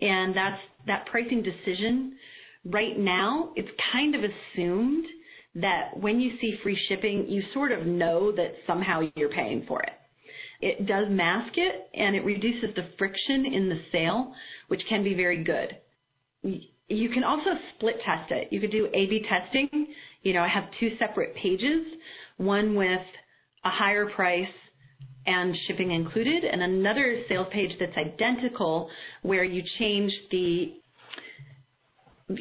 and 0.00 0.34
that's 0.36 0.60
that 0.86 1.06
pricing 1.06 1.42
decision 1.42 2.16
right 2.64 2.98
now 2.98 3.52
it's 3.56 3.70
kind 3.92 4.14
of 4.14 4.22
assumed 4.22 5.04
that 5.54 5.90
when 5.96 6.20
you 6.20 6.32
see 6.40 6.58
free 6.62 6.78
shipping 6.88 7.26
you 7.28 7.42
sort 7.52 7.72
of 7.72 7.86
know 7.86 8.30
that 8.32 8.52
somehow 8.66 9.00
you're 9.16 9.30
paying 9.30 9.64
for 9.66 9.82
it 9.82 9.92
it 10.60 10.86
does 10.86 11.06
mask 11.08 11.54
it 11.56 11.88
and 11.94 12.14
it 12.14 12.24
reduces 12.24 12.74
the 12.76 12.88
friction 12.98 13.46
in 13.46 13.68
the 13.68 13.80
sale, 13.90 14.32
which 14.68 14.82
can 14.88 15.02
be 15.02 15.14
very 15.14 15.42
good. 15.42 15.76
You 16.42 17.08
can 17.10 17.24
also 17.24 17.50
split 17.74 17.96
test 18.04 18.30
it. 18.30 18.48
You 18.50 18.60
could 18.60 18.72
do 18.72 18.86
A-B 18.86 19.24
testing. 19.28 19.86
You 20.22 20.34
know, 20.34 20.42
I 20.42 20.48
have 20.48 20.64
two 20.78 20.90
separate 20.98 21.34
pages, 21.36 21.86
one 22.36 22.74
with 22.74 23.00
a 23.64 23.70
higher 23.70 24.10
price 24.10 24.46
and 25.26 25.54
shipping 25.66 25.92
included, 25.92 26.44
and 26.44 26.62
another 26.62 27.22
sales 27.28 27.46
page 27.52 27.70
that's 27.78 27.96
identical 27.96 28.90
where 29.22 29.44
you 29.44 29.62
change 29.78 30.12
the 30.30 30.79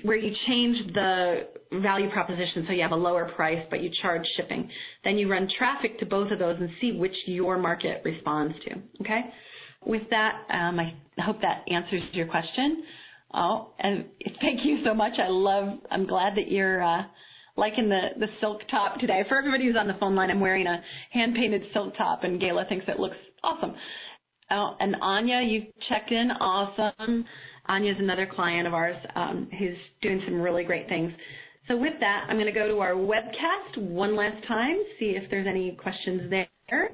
where 0.03 0.17
you 0.17 0.33
change 0.47 0.93
the 0.93 1.47
value 1.81 2.09
proposition 2.11 2.65
so 2.67 2.73
you 2.73 2.81
have 2.81 2.91
a 2.91 2.95
lower 2.95 3.31
price 3.35 3.65
but 3.69 3.81
you 3.81 3.89
charge 4.01 4.23
shipping. 4.37 4.69
Then 5.03 5.17
you 5.17 5.29
run 5.29 5.49
traffic 5.57 5.99
to 5.99 6.05
both 6.05 6.31
of 6.31 6.39
those 6.39 6.57
and 6.59 6.69
see 6.81 6.91
which 6.91 7.15
your 7.25 7.57
market 7.57 8.01
responds 8.03 8.55
to. 8.65 8.71
Okay? 9.01 9.21
With 9.85 10.03
that, 10.09 10.43
um, 10.49 10.79
I 10.79 10.93
hope 11.21 11.41
that 11.41 11.63
answers 11.71 12.03
your 12.13 12.27
question. 12.27 12.83
Oh, 13.33 13.73
and 13.79 14.05
thank 14.41 14.65
you 14.65 14.83
so 14.83 14.93
much. 14.93 15.13
I 15.17 15.29
love, 15.29 15.79
I'm 15.89 16.05
glad 16.05 16.35
that 16.35 16.51
you're 16.51 16.83
uh, 16.83 17.03
liking 17.55 17.89
the, 17.89 18.19
the 18.19 18.27
silk 18.41 18.61
top 18.69 18.99
today. 18.99 19.23
For 19.29 19.37
everybody 19.37 19.65
who's 19.65 19.77
on 19.79 19.87
the 19.87 19.97
phone 19.99 20.15
line, 20.15 20.29
I'm 20.29 20.39
wearing 20.39 20.67
a 20.67 20.81
hand 21.11 21.35
painted 21.35 21.63
silk 21.73 21.95
top 21.97 22.23
and 22.23 22.41
Gayla 22.41 22.67
thinks 22.67 22.85
it 22.87 22.99
looks 22.99 23.17
awesome. 23.43 23.75
Oh, 24.51 24.75
and 24.79 24.95
Anya, 25.01 25.41
you 25.41 25.67
checked 25.87 26.11
in. 26.11 26.31
Awesome. 26.31 27.25
Anya 27.69 27.91
is 27.93 27.97
another 27.99 28.25
client 28.25 28.67
of 28.67 28.73
ours 28.73 28.97
um, 29.15 29.47
who's 29.57 29.77
doing 30.01 30.21
some 30.25 30.41
really 30.41 30.63
great 30.63 30.89
things. 30.89 31.13
So 31.67 31.77
with 31.77 31.93
that, 31.99 32.25
I'm 32.27 32.35
going 32.35 32.47
to 32.47 32.51
go 32.51 32.67
to 32.67 32.79
our 32.79 32.93
webcast 32.93 33.77
one 33.77 34.15
last 34.15 34.45
time, 34.47 34.75
see 34.99 35.15
if 35.15 35.29
there's 35.29 35.47
any 35.47 35.77
questions 35.81 36.31
there. 36.31 36.89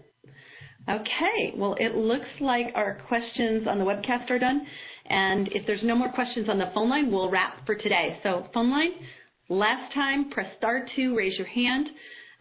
Okay, 0.88 1.54
well, 1.56 1.76
it 1.80 1.96
looks 1.96 2.28
like 2.42 2.68
our 2.76 3.02
questions 3.08 3.68
on 3.68 3.80
the 3.80 3.86
webcast 3.86 4.30
are 4.30 4.38
done. 4.38 4.68
And 5.10 5.48
if 5.54 5.66
there's 5.66 5.82
no 5.84 5.96
more 5.96 6.12
questions 6.12 6.50
on 6.50 6.58
the 6.58 6.72
phone 6.74 6.90
line, 6.90 7.10
we'll 7.10 7.32
wrap 7.32 7.66
for 7.66 7.76
today. 7.76 8.20
So 8.22 8.48
phone 8.54 8.70
line, 8.70 8.92
last 9.48 9.94
time, 9.94 10.30
press 10.30 10.48
star 10.58 10.86
two, 10.96 11.16
raise 11.16 11.38
your 11.38 11.48
hand. 11.48 11.88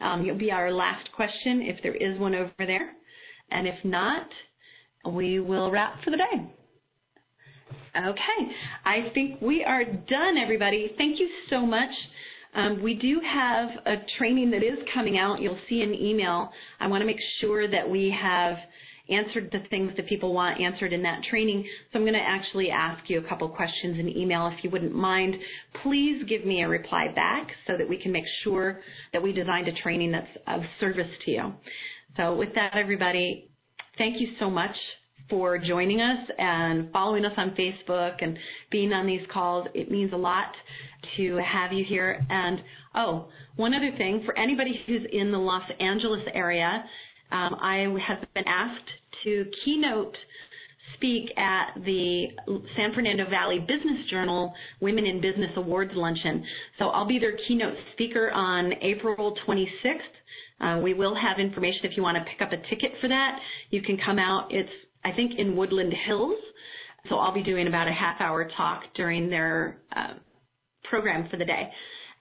Um, 0.01 0.25
you'll 0.25 0.39
be 0.39 0.51
our 0.51 0.73
last 0.73 1.09
question 1.15 1.63
if 1.63 1.81
there 1.83 1.95
is 1.95 2.19
one 2.19 2.35
over 2.35 2.51
there. 2.59 2.93
And 3.51 3.69
if 3.69 3.77
not, 3.85 4.27
we 5.09 5.39
will 5.39 5.71
wrap 5.71 6.03
for 6.03 6.11
the 6.11 6.17
day. 6.17 6.64
Okay, 7.97 8.53
I 8.85 9.11
think 9.15 9.41
we 9.41 9.63
are 9.63 9.85
done, 9.85 10.37
everybody. 10.43 10.91
Thank 10.99 11.21
you 11.21 11.29
so 11.49 11.65
much. 11.65 11.91
Um, 12.53 12.83
we 12.83 12.95
do 12.95 13.21
have 13.25 13.69
a 13.87 14.03
training 14.19 14.51
that 14.51 14.65
is 14.65 14.79
coming 14.93 15.17
out. 15.17 15.41
You'll 15.41 15.61
see 15.69 15.81
an 15.81 15.95
email. 15.95 16.51
I 16.81 16.89
want 16.89 17.03
to 17.03 17.07
make 17.07 17.21
sure 17.41 17.71
that 17.71 17.89
we 17.89 18.13
have 18.21 18.57
answered 19.09 19.49
the 19.53 19.61
things 19.71 19.93
that 19.97 20.09
people 20.09 20.33
want 20.35 20.61
answered 20.61 20.93
in 20.93 21.03
that 21.03 21.23
training. 21.31 21.65
So 21.93 22.01
I'm 22.01 22.05
going 22.05 22.15
to 22.15 22.21
actually 22.21 22.69
ask 22.69 23.09
you 23.09 23.21
a 23.25 23.29
couple 23.29 23.49
questions 23.49 24.01
in 24.01 24.09
email 24.09 24.49
if 24.49 24.65
you 24.65 24.71
wouldn't 24.71 24.95
mind. 24.95 25.37
Please 25.85 26.25
give 26.29 26.45
me 26.45 26.63
a 26.63 26.69
reply 26.69 27.13
back 27.15 27.47
so 27.69 27.75
that 27.79 27.89
we 27.89 28.03
can 28.03 28.11
make 28.11 28.25
sure 28.43 28.81
that 29.13 29.23
we 29.23 29.33
designed 29.33 29.69
a 29.69 29.83
training 29.83 30.11
that's 30.11 30.27
of 30.49 30.63
service 30.81 31.11
to 31.27 31.31
you. 31.31 31.53
So 32.17 32.35
with 32.35 32.55
that, 32.57 32.73
everybody, 32.75 33.51
thank 33.99 34.21
you 34.21 34.31
so 34.41 34.51
much 34.51 34.75
for 35.31 35.59
joining 35.59 36.01
us 36.01 36.19
and 36.39 36.91
following 36.93 37.25
us 37.25 37.33
on 37.37 37.51
Facebook 37.51 38.17
and 38.21 38.39
being 38.71 38.93
on 38.93 39.07
these 39.07 39.27
calls. 39.33 39.67
It 39.75 39.91
means 39.91 40.13
a 40.13 40.17
lot 40.17 40.53
to 41.17 41.37
have 41.39 41.73
you 41.73 41.85
here. 41.89 42.25
And 42.29 42.61
oh, 42.95 43.29
one 43.57 43.75
other 43.75 43.91
thing 43.97 44.23
for 44.25 44.39
anybody 44.39 44.81
who's 44.87 45.03
in 45.13 45.31
the 45.31 45.39
Los 45.39 45.69
Angeles 45.81 46.23
area, 46.33 46.85
um, 47.33 47.57
I 47.61 47.87
have 48.07 48.27
been 48.35 48.45
asked 48.47 48.91
to 49.25 49.47
keynote 49.65 50.17
speak 50.97 51.31
at 51.37 51.75
the 51.85 52.27
San 52.77 52.95
Fernando 52.95 53.29
Valley 53.29 53.59
Business 53.59 54.09
Journal 54.11 54.55
Women 54.81 55.07
in 55.07 55.21
Business 55.21 55.51
Awards 55.57 55.93
Luncheon. 55.95 56.45
So 56.79 56.87
I'll 56.87 57.07
be 57.07 57.19
their 57.19 57.37
keynote 57.49 57.75
speaker 57.93 58.31
on 58.31 58.73
April 58.81 59.35
26th. 59.47 59.99
Uh, 60.61 60.81
we 60.81 60.95
will 60.95 61.15
have 61.15 61.39
information 61.39 61.81
if 61.85 61.97
you 61.97 62.03
want 62.03 62.17
to 62.17 62.25
pick 62.25 62.41
up 62.41 62.53
a 62.53 62.69
ticket 62.69 62.93
for 63.01 63.09
that. 63.09 63.39
You 63.71 63.83
can 63.83 63.99
come 64.05 64.19
out. 64.19 64.49
It's 64.51 64.71
I 65.05 65.13
think 65.13 65.33
in 65.39 65.57
Woodland 65.57 65.93
Hills. 66.07 66.39
So 67.09 67.17
I'll 67.17 67.35
be 67.35 67.43
doing 67.43 67.67
about 67.67 67.87
a 67.87 67.93
half 67.93 68.21
hour 68.21 68.49
talk 68.57 68.83
during 68.97 69.29
their 69.29 69.79
uh, 69.95 70.15
program 70.85 71.29
for 71.31 71.37
the 71.37 71.45
day. 71.45 71.69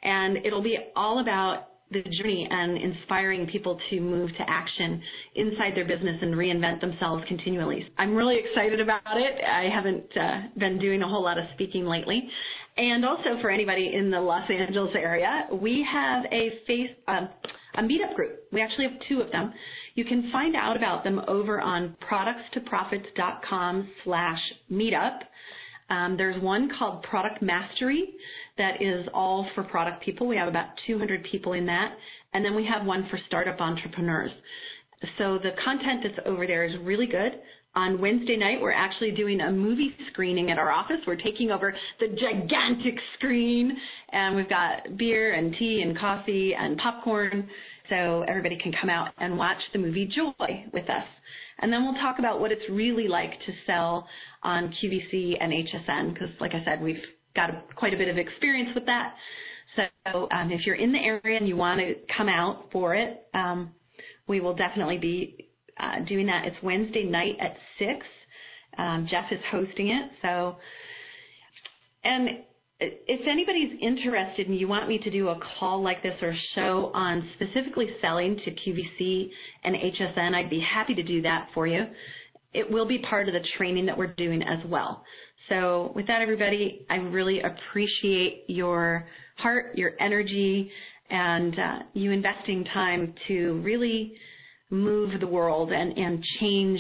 And 0.04 0.46
it'll 0.46 0.64
be 0.64 0.78
all 0.96 1.22
about 1.22 1.68
the 1.92 2.02
journey 2.18 2.48
and 2.50 2.78
inspiring 2.78 3.48
people 3.48 3.80
to 3.90 4.02
move 4.02 4.30
to 4.32 4.44
action 4.48 5.02
inside 5.36 5.76
their 5.76 5.86
business 5.86 6.18
and 6.22 6.34
reinvent 6.34 6.82
themselves 6.82 7.24
continually. 7.28 7.88
I'm 7.98 8.16
really 8.16 8.38
excited 8.38 8.80
about 8.80 9.02
it. 9.16 9.44
I 9.46 9.70
haven't 9.74 10.06
uh, 10.18 10.60
been 10.60 10.80
doing 10.80 11.02
a 11.04 11.08
whole 11.08 11.24
lot 11.24 11.38
of 11.38 11.46
speaking 11.54 11.86
lately. 11.86 12.28
And 12.76 13.06
also 13.06 13.40
for 13.42 13.52
anybody 13.52 13.94
in 13.94 14.10
the 14.10 14.20
Los 14.20 14.50
Angeles 14.50 14.92
area, 14.96 15.48
we 15.52 15.86
have 15.92 16.26
a 16.32 16.50
face 16.66 16.90
um, 17.08 17.30
a 17.76 17.82
meetup 17.82 18.16
group. 18.16 18.40
We 18.52 18.62
actually 18.62 18.86
have 18.86 19.00
two 19.10 19.22
of 19.22 19.32
them. 19.32 19.54
You 19.96 20.06
can 20.06 20.30
find 20.32 20.56
out 20.56 20.78
about 20.78 21.04
them 21.04 21.22
over 21.28 21.62
on 21.62 21.96
productstoprofits.com 22.10 23.90
slash 24.04 24.40
meetup. 24.72 25.20
Um, 25.90 26.16
there's 26.18 26.42
one 26.42 26.70
called 26.78 27.04
Product 27.04 27.42
Mastery 27.42 28.14
that 28.58 28.82
is 28.82 29.08
all 29.14 29.48
for 29.54 29.64
product 29.64 30.04
people. 30.04 30.28
We 30.28 30.38
have 30.38 30.48
about 30.48 30.68
200 30.88 31.26
people 31.32 31.54
in 31.54 31.66
that. 31.66 31.96
And 32.34 32.44
then 32.44 32.56
we 32.56 32.66
have 32.66 32.86
one 32.86 33.08
for 33.10 33.20
startup 33.28 33.60
entrepreneurs. 33.60 34.32
So 35.18 35.38
the 35.38 35.52
content 35.64 36.02
that's 36.04 36.28
over 36.28 36.48
there 36.48 36.64
is 36.64 36.74
really 36.82 37.08
good. 37.08 37.34
On 37.76 38.00
Wednesday 38.00 38.38
night, 38.38 38.62
we're 38.62 38.72
actually 38.72 39.12
doing 39.12 39.42
a 39.42 39.52
movie 39.52 39.96
screening 40.12 40.52
at 40.52 40.60
our 40.60 40.72
office. 40.72 40.98
We're 41.08 41.16
taking 41.16 41.50
over 41.50 41.74
the 42.00 42.08
gigantic 42.08 42.94
screen, 43.18 43.76
and 44.12 44.36
we've 44.36 44.50
got 44.50 44.96
beer 44.96 45.34
and 45.34 45.56
tea 45.58 45.82
and 45.84 45.98
coffee 45.98 46.54
and 46.54 46.78
popcorn, 46.78 47.50
so 47.90 48.24
everybody 48.28 48.60
can 48.62 48.74
come 48.80 48.92
out 48.92 49.10
and 49.18 49.38
watch 49.38 49.58
the 49.74 49.80
movie 49.80 50.06
Joy 50.06 50.66
with 50.72 50.88
us. 50.88 51.06
And 51.60 51.74
then 51.74 51.84
we'll 51.84 51.96
talk 51.96 52.20
about 52.20 52.40
what 52.40 52.52
it's 52.52 52.62
really 52.70 53.08
like 53.08 53.32
to 53.32 53.54
sell 53.66 54.08
on 54.44 54.72
QVC 54.82 55.38
and 55.40 55.52
HSN, 55.52 56.14
because 56.14 56.30
like 56.40 56.52
I 56.54 56.64
said, 56.66 56.80
we've 56.80 57.02
got 57.36 57.50
a, 57.50 57.64
quite 57.76 57.96
a 57.96 57.98
bit 57.98 58.08
of 58.08 58.18
experience 58.18 58.70
with 58.76 58.86
that. 58.86 59.16
So 59.76 60.28
um, 60.32 60.52
if 60.52 60.68
you're 60.68 60.76
in 60.76 60.92
the 60.92 61.00
area 61.00 61.38
and 61.38 61.48
you 61.48 61.56
want 61.56 61.80
to 61.80 61.96
come 62.16 62.30
out 62.30 62.70
for 62.72 62.94
it, 62.94 63.26
um, 63.34 63.72
we 64.28 64.40
will 64.40 64.54
definitely 64.54 65.00
be 65.00 65.50
uh, 65.80 66.06
doing 66.08 66.28
that. 66.28 66.46
It's 66.46 66.58
Wednesday 66.64 67.04
night 67.04 67.36
at 67.42 67.56
6. 67.80 68.06
Um, 68.78 69.08
Jeff 69.10 69.26
is 69.32 69.40
hosting 69.52 69.90
it. 69.90 70.12
So, 70.22 70.56
and 72.04 72.30
if 72.80 73.28
anybody's 73.28 73.80
interested 73.82 74.48
and 74.48 74.60
you 74.60 74.68
want 74.68 74.88
me 74.88 74.98
to 75.00 75.10
do 75.10 75.30
a 75.30 75.40
call 75.60 75.84
like 75.84 76.04
this 76.04 76.16
or 76.22 76.30
a 76.30 76.40
show 76.56 76.92
on 76.94 77.30
specifically 77.36 77.88
selling 78.02 78.40
to 78.44 78.52
QVC 78.52 79.30
and 79.64 79.76
HSN, 79.76 80.34
I'd 80.34 80.50
be 80.50 80.64
happy 80.74 80.94
to 80.96 81.04
do 81.04 81.22
that 81.22 81.48
for 81.54 81.68
you. 81.68 81.86
It 82.54 82.70
will 82.70 82.88
be 82.88 83.00
part 83.00 83.28
of 83.28 83.34
the 83.34 83.48
training 83.58 83.86
that 83.86 83.98
we're 83.98 84.14
doing 84.14 84.42
as 84.42 84.60
well. 84.68 85.04
So 85.50 85.92
with 85.96 86.08
that, 86.08 86.22
everybody, 86.22 86.86
I 86.90 86.96
really 86.96 87.42
appreciate 87.42 88.46
your 88.48 89.08
heart, 89.38 89.76
your 89.76 89.92
energy, 90.00 90.72
and 91.10 91.58
uh, 91.60 91.80
you 91.94 92.12
investing 92.12 92.64
time 92.74 93.14
to 93.28 93.62
really 93.64 94.14
move 94.74 95.20
the 95.20 95.28
world 95.28 95.72
and, 95.72 95.98
and 95.98 96.24
change 96.40 96.80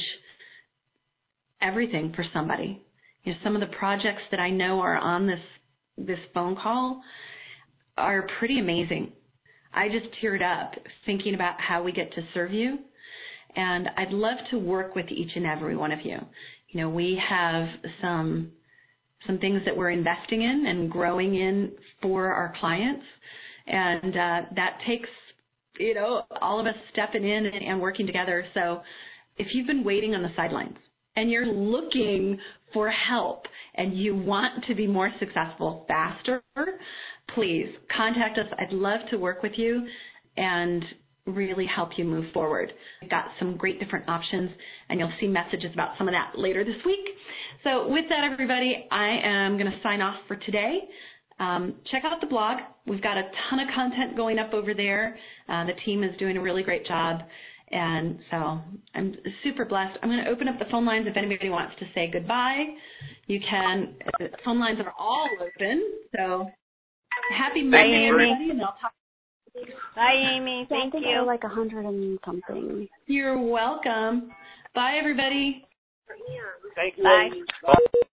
everything 1.61 2.11
for 2.15 2.25
somebody. 2.33 2.81
You 3.23 3.33
know, 3.33 3.39
some 3.43 3.55
of 3.55 3.61
the 3.61 3.75
projects 3.77 4.23
that 4.31 4.39
I 4.39 4.49
know 4.49 4.81
are 4.81 4.97
on 4.97 5.27
this 5.27 5.39
this 5.95 6.19
phone 6.33 6.55
call 6.55 7.03
are 7.97 8.27
pretty 8.39 8.59
amazing. 8.59 9.11
I 9.73 9.87
just 9.87 10.07
teared 10.21 10.41
up 10.41 10.73
thinking 11.05 11.35
about 11.35 11.55
how 11.59 11.83
we 11.83 11.91
get 11.91 12.11
to 12.13 12.21
serve 12.33 12.51
you. 12.51 12.79
And 13.55 13.87
I'd 13.95 14.11
love 14.11 14.37
to 14.49 14.57
work 14.57 14.95
with 14.95 15.05
each 15.11 15.29
and 15.35 15.45
every 15.45 15.77
one 15.77 15.91
of 15.91 15.99
you. 16.03 16.17
You 16.69 16.81
know, 16.81 16.89
we 16.89 17.21
have 17.29 17.67
some 18.01 18.51
some 19.27 19.37
things 19.37 19.61
that 19.65 19.77
we're 19.77 19.91
investing 19.91 20.41
in 20.41 20.65
and 20.67 20.91
growing 20.91 21.35
in 21.35 21.71
for 22.01 22.33
our 22.33 22.53
clients, 22.59 23.05
and 23.67 24.13
uh, 24.17 24.41
that 24.55 24.79
takes 24.85 25.07
you 25.79 25.93
know 25.93 26.23
all 26.41 26.59
of 26.59 26.65
us 26.67 26.75
stepping 26.91 27.23
in 27.23 27.45
and, 27.45 27.55
and 27.55 27.81
working 27.81 28.05
together. 28.05 28.45
So, 28.53 28.81
if 29.37 29.47
you've 29.53 29.67
been 29.67 29.83
waiting 29.83 30.15
on 30.15 30.21
the 30.21 30.29
sidelines 30.35 30.77
and 31.15 31.29
you're 31.29 31.45
looking 31.45 32.37
for 32.73 32.89
help 32.89 33.43
and 33.75 33.97
you 33.97 34.15
want 34.15 34.65
to 34.67 34.75
be 34.75 34.87
more 34.87 35.11
successful 35.19 35.85
faster, 35.87 36.41
please 37.33 37.67
contact 37.95 38.37
us. 38.37 38.45
I'd 38.59 38.73
love 38.73 38.99
to 39.11 39.17
work 39.17 39.43
with 39.43 39.53
you 39.55 39.81
and 40.37 40.83
really 41.25 41.65
help 41.73 41.91
you 41.97 42.03
move 42.03 42.25
forward. 42.33 42.71
We've 43.01 43.09
got 43.09 43.25
some 43.39 43.55
great 43.55 43.79
different 43.79 44.09
options, 44.09 44.51
and 44.89 44.99
you'll 44.99 45.13
see 45.19 45.27
messages 45.27 45.71
about 45.73 45.97
some 45.97 46.07
of 46.07 46.13
that 46.13 46.37
later 46.37 46.63
this 46.63 46.83
week. 46.85 46.99
So, 47.63 47.87
with 47.87 48.05
that, 48.09 48.29
everybody, 48.29 48.87
I 48.91 49.19
am 49.23 49.57
going 49.57 49.71
to 49.71 49.77
sign 49.81 50.01
off 50.01 50.15
for 50.27 50.35
today. 50.35 50.79
Um, 51.39 51.75
check 51.91 52.03
out 52.05 52.21
the 52.21 52.27
blog. 52.27 52.57
We've 52.85 53.01
got 53.01 53.17
a 53.17 53.23
ton 53.49 53.59
of 53.59 53.67
content 53.73 54.15
going 54.15 54.39
up 54.39 54.53
over 54.53 54.73
there. 54.73 55.17
Uh, 55.49 55.65
the 55.65 55.73
team 55.85 56.03
is 56.03 56.11
doing 56.17 56.37
a 56.37 56.41
really 56.41 56.63
great 56.63 56.85
job. 56.85 57.21
And 57.71 58.19
so 58.29 58.59
I'm 58.93 59.15
super 59.43 59.65
blessed. 59.65 59.97
I'm 60.03 60.09
going 60.09 60.23
to 60.23 60.29
open 60.29 60.47
up 60.47 60.59
the 60.59 60.65
phone 60.69 60.85
lines 60.85 61.07
if 61.09 61.17
anybody 61.17 61.49
wants 61.49 61.73
to 61.79 61.85
say 61.95 62.09
goodbye. 62.11 62.65
You 63.27 63.39
can. 63.49 63.95
The 64.19 64.29
phone 64.45 64.59
lines 64.59 64.79
are 64.79 64.93
all 64.99 65.27
open. 65.41 65.91
So 66.15 66.49
happy 67.35 67.63
Monday, 67.63 68.09
everybody, 68.09 68.51
and 68.51 68.61
I'll 68.61 68.75
talk 68.79 68.93
Bye, 69.95 70.35
Amy. 70.35 70.65
Thank 70.67 70.93
yeah, 70.93 70.99
I 70.99 71.01
think 71.01 71.05
you. 71.05 71.25
like 71.27 71.43
a 71.43 71.47
hundred 71.47 71.85
and 71.85 72.17
something. 72.25 72.87
You're 73.05 73.39
welcome. 73.39 74.31
Bye, 74.73 74.97
everybody. 74.99 75.63
Thank 76.75 76.97
you. 76.97 77.03
Bye. 77.03 77.29
Bye. 77.63 78.03